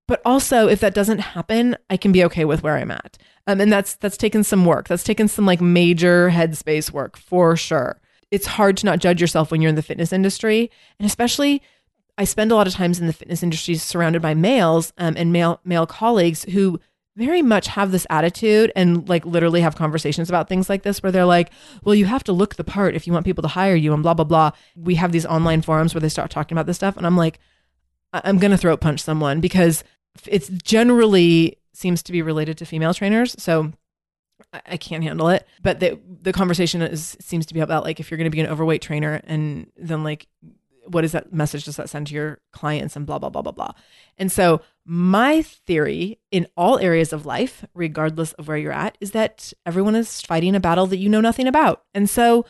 But 0.08 0.22
also, 0.26 0.68
if 0.68 0.82
that 0.82 0.94
doesn't 0.94 1.20
happen, 1.20 1.78
I 1.90 1.98
can 1.98 2.12
be 2.12 2.24
okay 2.26 2.46
with 2.46 2.62
where 2.62 2.76
I'm 2.78 2.92
at. 2.92 3.18
Um, 3.48 3.60
and 3.62 3.72
that's 3.72 3.96
that's 3.96 4.18
taken 4.18 4.44
some 4.44 4.66
work. 4.66 4.88
That's 4.88 5.04
taken 5.04 5.28
some 5.28 5.46
like 5.46 5.62
major 5.62 6.30
headspace 6.30 6.92
work 6.92 7.18
for 7.18 7.56
sure. 7.56 8.00
It's 8.30 8.48
hard 8.48 8.78
to 8.78 8.86
not 8.86 9.00
judge 9.00 9.22
yourself 9.22 9.50
when 9.50 9.62
you're 9.62 9.70
in 9.70 9.76
the 9.76 9.82
fitness 9.82 10.14
industry, 10.14 10.70
and 11.00 11.06
especially 11.06 11.62
I 12.18 12.26
spend 12.26 12.52
a 12.52 12.56
lot 12.56 12.68
of 12.68 12.74
times 12.74 13.00
in 13.00 13.08
the 13.08 13.14
fitness 13.14 13.44
industry 13.44 13.76
surrounded 13.76 14.22
by 14.22 14.34
males 14.34 14.94
um, 14.98 15.16
and 15.18 15.34
male 15.34 15.60
male 15.64 15.86
colleagues 15.86 16.44
who 16.44 16.80
very 17.16 17.42
much 17.42 17.68
have 17.68 17.92
this 17.92 18.08
attitude 18.10 18.72
and 18.76 19.08
like 19.08 19.26
literally 19.26 19.62
have 19.62 19.76
conversations 19.76 20.30
about 20.30 20.50
things 20.50 20.70
like 20.70 20.84
this 20.84 21.04
where 21.04 21.12
they're 21.12 21.26
like, 21.26 21.52
well, 21.84 21.94
you 21.94 22.06
have 22.06 22.24
to 22.24 22.34
look 22.34 22.56
the 22.56 22.64
part 22.64 22.96
if 22.96 23.06
you 23.06 23.14
want 23.14 23.26
people 23.26 23.44
to 23.44 23.48
hire 23.48 23.76
you 23.76 23.94
and 23.94 24.02
blah, 24.02 24.14
blah, 24.14 24.26
blah. 24.26 24.52
We 24.76 24.96
have 24.96 25.12
these 25.12 25.26
online 25.26 25.62
forums 25.62 25.94
where 25.94 26.02
they 26.02 26.10
start 26.10 26.32
talking 26.32 26.58
about 26.58 26.66
this 26.66 26.78
stuff. 26.78 26.98
And 26.98 27.06
I'm 27.06 27.18
like, 27.18 27.40
I'm 28.14 28.40
going 28.40 28.52
to 28.52 28.58
throat 28.58 28.82
punch 28.82 29.02
someone 29.02 29.42
because 29.42 29.84
it's 30.28 30.50
generally 30.50 31.58
seems 31.74 32.04
to 32.04 32.12
be 32.12 32.22
related 32.22 32.58
to 32.60 32.66
female 32.66 32.94
trainers. 32.94 33.36
So 33.38 33.74
I 34.66 34.78
can't 34.78 35.04
handle 35.04 35.30
it. 35.30 35.48
But 35.62 35.80
the 35.80 36.00
the 36.22 36.34
conversation 36.34 36.82
is 36.82 37.18
seems 37.20 37.46
to 37.48 37.54
be 37.54 37.60
about 37.60 37.84
like 37.84 38.00
if 38.00 38.12
you're 38.12 38.18
going 38.18 38.30
to 38.30 38.36
be 38.36 38.42
an 38.42 38.48
overweight 38.48 38.82
trainer 38.82 39.22
and 39.26 39.72
then 39.78 40.04
like 40.04 40.28
what 40.86 41.04
is 41.04 41.12
that 41.14 41.34
message 41.34 41.66
does 41.66 41.78
that 41.78 41.90
send 41.90 42.08
to 42.08 42.14
your 42.14 42.40
clients 42.52 42.96
and 42.96 43.06
blah 43.06 43.20
blah 43.20 43.30
blah 43.30 43.42
blah 43.42 43.52
blah. 43.52 43.72
And 44.18 44.32
so 44.32 44.62
my 44.86 45.42
theory 45.42 46.20
in 46.32 46.48
all 46.58 46.78
areas 46.80 47.14
of 47.14 47.26
life, 47.26 47.66
regardless 47.74 48.34
of 48.34 48.48
where 48.48 48.58
you're 48.58 48.72
at, 48.72 48.98
is 49.00 49.12
that 49.12 49.54
everyone 49.66 49.96
is 49.96 50.22
fighting 50.22 50.56
a 50.56 50.60
battle 50.60 50.88
that 50.88 50.98
you 50.98 51.10
know 51.10 51.22
nothing 51.22 51.48
about. 51.48 51.84
And 51.94 52.10
so 52.10 52.46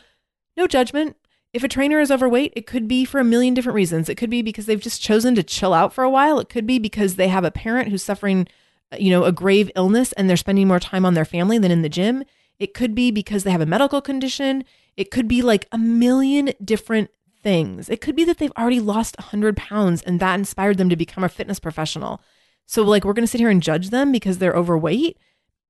no 0.56 0.66
judgment, 0.66 1.16
if 1.52 1.62
a 1.62 1.68
trainer 1.68 2.00
is 2.00 2.10
overweight, 2.10 2.52
it 2.56 2.66
could 2.66 2.88
be 2.88 3.04
for 3.04 3.20
a 3.20 3.24
million 3.24 3.54
different 3.54 3.76
reasons. 3.76 4.08
It 4.08 4.16
could 4.16 4.30
be 4.30 4.42
because 4.42 4.66
they've 4.66 4.80
just 4.80 5.00
chosen 5.00 5.34
to 5.36 5.42
chill 5.42 5.72
out 5.72 5.92
for 5.92 6.02
a 6.02 6.10
while. 6.10 6.40
It 6.40 6.48
could 6.48 6.66
be 6.66 6.78
because 6.78 7.14
they 7.14 7.28
have 7.28 7.44
a 7.44 7.50
parent 7.52 7.88
who's 7.88 8.02
suffering, 8.02 8.48
uh, 8.92 8.96
you 8.98 9.10
know, 9.10 9.24
a 9.24 9.32
grave 9.32 9.70
illness 9.76 10.12
and 10.12 10.28
they're 10.28 10.36
spending 10.36 10.66
more 10.66 10.80
time 10.80 11.06
on 11.06 11.14
their 11.14 11.24
family 11.24 11.58
than 11.58 11.70
in 11.70 11.82
the 11.82 11.88
gym. 11.88 12.24
It 12.58 12.74
could 12.74 12.94
be 12.94 13.10
because 13.10 13.44
they 13.44 13.50
have 13.52 13.60
a 13.60 13.66
medical 13.66 14.00
condition. 14.00 14.64
It 14.96 15.10
could 15.10 15.28
be 15.28 15.42
like 15.42 15.66
a 15.70 15.78
million 15.78 16.52
different 16.64 17.10
things. 17.44 17.88
It 17.88 18.00
could 18.00 18.16
be 18.16 18.24
that 18.24 18.38
they've 18.38 18.50
already 18.58 18.80
lost 18.80 19.16
100 19.18 19.56
pounds 19.56 20.02
and 20.02 20.18
that 20.18 20.34
inspired 20.34 20.78
them 20.78 20.88
to 20.88 20.96
become 20.96 21.22
a 21.22 21.28
fitness 21.28 21.60
professional. 21.60 22.20
So, 22.66 22.82
like, 22.82 23.04
we're 23.04 23.12
going 23.12 23.22
to 23.22 23.30
sit 23.30 23.40
here 23.40 23.50
and 23.50 23.62
judge 23.62 23.90
them 23.90 24.10
because 24.10 24.38
they're 24.38 24.54
overweight 24.54 25.18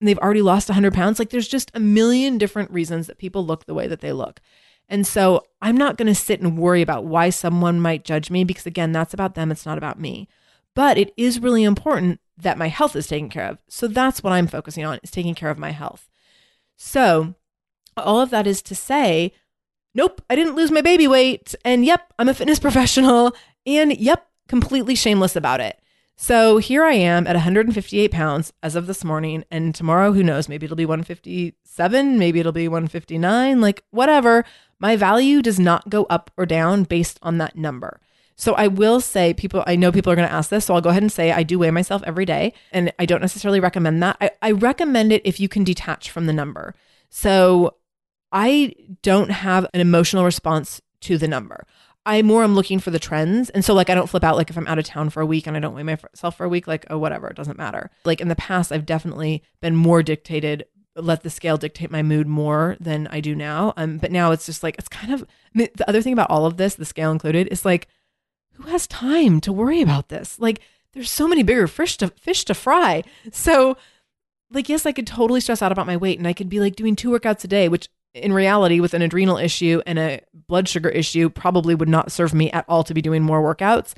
and 0.01 0.09
they've 0.09 0.19
already 0.19 0.41
lost 0.41 0.71
100 0.71 0.95
pounds. 0.95 1.19
Like, 1.19 1.31
there's 1.31 1.49
just 1.49 1.71
a 1.75 1.81
million 1.81 2.39
different 2.39 2.71
reasons 2.71 3.09
that 3.09 3.19
people 3.19 3.45
look 3.45 3.67
the 3.67 3.75
way 3.75 3.87
that 3.89 4.01
they 4.01 4.13
look. 4.13 4.41
And 4.89 5.07
so 5.07 5.45
I'm 5.61 5.77
not 5.77 5.97
going 5.97 6.09
to 6.09 6.15
sit 6.15 6.41
and 6.41 6.57
worry 6.57 6.81
about 6.81 7.05
why 7.05 7.31
someone 7.31 7.81
might 7.81 8.05
judge 8.05 8.31
me 8.31 8.45
because, 8.45 8.67
again, 8.67 8.93
that's 8.93 9.13
about 9.13 9.35
them. 9.35 9.51
It's 9.51 9.67
not 9.67 9.79
about 9.79 10.01
me. 10.01 10.29
But 10.75 10.97
it 10.97 11.13
is 11.17 11.41
really 11.41 11.65
important 11.65 12.21
that 12.37 12.59
my 12.59 12.69
health 12.69 12.95
is 12.97 13.07
taken 13.07 13.29
care 13.29 13.47
of. 13.47 13.59
So 13.69 13.89
that's 13.89 14.23
what 14.23 14.33
I'm 14.33 14.47
focusing 14.47 14.85
on 14.85 15.01
is 15.03 15.11
taking 15.11 15.35
care 15.35 15.51
of 15.51 15.59
my 15.59 15.71
health. 15.71 16.09
So 16.77 17.35
all 17.97 18.21
of 18.21 18.31
that 18.31 18.47
is 18.47 18.63
to 18.63 18.75
say, 18.75 19.33
nope, 19.95 20.21
I 20.29 20.37
didn't 20.37 20.57
lose 20.57 20.71
my 20.71 20.81
baby 20.81 21.09
weight. 21.09 21.55
And 21.65 21.85
yep, 21.85 22.13
I'm 22.19 22.29
a 22.29 22.35
fitness 22.35 22.59
professional. 22.61 23.35
And 23.67 23.97
yep, 23.97 24.29
completely 24.49 24.95
shameless 24.95 25.37
about 25.37 25.61
it. 25.61 25.81
So 26.17 26.59
here 26.59 26.85
I 26.85 26.95
am 26.95 27.27
at 27.27 27.35
158 27.35 28.11
pounds 28.13 28.53
as 28.63 28.77
of 28.77 28.87
this 28.87 29.05
morning. 29.05 29.45
And 29.51 29.75
tomorrow, 29.75 30.13
who 30.13 30.23
knows? 30.23 30.49
Maybe 30.49 30.65
it'll 30.65 30.77
be 30.77 30.87
157, 30.87 32.19
maybe 32.19 32.39
it'll 32.39 32.53
be 32.53 32.69
159, 32.69 33.61
like 33.61 33.83
whatever. 33.91 34.45
My 34.79 34.97
value 34.97 35.43
does 35.43 35.59
not 35.59 35.89
go 35.89 36.05
up 36.05 36.31
or 36.37 36.47
down 36.47 36.85
based 36.85 37.19
on 37.23 37.39
that 37.39 37.57
number. 37.57 38.01
So 38.37 38.55
I 38.55 38.67
will 38.67 39.01
say, 39.01 39.33
people, 39.33 39.63
I 39.67 39.77
know 39.77 39.93
people 39.93 40.13
are 40.13 40.17
going 40.17 40.29
to 40.29 40.35
ask 40.35 40.51
this. 40.51 40.67
So 40.67 40.75
I'll 40.75 40.81
go 40.81 40.91
ahead 40.91 41.03
and 41.03 41.13
say 41.13 41.33
I 41.33 41.43
do 41.43 41.59
weigh 41.59 41.71
myself 41.71 42.03
every 42.05 42.25
day. 42.25 42.53
And 42.73 42.93
I 42.99 43.07
don't 43.07 43.21
necessarily 43.21 43.61
recommend 43.61 44.03
that. 44.03 44.17
I, 44.21 44.31
I 44.43 44.51
recommend 44.53 45.13
it 45.13 45.23
if 45.25 45.39
you 45.39 45.49
can 45.49 45.65
detach 45.65 46.11
from 46.11 46.27
the 46.27 46.33
number. 46.33 46.75
So 47.11 47.77
I 48.35 48.75
don't 49.03 49.31
have 49.31 49.65
an 49.73 49.81
emotional 49.81 50.25
response 50.25 50.83
to 51.03 51.17
the 51.17 51.29
number. 51.29 51.67
I 52.05 52.21
more 52.21 52.43
am 52.45 52.55
looking 52.55 52.81
for 52.81 52.91
the 52.91 52.99
trends. 52.99 53.49
And 53.51 53.65
so 53.65 53.73
like 53.73 53.89
I 53.89 53.95
don't 53.95 54.09
flip 54.09 54.25
out 54.25 54.37
like 54.37 54.51
if 54.51 54.59
I'm 54.59 54.67
out 54.67 54.79
of 54.79 54.85
town 54.85 55.09
for 55.09 55.21
a 55.21 55.27
week 55.27 55.47
and 55.47 55.57
I 55.57 55.61
don't 55.61 55.75
weigh 55.75 55.85
myself 55.85 56.37
for 56.37 56.45
a 56.45 56.49
week, 56.49 56.67
like, 56.67 56.85
oh 56.91 56.99
whatever, 56.99 57.29
it 57.29 57.37
doesn't 57.37 57.57
matter. 57.57 57.91
Like 58.05 58.21
in 58.21 58.29
the 58.29 58.37
past, 58.37 58.73
I've 58.73 58.85
definitely 58.85 59.43
been 59.61 59.77
more 59.77 60.03
dictated, 60.03 60.67
let 60.97 61.23
the 61.23 61.31
scale 61.31 61.57
dictate 61.57 61.93
my 61.93 62.03
mood 62.03 62.27
more 62.27 62.77
than 62.81 63.07
I 63.07 63.21
do 63.21 63.35
now. 63.35 63.73
Um, 63.77 63.99
but 63.99 64.13
now 64.13 64.33
it's 64.33 64.47
just 64.47 64.63
like 64.63 64.77
it's 64.79 64.89
kind 64.89 65.15
of 65.15 65.23
I 65.23 65.59
mean, 65.59 65.69
the 65.77 65.89
other 65.89 66.03
thing 66.03 66.13
about 66.13 66.29
all 66.29 66.45
of 66.45 66.57
this, 66.57 66.75
the 66.75 66.85
scale 66.85 67.13
included, 67.13 67.49
is 67.53 67.65
like, 67.65 67.87
who 68.55 68.65
has 68.65 68.87
time 68.89 69.41
to 69.43 69.53
worry 69.53 69.81
about 69.81 70.09
this? 70.09 70.39
Like 70.41 70.61
there's 70.93 71.11
so 71.11 71.29
many 71.29 71.45
bigger 71.45 71.69
fish 71.69 71.97
to 71.99 72.09
fish 72.09 72.45
to 72.47 72.55
fry. 72.55 73.05
So 73.31 73.77
like 74.51 74.69
yes, 74.69 74.85
I 74.85 74.93
could 74.93 75.07
totally 75.07 75.41
stress 75.41 75.63
out 75.63 75.73
about 75.73 75.87
my 75.87 75.97
weight 75.97 76.19
and 76.19 76.29
I 76.29 76.33
could 76.33 76.49
be 76.49 76.61
like 76.61 76.77
doing 76.77 76.97
two 76.97 77.11
workouts 77.11 77.45
a 77.45 77.49
day, 77.49 77.69
which 77.69 77.89
in 78.15 78.33
reality, 78.33 78.81
with 78.81 78.95
an 78.95 79.03
adrenal 79.03 79.37
issue 79.37 79.83
and 79.87 79.99
a 79.99 80.21
blood 80.47 80.69
sugar 80.69 80.89
issue, 80.89 81.29
probably 81.29 81.75
would 81.75 81.89
not 81.89 82.13
serve 82.13 82.33
me 82.33 82.51
at 82.53 82.65
all 82.69 82.85
to 82.85 82.95
be 82.95 83.03
doing 83.03 83.23
more 83.23 83.43
workouts. 83.43 83.95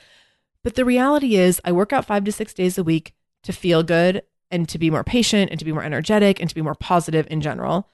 But 0.64 0.74
the 0.74 0.84
reality 0.84 1.36
is, 1.36 1.60
I 1.64 1.72
work 1.72 1.92
out 1.92 2.06
five 2.06 2.24
to 2.24 2.32
six 2.32 2.54
days 2.54 2.78
a 2.78 2.84
week 2.84 3.14
to 3.42 3.52
feel 3.52 3.82
good 3.82 4.22
and 4.50 4.68
to 4.68 4.78
be 4.78 4.90
more 4.90 5.04
patient 5.04 5.50
and 5.50 5.58
to 5.58 5.64
be 5.64 5.72
more 5.72 5.82
energetic 5.82 6.40
and 6.40 6.48
to 6.48 6.54
be 6.54 6.62
more 6.62 6.74
positive 6.74 7.26
in 7.30 7.40
general. 7.40 7.88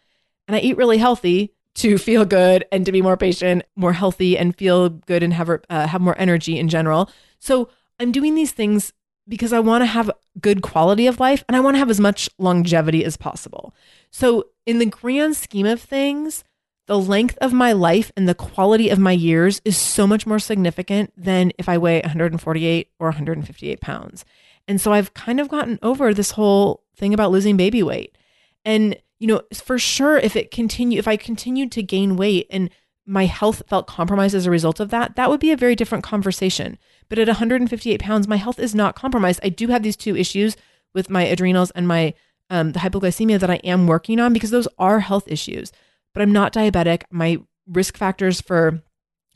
And 0.47 0.55
I 0.57 0.61
eat 0.61 0.77
really 0.77 0.99
healthy 0.99 1.55
to 1.75 1.99
feel 1.99 2.25
good 2.25 2.64
and 2.70 2.87
to 2.87 2.93
be 2.93 3.03
more 3.03 3.16
patient, 3.16 3.64
more 3.75 3.93
healthy, 3.93 4.39
and 4.39 4.57
feel 4.57 4.89
good 4.89 5.23
and 5.23 5.35
have 5.35 5.51
uh, 5.68 5.87
have 5.89 6.01
more 6.01 6.18
energy 6.18 6.59
in 6.59 6.68
general. 6.68 7.11
So 7.41 7.68
I'm 7.99 8.12
doing 8.12 8.35
these 8.35 8.53
things 8.53 8.93
because 9.29 9.53
I 9.53 9.61
want 9.61 9.83
to 9.83 9.87
have 9.87 10.11
good 10.41 10.62
quality 10.62 11.07
of 11.07 11.20
life 11.20 11.45
and 11.49 11.57
I 11.57 11.61
want 11.61 11.75
to 11.75 11.79
have 11.79 11.91
as 11.91 12.01
much 12.01 12.29
longevity 12.39 13.05
as 13.05 13.16
possible. 13.16 13.75
So, 14.11 14.47
in 14.66 14.79
the 14.79 14.87
grand 14.87 15.37
scheme 15.37 15.66
of 15.66 15.81
things, 15.81 16.45
the 16.87 16.99
length 16.99 17.39
of 17.41 17.53
my 17.53 17.73
life 17.73 18.12
and 18.16 18.29
the 18.29 18.35
quality 18.35 18.89
of 18.89 18.99
my 18.99 19.12
years 19.12 19.61
is 19.64 19.77
so 19.77 20.07
much 20.07 20.27
more 20.27 20.39
significant 20.39 21.12
than 21.16 21.53
if 21.59 21.68
I 21.68 21.79
weigh 21.79 22.01
148 22.01 22.89
or 22.99 23.09
158 23.09 23.81
pounds. 23.81 24.25
And 24.68 24.81
so 24.81 24.93
I've 24.93 25.14
kind 25.14 25.41
of 25.41 25.49
gotten 25.49 25.79
over 25.83 26.12
this 26.12 26.33
whole 26.33 26.83
thing 26.97 27.14
about 27.14 27.31
losing 27.31 27.57
baby 27.57 27.83
weight. 27.83 28.16
And, 28.64 28.97
you 29.18 29.27
know, 29.27 29.43
for 29.55 29.79
sure, 29.79 30.18
if 30.18 30.37
it 30.37 30.51
continue, 30.51 30.99
if 30.99 31.09
I 31.09 31.16
continued 31.16 31.73
to 31.73 31.83
gain 31.83 32.16
weight 32.16 32.47
and 32.51 32.70
my 33.07 33.27
health 33.27 33.63
felt 33.69 33.87
compromised 33.87 34.35
as 34.35 34.47
a 34.47 34.51
result 34.51 34.81
of 34.81 34.91
that, 34.91 35.17
that 35.17 35.29
would 35.29 35.41
be 35.41 35.51
a 35.51 35.57
very 35.57 35.75
different 35.75 36.05
conversation. 36.05 36.79
But 37.09 37.19
at 37.19 37.27
158 37.27 38.01
pounds, 38.01 38.29
my 38.29 38.37
health 38.37 38.59
is 38.59 38.75
not 38.75 38.95
compromised. 38.95 39.41
I 39.43 39.49
do 39.49 39.69
have 39.69 39.83
these 39.83 39.97
two 39.97 40.17
issues 40.17 40.57
with 40.95 41.11
my 41.11 41.23
adrenals 41.23 41.71
and 41.73 41.89
my 41.89 42.15
um, 42.51 42.73
the 42.73 42.81
hypoglycemia 42.81 43.41
that 43.41 43.51
I 43.51 43.57
am 43.57 43.87
working 43.87 44.21
on 44.21 44.35
because 44.35 44.51
those 44.51 44.69
are 44.79 45.01
health 45.01 45.25
issues. 45.27 45.73
But 46.13 46.23
I'm 46.23 46.33
not 46.33 46.53
diabetic. 46.53 47.05
My 47.11 47.39
risk 47.67 47.97
factors 47.97 48.43
for 48.43 48.83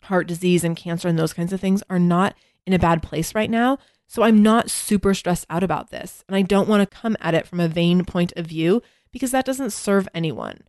heart 0.02 0.28
disease 0.28 0.64
and 0.64 0.76
cancer 0.76 1.08
and 1.08 1.18
those 1.18 1.32
kinds 1.32 1.52
of 1.52 1.60
things 1.60 1.82
are 1.88 1.98
not 1.98 2.34
in 2.66 2.74
a 2.74 2.78
bad 2.78 3.02
place 3.02 3.34
right 3.34 3.50
now. 3.50 3.78
So 4.06 4.22
I'm 4.22 4.42
not 4.42 4.70
super 4.70 5.14
stressed 5.14 5.46
out 5.50 5.62
about 5.62 5.90
this. 5.90 6.24
And 6.28 6.36
I 6.36 6.42
don't 6.42 6.68
want 6.68 6.88
to 6.88 6.96
come 6.96 7.16
at 7.20 7.34
it 7.34 7.46
from 7.46 7.58
a 7.58 7.68
vain 7.68 8.04
point 8.04 8.32
of 8.36 8.46
view 8.46 8.82
because 9.12 9.30
that 9.30 9.46
doesn't 9.46 9.72
serve 9.72 10.08
anyone. 10.14 10.60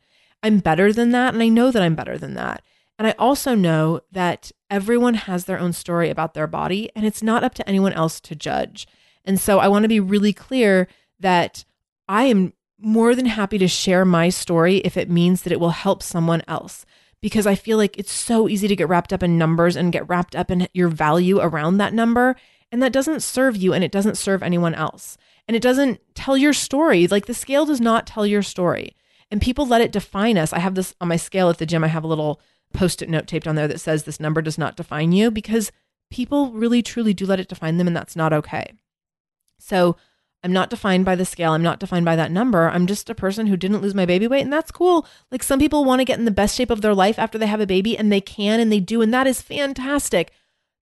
I'm 0.41 0.59
better 0.59 0.93
than 0.93 1.11
that. 1.11 1.33
And 1.33 1.43
I 1.43 1.49
know 1.49 1.69
that 1.69 1.83
I'm 1.83 1.95
better 1.95 2.17
than 2.17 2.33
that. 2.35 2.63
And 2.97 3.07
I 3.07 3.15
also 3.19 3.53
know 3.53 4.01
that 4.11 4.51
everyone 4.69 5.13
has 5.13 5.45
their 5.45 5.59
own 5.59 5.73
story 5.73 6.09
about 6.09 6.33
their 6.33 6.47
body 6.47 6.89
and 6.95 7.05
it's 7.05 7.23
not 7.23 7.43
up 7.43 7.53
to 7.55 7.67
anyone 7.67 7.93
else 7.93 8.19
to 8.21 8.35
judge. 8.35 8.87
And 9.23 9.39
so 9.39 9.59
I 9.59 9.67
want 9.67 9.83
to 9.83 9.89
be 9.89 9.99
really 9.99 10.33
clear 10.33 10.87
that 11.19 11.63
I 12.07 12.23
am 12.25 12.53
more 12.79 13.15
than 13.15 13.25
happy 13.25 13.57
to 13.57 13.67
share 13.67 14.05
my 14.05 14.29
story 14.29 14.77
if 14.77 14.97
it 14.97 15.09
means 15.09 15.41
that 15.41 15.53
it 15.53 15.59
will 15.59 15.71
help 15.71 16.01
someone 16.03 16.43
else 16.47 16.85
because 17.21 17.47
I 17.47 17.55
feel 17.55 17.77
like 17.77 17.97
it's 17.97 18.11
so 18.11 18.47
easy 18.47 18.67
to 18.67 18.75
get 18.75 18.87
wrapped 18.87 19.11
up 19.11 19.23
in 19.23 19.37
numbers 19.37 19.75
and 19.75 19.91
get 19.91 20.07
wrapped 20.07 20.35
up 20.35 20.51
in 20.51 20.67
your 20.73 20.87
value 20.87 21.39
around 21.39 21.77
that 21.77 21.93
number. 21.93 22.35
And 22.71 22.81
that 22.83 22.93
doesn't 22.93 23.21
serve 23.21 23.55
you 23.55 23.73
and 23.73 23.83
it 23.83 23.91
doesn't 23.91 24.17
serve 24.17 24.43
anyone 24.43 24.75
else. 24.75 25.17
And 25.47 25.55
it 25.55 25.63
doesn't 25.63 25.99
tell 26.13 26.37
your 26.37 26.53
story. 26.53 27.07
Like 27.07 27.25
the 27.25 27.33
scale 27.33 27.65
does 27.65 27.81
not 27.81 28.05
tell 28.05 28.27
your 28.27 28.43
story. 28.43 28.95
And 29.31 29.41
people 29.41 29.65
let 29.65 29.81
it 29.81 29.91
define 29.91 30.37
us. 30.37 30.53
I 30.53 30.59
have 30.59 30.75
this 30.75 30.93
on 31.01 31.07
my 31.07 31.15
scale 31.15 31.49
at 31.49 31.57
the 31.57 31.65
gym. 31.65 31.83
I 31.83 31.87
have 31.87 32.03
a 32.03 32.07
little 32.07 32.39
post 32.73 33.01
it 33.01 33.09
note 33.09 33.27
taped 33.27 33.47
on 33.47 33.55
there 33.55 33.67
that 33.67 33.79
says 33.79 34.03
this 34.03 34.19
number 34.19 34.41
does 34.41 34.57
not 34.57 34.75
define 34.75 35.11
you 35.11 35.31
because 35.31 35.71
people 36.09 36.51
really 36.51 36.81
truly 36.81 37.13
do 37.13 37.25
let 37.25 37.39
it 37.39 37.47
define 37.47 37.77
them 37.77 37.87
and 37.87 37.95
that's 37.95 38.15
not 38.15 38.33
okay. 38.33 38.73
So 39.59 39.97
I'm 40.43 40.53
not 40.53 40.69
defined 40.69 41.03
by 41.03 41.15
the 41.15 41.25
scale. 41.25 41.53
I'm 41.53 41.63
not 41.63 41.79
defined 41.79 42.05
by 42.05 42.15
that 42.15 42.31
number. 42.31 42.69
I'm 42.69 42.87
just 42.87 43.09
a 43.09 43.15
person 43.15 43.47
who 43.47 43.57
didn't 43.57 43.81
lose 43.81 43.95
my 43.95 44.05
baby 44.05 44.27
weight, 44.27 44.43
and 44.43 44.53
that's 44.53 44.71
cool. 44.71 45.05
Like 45.31 45.43
some 45.43 45.59
people 45.59 45.83
want 45.83 45.99
to 45.99 46.05
get 46.05 46.19
in 46.19 46.25
the 46.25 46.31
best 46.31 46.55
shape 46.55 46.69
of 46.69 46.81
their 46.81 46.93
life 46.93 47.17
after 47.17 47.37
they 47.37 47.47
have 47.47 47.59
a 47.59 47.65
baby, 47.65 47.97
and 47.97 48.11
they 48.11 48.21
can 48.21 48.59
and 48.59 48.71
they 48.71 48.79
do, 48.79 49.01
and 49.01 49.13
that 49.13 49.27
is 49.27 49.41
fantastic. 49.41 50.31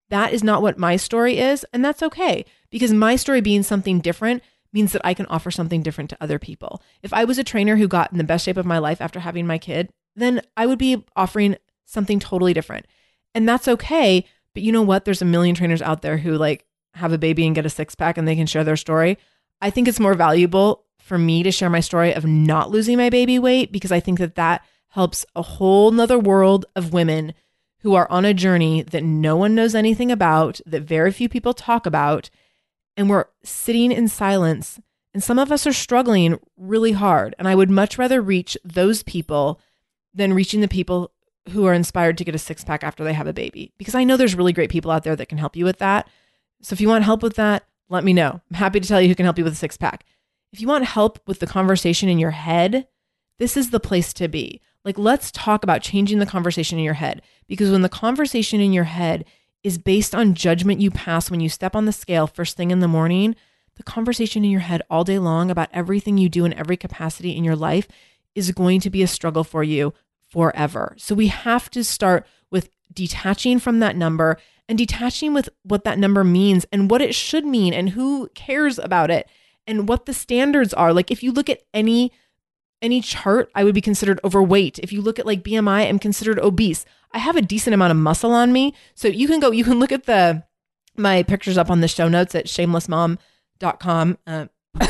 That 0.09 0.33
is 0.33 0.43
not 0.43 0.61
what 0.61 0.77
my 0.77 0.97
story 0.97 1.39
is, 1.39 1.65
and 1.73 1.83
that's 1.83 2.03
okay 2.03 2.45
because 2.69 2.93
my 2.93 3.15
story 3.15 3.41
being 3.41 3.63
something 3.63 3.99
different 3.99 4.43
means 4.73 4.91
that 4.91 5.01
I 5.05 5.13
can 5.13 5.25
offer 5.27 5.49
something 5.49 5.81
different 5.81 6.09
to 6.09 6.17
other 6.19 6.37
people. 6.37 6.81
If 7.01 7.13
I 7.13 7.23
was 7.23 7.37
a 7.37 7.43
trainer 7.43 7.77
who 7.77 7.87
got 7.87 8.11
in 8.11 8.17
the 8.17 8.23
best 8.23 8.45
shape 8.45 8.57
of 8.57 8.65
my 8.65 8.77
life 8.77 8.99
after 8.99 9.21
having 9.21 9.47
my 9.47 9.57
kid, 9.57 9.89
then 10.15 10.41
I 10.57 10.65
would 10.65 10.77
be 10.77 11.05
offering 11.15 11.55
something 11.85 12.19
totally 12.19 12.53
different. 12.53 12.85
And 13.33 13.47
that's 13.47 13.67
okay. 13.67 14.25
But 14.53 14.63
you 14.63 14.71
know 14.71 14.81
what? 14.81 15.05
There's 15.05 15.21
a 15.21 15.25
million 15.25 15.55
trainers 15.55 15.81
out 15.81 16.01
there 16.01 16.17
who 16.17 16.37
like 16.37 16.65
have 16.95 17.13
a 17.13 17.17
baby 17.17 17.45
and 17.45 17.55
get 17.55 17.65
a 17.65 17.69
six 17.69 17.95
pack 17.95 18.17
and 18.17 18.27
they 18.27 18.35
can 18.35 18.47
share 18.47 18.63
their 18.63 18.77
story. 18.77 19.17
I 19.61 19.69
think 19.69 19.87
it's 19.87 19.99
more 19.99 20.13
valuable 20.13 20.85
for 20.99 21.17
me 21.17 21.43
to 21.43 21.51
share 21.51 21.69
my 21.69 21.81
story 21.81 22.13
of 22.13 22.25
not 22.25 22.71
losing 22.71 22.97
my 22.97 23.09
baby 23.09 23.37
weight 23.37 23.71
because 23.71 23.91
I 23.91 23.99
think 23.99 24.19
that 24.19 24.35
that 24.35 24.65
helps 24.89 25.25
a 25.35 25.41
whole 25.41 25.91
nother 25.91 26.17
world 26.17 26.65
of 26.75 26.93
women 26.93 27.33
who 27.79 27.93
are 27.93 28.09
on 28.09 28.25
a 28.25 28.33
journey 28.33 28.81
that 28.81 29.03
no 29.03 29.35
one 29.35 29.53
knows 29.53 29.75
anything 29.75 30.11
about, 30.11 30.59
that 30.65 30.81
very 30.81 31.11
few 31.11 31.29
people 31.29 31.53
talk 31.53 31.85
about, 31.85 32.29
and 32.97 33.09
we're 33.09 33.25
sitting 33.43 33.91
in 33.91 34.07
silence. 34.07 34.79
And 35.13 35.23
some 35.23 35.37
of 35.37 35.51
us 35.51 35.67
are 35.67 35.73
struggling 35.73 36.39
really 36.57 36.93
hard. 36.93 37.35
And 37.37 37.47
I 37.47 37.55
would 37.55 37.69
much 37.69 37.97
rather 37.97 38.21
reach 38.21 38.57
those 38.63 39.03
people 39.03 39.61
than 40.13 40.33
reaching 40.33 40.61
the 40.61 40.67
people 40.67 41.11
who 41.49 41.65
are 41.65 41.73
inspired 41.73 42.17
to 42.17 42.23
get 42.23 42.35
a 42.35 42.39
six 42.39 42.63
pack 42.63 42.83
after 42.83 43.03
they 43.03 43.13
have 43.13 43.27
a 43.27 43.33
baby. 43.33 43.71
Because 43.77 43.95
I 43.95 44.03
know 44.03 44.17
there's 44.17 44.35
really 44.35 44.53
great 44.53 44.69
people 44.69 44.91
out 44.91 45.03
there 45.03 45.15
that 45.15 45.29
can 45.29 45.37
help 45.37 45.55
you 45.55 45.65
with 45.65 45.77
that. 45.79 46.07
So 46.61 46.73
if 46.73 46.81
you 46.81 46.87
want 46.87 47.03
help 47.03 47.21
with 47.21 47.35
that, 47.35 47.65
let 47.89 48.03
me 48.03 48.13
know. 48.13 48.41
I'm 48.49 48.55
happy 48.55 48.79
to 48.79 48.87
tell 48.87 48.99
you 48.99 49.07
who 49.07 49.15
can 49.15 49.25
help 49.25 49.37
you 49.37 49.43
with 49.43 49.53
a 49.53 49.57
six 49.57 49.77
pack. 49.77 50.05
If 50.51 50.59
you 50.59 50.67
want 50.67 50.85
help 50.85 51.19
with 51.27 51.39
the 51.39 51.47
conversation 51.47 52.09
in 52.09 52.17
your 52.17 52.31
head, 52.31 52.87
this 53.37 53.57
is 53.57 53.69
the 53.69 53.79
place 53.79 54.13
to 54.13 54.27
be. 54.27 54.61
Like, 54.83 54.97
let's 54.97 55.31
talk 55.31 55.63
about 55.63 55.81
changing 55.81 56.19
the 56.19 56.25
conversation 56.25 56.77
in 56.77 56.85
your 56.85 56.93
head 56.93 57.21
because 57.47 57.71
when 57.71 57.81
the 57.81 57.89
conversation 57.89 58.59
in 58.61 58.71
your 58.71 58.85
head 58.85 59.25
is 59.63 59.77
based 59.77 60.13
on 60.13 60.35
judgment 60.35 60.79
you 60.79 60.91
pass 60.91 61.31
when 61.31 61.39
you 61.39 61.49
step 61.49 61.75
on 61.75 61.85
the 61.85 61.91
scale 61.91 62.27
first 62.27 62.55
thing 62.55 62.71
in 62.71 62.79
the 62.79 62.87
morning, 62.87 63.35
the 63.75 63.83
conversation 63.83 64.45
in 64.45 64.51
your 64.51 64.61
head 64.61 64.81
all 64.89 65.03
day 65.03 65.19
long 65.19 65.51
about 65.51 65.69
everything 65.73 66.17
you 66.17 66.29
do 66.29 66.45
in 66.45 66.53
every 66.53 66.77
capacity 66.77 67.35
in 67.35 67.43
your 67.43 67.55
life 67.55 67.87
is 68.35 68.51
going 68.51 68.79
to 68.79 68.89
be 68.89 69.01
a 69.01 69.07
struggle 69.07 69.43
for 69.43 69.63
you 69.63 69.93
forever. 70.35 70.93
So 70.97 71.15
we 71.15 71.27
have 71.27 71.69
to 71.69 71.81
start 71.81 72.27
with 72.51 72.69
detaching 72.93 73.57
from 73.57 73.79
that 73.79 73.95
number 73.95 74.37
and 74.67 74.77
detaching 74.77 75.33
with 75.33 75.47
what 75.63 75.85
that 75.85 75.97
number 75.97 76.25
means 76.25 76.65
and 76.73 76.91
what 76.91 77.01
it 77.01 77.15
should 77.15 77.45
mean 77.45 77.73
and 77.73 77.91
who 77.91 78.27
cares 78.35 78.77
about 78.77 79.09
it 79.09 79.29
and 79.65 79.87
what 79.87 80.05
the 80.05 80.13
standards 80.13 80.73
are. 80.73 80.91
Like 80.91 81.09
if 81.09 81.23
you 81.23 81.31
look 81.31 81.49
at 81.49 81.61
any 81.73 82.11
any 82.81 82.99
chart, 82.99 83.49
I 83.55 83.63
would 83.63 83.73
be 83.73 83.79
considered 83.79 84.19
overweight. 84.25 84.77
If 84.79 84.91
you 84.91 85.01
look 85.01 85.19
at 85.19 85.25
like 85.25 85.41
BMI, 85.41 85.87
I'm 85.87 85.99
considered 85.99 86.37
obese. 86.37 86.83
I 87.13 87.19
have 87.19 87.37
a 87.37 87.41
decent 87.41 87.73
amount 87.73 87.91
of 87.91 87.97
muscle 87.97 88.33
on 88.33 88.51
me. 88.51 88.73
So 88.93 89.07
you 89.07 89.29
can 89.29 89.39
go, 89.39 89.51
you 89.51 89.63
can 89.63 89.79
look 89.79 89.93
at 89.93 90.03
the 90.03 90.43
my 90.97 91.23
pictures 91.23 91.57
up 91.57 91.71
on 91.71 91.79
the 91.79 91.87
show 91.87 92.09
notes 92.09 92.35
at 92.35 92.47
shamelessmom.com. 92.47 94.17
Uh, 94.27 94.45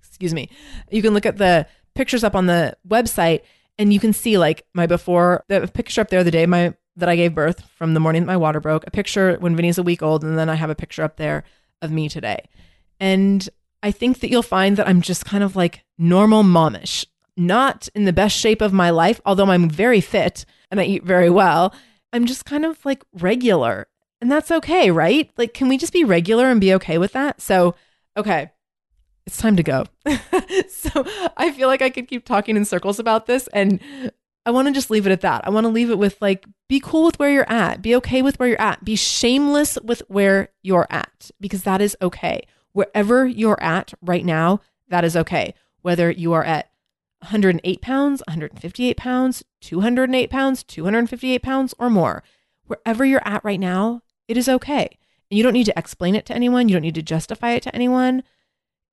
excuse 0.00 0.34
me. 0.34 0.50
You 0.90 1.02
can 1.02 1.14
look 1.14 1.26
at 1.26 1.36
the 1.36 1.68
pictures 1.94 2.24
up 2.24 2.34
on 2.34 2.46
the 2.46 2.76
website 2.88 3.42
and 3.80 3.94
you 3.94 3.98
can 3.98 4.12
see 4.12 4.36
like 4.36 4.66
my 4.74 4.86
before 4.86 5.42
the 5.48 5.66
picture 5.66 6.02
up 6.02 6.10
there 6.10 6.22
the 6.22 6.30
day 6.30 6.44
my 6.44 6.74
that 6.96 7.08
I 7.08 7.16
gave 7.16 7.34
birth 7.34 7.64
from 7.70 7.94
the 7.94 8.00
morning 8.00 8.22
that 8.22 8.26
my 8.26 8.36
water 8.36 8.60
broke, 8.60 8.86
a 8.86 8.90
picture 8.90 9.38
when 9.40 9.56
Vinny's 9.56 9.78
a 9.78 9.82
week 9.82 10.02
old, 10.02 10.22
and 10.22 10.38
then 10.38 10.50
I 10.50 10.54
have 10.54 10.68
a 10.68 10.74
picture 10.74 11.02
up 11.02 11.16
there 11.16 11.44
of 11.80 11.90
me 11.90 12.10
today. 12.10 12.44
And 12.98 13.48
I 13.82 13.90
think 13.90 14.20
that 14.20 14.30
you'll 14.30 14.42
find 14.42 14.76
that 14.76 14.86
I'm 14.86 15.00
just 15.00 15.24
kind 15.24 15.42
of 15.42 15.56
like 15.56 15.82
normal 15.96 16.42
momish, 16.42 17.06
not 17.38 17.88
in 17.94 18.04
the 18.04 18.12
best 18.12 18.36
shape 18.36 18.60
of 18.60 18.74
my 18.74 18.90
life, 18.90 19.18
although 19.24 19.46
I'm 19.46 19.70
very 19.70 20.02
fit 20.02 20.44
and 20.70 20.78
I 20.78 20.84
eat 20.84 21.04
very 21.04 21.30
well. 21.30 21.74
I'm 22.12 22.26
just 22.26 22.44
kind 22.44 22.66
of 22.66 22.84
like 22.84 23.02
regular. 23.14 23.86
And 24.20 24.30
that's 24.30 24.50
okay, 24.50 24.90
right? 24.90 25.30
Like, 25.38 25.54
can 25.54 25.68
we 25.68 25.78
just 25.78 25.94
be 25.94 26.04
regular 26.04 26.50
and 26.50 26.60
be 26.60 26.74
okay 26.74 26.98
with 26.98 27.12
that? 27.12 27.40
So, 27.40 27.74
okay, 28.14 28.50
it's 29.26 29.36
time 29.36 29.56
to 29.56 29.62
go. 29.62 29.84
so, 30.68 31.04
I 31.36 31.52
feel 31.52 31.68
like 31.68 31.82
I 31.82 31.90
could 31.90 32.08
keep 32.08 32.24
talking 32.24 32.56
in 32.56 32.64
circles 32.64 32.98
about 32.98 33.26
this. 33.26 33.48
And 33.48 33.80
I 34.46 34.50
want 34.50 34.68
to 34.68 34.74
just 34.74 34.90
leave 34.90 35.06
it 35.06 35.12
at 35.12 35.20
that. 35.20 35.46
I 35.46 35.50
want 35.50 35.64
to 35.64 35.68
leave 35.68 35.90
it 35.90 35.98
with 35.98 36.20
like, 36.20 36.46
be 36.68 36.80
cool 36.80 37.04
with 37.04 37.18
where 37.18 37.30
you're 37.30 37.50
at, 37.50 37.82
be 37.82 37.94
okay 37.96 38.22
with 38.22 38.38
where 38.38 38.48
you're 38.48 38.60
at, 38.60 38.84
be 38.84 38.96
shameless 38.96 39.78
with 39.82 40.02
where 40.08 40.48
you're 40.62 40.86
at, 40.90 41.30
because 41.40 41.62
that 41.64 41.80
is 41.80 41.96
okay. 42.00 42.42
Wherever 42.72 43.26
you're 43.26 43.62
at 43.62 43.92
right 44.00 44.24
now, 44.24 44.60
that 44.88 45.04
is 45.04 45.16
okay. 45.16 45.54
Whether 45.82 46.10
you 46.10 46.32
are 46.32 46.44
at 46.44 46.70
108 47.20 47.82
pounds, 47.82 48.22
158 48.26 48.96
pounds, 48.96 49.44
208 49.60 50.30
pounds, 50.30 50.62
258 50.64 51.42
pounds, 51.42 51.74
or 51.78 51.90
more, 51.90 52.22
wherever 52.66 53.04
you're 53.04 53.26
at 53.26 53.44
right 53.44 53.60
now, 53.60 54.02
it 54.26 54.36
is 54.36 54.48
okay. 54.48 54.88
And 55.30 55.36
you 55.36 55.42
don't 55.42 55.52
need 55.52 55.64
to 55.64 55.78
explain 55.78 56.14
it 56.14 56.24
to 56.26 56.34
anyone, 56.34 56.68
you 56.68 56.74
don't 56.74 56.82
need 56.82 56.94
to 56.94 57.02
justify 57.02 57.52
it 57.52 57.62
to 57.64 57.74
anyone. 57.74 58.22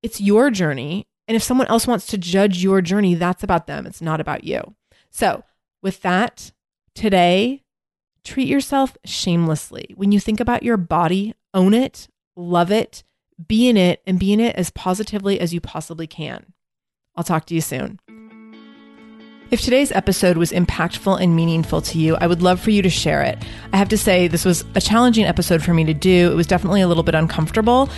It's 0.03 0.21
your 0.21 0.49
journey. 0.49 1.07
And 1.27 1.35
if 1.35 1.43
someone 1.43 1.67
else 1.67 1.87
wants 1.87 2.05
to 2.07 2.17
judge 2.17 2.63
your 2.63 2.81
journey, 2.81 3.15
that's 3.15 3.43
about 3.43 3.67
them. 3.67 3.85
It's 3.85 4.01
not 4.01 4.21
about 4.21 4.43
you. 4.43 4.75
So, 5.09 5.43
with 5.81 6.01
that, 6.01 6.51
today, 6.95 7.63
treat 8.23 8.47
yourself 8.47 8.97
shamelessly. 9.05 9.93
When 9.95 10.11
you 10.11 10.19
think 10.19 10.39
about 10.39 10.63
your 10.63 10.77
body, 10.77 11.33
own 11.53 11.73
it, 11.73 12.07
love 12.35 12.71
it, 12.71 13.03
be 13.47 13.67
in 13.67 13.77
it, 13.77 14.01
and 14.07 14.19
be 14.19 14.33
in 14.33 14.39
it 14.39 14.55
as 14.55 14.69
positively 14.69 15.39
as 15.39 15.53
you 15.53 15.61
possibly 15.61 16.07
can. 16.07 16.53
I'll 17.15 17.23
talk 17.23 17.45
to 17.47 17.55
you 17.55 17.61
soon. 17.61 17.99
If 19.49 19.61
today's 19.61 19.93
episode 19.93 20.35
was 20.35 20.51
impactful 20.51 21.21
and 21.21 21.33
meaningful 21.33 21.81
to 21.81 21.97
you, 21.97 22.17
I 22.17 22.27
would 22.27 22.41
love 22.41 22.59
for 22.59 22.69
you 22.69 22.81
to 22.81 22.89
share 22.89 23.21
it. 23.21 23.37
I 23.71 23.77
have 23.77 23.87
to 23.89 23.97
say, 23.97 24.27
this 24.27 24.43
was 24.43 24.65
a 24.75 24.81
challenging 24.81 25.23
episode 25.23 25.63
for 25.63 25.73
me 25.73 25.85
to 25.85 25.93
do. 25.93 26.29
It 26.31 26.35
was 26.35 26.47
definitely 26.47 26.81
a 26.81 26.87
little 26.87 27.03
bit 27.03 27.15
uncomfortable, 27.15 27.89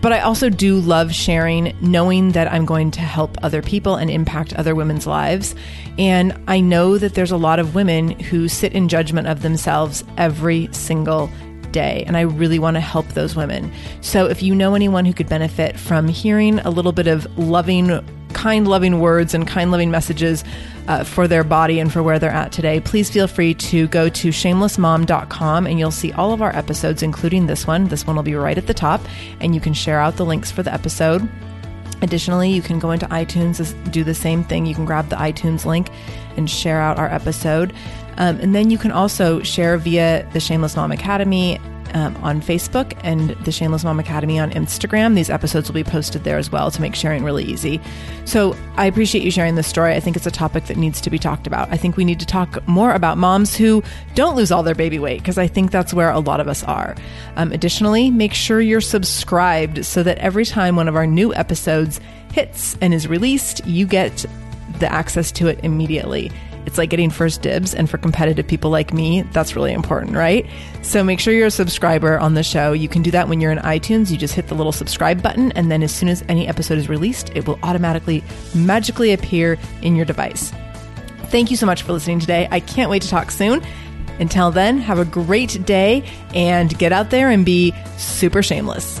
but 0.00 0.12
I 0.12 0.20
also 0.20 0.48
do 0.48 0.78
love 0.80 1.12
sharing, 1.12 1.76
knowing 1.80 2.32
that 2.32 2.50
I'm 2.50 2.64
going 2.64 2.90
to 2.92 3.00
help 3.00 3.36
other 3.42 3.62
people 3.62 3.96
and 3.96 4.10
impact 4.10 4.54
other 4.54 4.74
women's 4.74 5.06
lives. 5.06 5.54
And 5.98 6.38
I 6.48 6.60
know 6.60 6.98
that 6.98 7.14
there's 7.14 7.30
a 7.30 7.36
lot 7.36 7.58
of 7.58 7.74
women 7.74 8.18
who 8.18 8.48
sit 8.48 8.72
in 8.72 8.88
judgment 8.88 9.28
of 9.28 9.42
themselves 9.42 10.02
every 10.16 10.68
single 10.72 11.30
day. 11.72 12.04
And 12.06 12.16
I 12.16 12.22
really 12.22 12.58
want 12.58 12.76
to 12.76 12.80
help 12.80 13.06
those 13.08 13.36
women. 13.36 13.72
So 14.00 14.26
if 14.26 14.42
you 14.42 14.54
know 14.54 14.74
anyone 14.74 15.04
who 15.04 15.12
could 15.12 15.28
benefit 15.28 15.78
from 15.78 16.08
hearing 16.08 16.58
a 16.60 16.70
little 16.70 16.92
bit 16.92 17.06
of 17.06 17.26
loving, 17.38 17.88
kind, 18.30 18.66
loving 18.66 19.00
words 19.00 19.34
and 19.34 19.46
kind, 19.46 19.70
loving 19.70 19.90
messages 19.90 20.44
uh, 20.88 21.04
for 21.04 21.28
their 21.28 21.44
body 21.44 21.78
and 21.78 21.92
for 21.92 22.02
where 22.02 22.18
they're 22.18 22.30
at 22.30 22.52
today, 22.52 22.80
please 22.80 23.10
feel 23.10 23.26
free 23.26 23.54
to 23.54 23.86
go 23.88 24.08
to 24.08 24.28
shamelessmom.com 24.28 25.66
and 25.66 25.78
you'll 25.78 25.90
see 25.90 26.12
all 26.12 26.32
of 26.32 26.42
our 26.42 26.54
episodes, 26.56 27.02
including 27.02 27.46
this 27.46 27.66
one. 27.66 27.88
This 27.88 28.06
one 28.06 28.16
will 28.16 28.22
be 28.22 28.34
right 28.34 28.58
at 28.58 28.66
the 28.66 28.74
top, 28.74 29.00
and 29.40 29.54
you 29.54 29.60
can 29.60 29.74
share 29.74 30.00
out 30.00 30.16
the 30.16 30.24
links 30.24 30.50
for 30.50 30.62
the 30.62 30.72
episode. 30.72 31.28
Additionally, 32.02 32.50
you 32.50 32.62
can 32.62 32.78
go 32.78 32.90
into 32.90 33.06
iTunes, 33.06 33.92
do 33.92 34.02
the 34.02 34.14
same 34.14 34.42
thing. 34.42 34.66
You 34.66 34.74
can 34.74 34.84
grab 34.84 35.08
the 35.10 35.16
iTunes 35.16 35.64
link 35.64 35.90
and 36.36 36.48
share 36.48 36.80
out 36.80 36.98
our 36.98 37.08
episode. 37.08 37.72
Um, 38.16 38.40
and 38.40 38.54
then 38.54 38.70
you 38.70 38.78
can 38.78 38.90
also 38.90 39.42
share 39.42 39.76
via 39.78 40.28
the 40.32 40.40
Shameless 40.40 40.76
Mom 40.76 40.92
Academy 40.92 41.60
um, 41.94 42.16
on 42.18 42.40
Facebook 42.40 42.98
and 43.02 43.30
the 43.44 43.52
Shameless 43.52 43.84
Mom 43.84 43.98
Academy 44.00 44.38
on 44.38 44.50
Instagram. 44.50 45.14
These 45.14 45.30
episodes 45.30 45.68
will 45.68 45.74
be 45.74 45.84
posted 45.84 46.24
there 46.24 46.38
as 46.38 46.50
well 46.50 46.70
to 46.70 46.80
make 46.80 46.94
sharing 46.94 47.24
really 47.24 47.44
easy. 47.44 47.80
So 48.24 48.56
I 48.76 48.86
appreciate 48.86 49.24
you 49.24 49.30
sharing 49.30 49.54
this 49.54 49.66
story. 49.66 49.94
I 49.94 50.00
think 50.00 50.16
it's 50.16 50.26
a 50.26 50.30
topic 50.30 50.66
that 50.66 50.76
needs 50.76 51.00
to 51.00 51.10
be 51.10 51.18
talked 51.18 51.46
about. 51.46 51.70
I 51.70 51.76
think 51.76 51.96
we 51.96 52.04
need 52.04 52.20
to 52.20 52.26
talk 52.26 52.66
more 52.68 52.92
about 52.92 53.18
moms 53.18 53.56
who 53.56 53.82
don't 54.14 54.36
lose 54.36 54.52
all 54.52 54.62
their 54.62 54.74
baby 54.74 54.98
weight 54.98 55.20
because 55.20 55.38
I 55.38 55.46
think 55.46 55.70
that's 55.70 55.94
where 55.94 56.10
a 56.10 56.20
lot 56.20 56.40
of 56.40 56.48
us 56.48 56.62
are. 56.64 56.96
Um, 57.36 57.52
additionally, 57.52 58.10
make 58.10 58.34
sure 58.34 58.60
you're 58.60 58.80
subscribed 58.80 59.84
so 59.84 60.02
that 60.02 60.18
every 60.18 60.44
time 60.44 60.76
one 60.76 60.88
of 60.88 60.96
our 60.96 61.06
new 61.06 61.34
episodes 61.34 62.00
hits 62.32 62.76
and 62.80 62.94
is 62.94 63.08
released, 63.08 63.66
you 63.66 63.86
get 63.86 64.24
the 64.78 64.90
access 64.90 65.32
to 65.32 65.48
it 65.48 65.60
immediately. 65.62 66.30
It's 66.66 66.78
like 66.78 66.90
getting 66.90 67.10
first 67.10 67.42
dibs. 67.42 67.74
And 67.74 67.88
for 67.88 67.98
competitive 67.98 68.46
people 68.46 68.70
like 68.70 68.92
me, 68.92 69.22
that's 69.32 69.56
really 69.56 69.72
important, 69.72 70.16
right? 70.16 70.46
So 70.82 71.02
make 71.02 71.20
sure 71.20 71.32
you're 71.32 71.46
a 71.46 71.50
subscriber 71.50 72.18
on 72.18 72.34
the 72.34 72.42
show. 72.42 72.72
You 72.72 72.88
can 72.88 73.02
do 73.02 73.10
that 73.10 73.28
when 73.28 73.40
you're 73.40 73.52
in 73.52 73.58
iTunes. 73.58 74.10
You 74.10 74.16
just 74.16 74.34
hit 74.34 74.48
the 74.48 74.54
little 74.54 74.72
subscribe 74.72 75.22
button. 75.22 75.52
And 75.52 75.70
then 75.70 75.82
as 75.82 75.92
soon 75.92 76.08
as 76.08 76.24
any 76.28 76.46
episode 76.46 76.78
is 76.78 76.88
released, 76.88 77.30
it 77.34 77.46
will 77.46 77.58
automatically 77.62 78.22
magically 78.54 79.12
appear 79.12 79.58
in 79.82 79.96
your 79.96 80.04
device. 80.04 80.52
Thank 81.24 81.50
you 81.50 81.56
so 81.56 81.66
much 81.66 81.82
for 81.82 81.92
listening 81.92 82.20
today. 82.20 82.48
I 82.50 82.60
can't 82.60 82.90
wait 82.90 83.02
to 83.02 83.08
talk 83.08 83.30
soon. 83.30 83.62
Until 84.18 84.50
then, 84.50 84.78
have 84.78 84.98
a 84.98 85.04
great 85.04 85.64
day 85.64 86.04
and 86.34 86.76
get 86.78 86.92
out 86.92 87.10
there 87.10 87.30
and 87.30 87.44
be 87.44 87.72
super 87.96 88.42
shameless. 88.42 89.00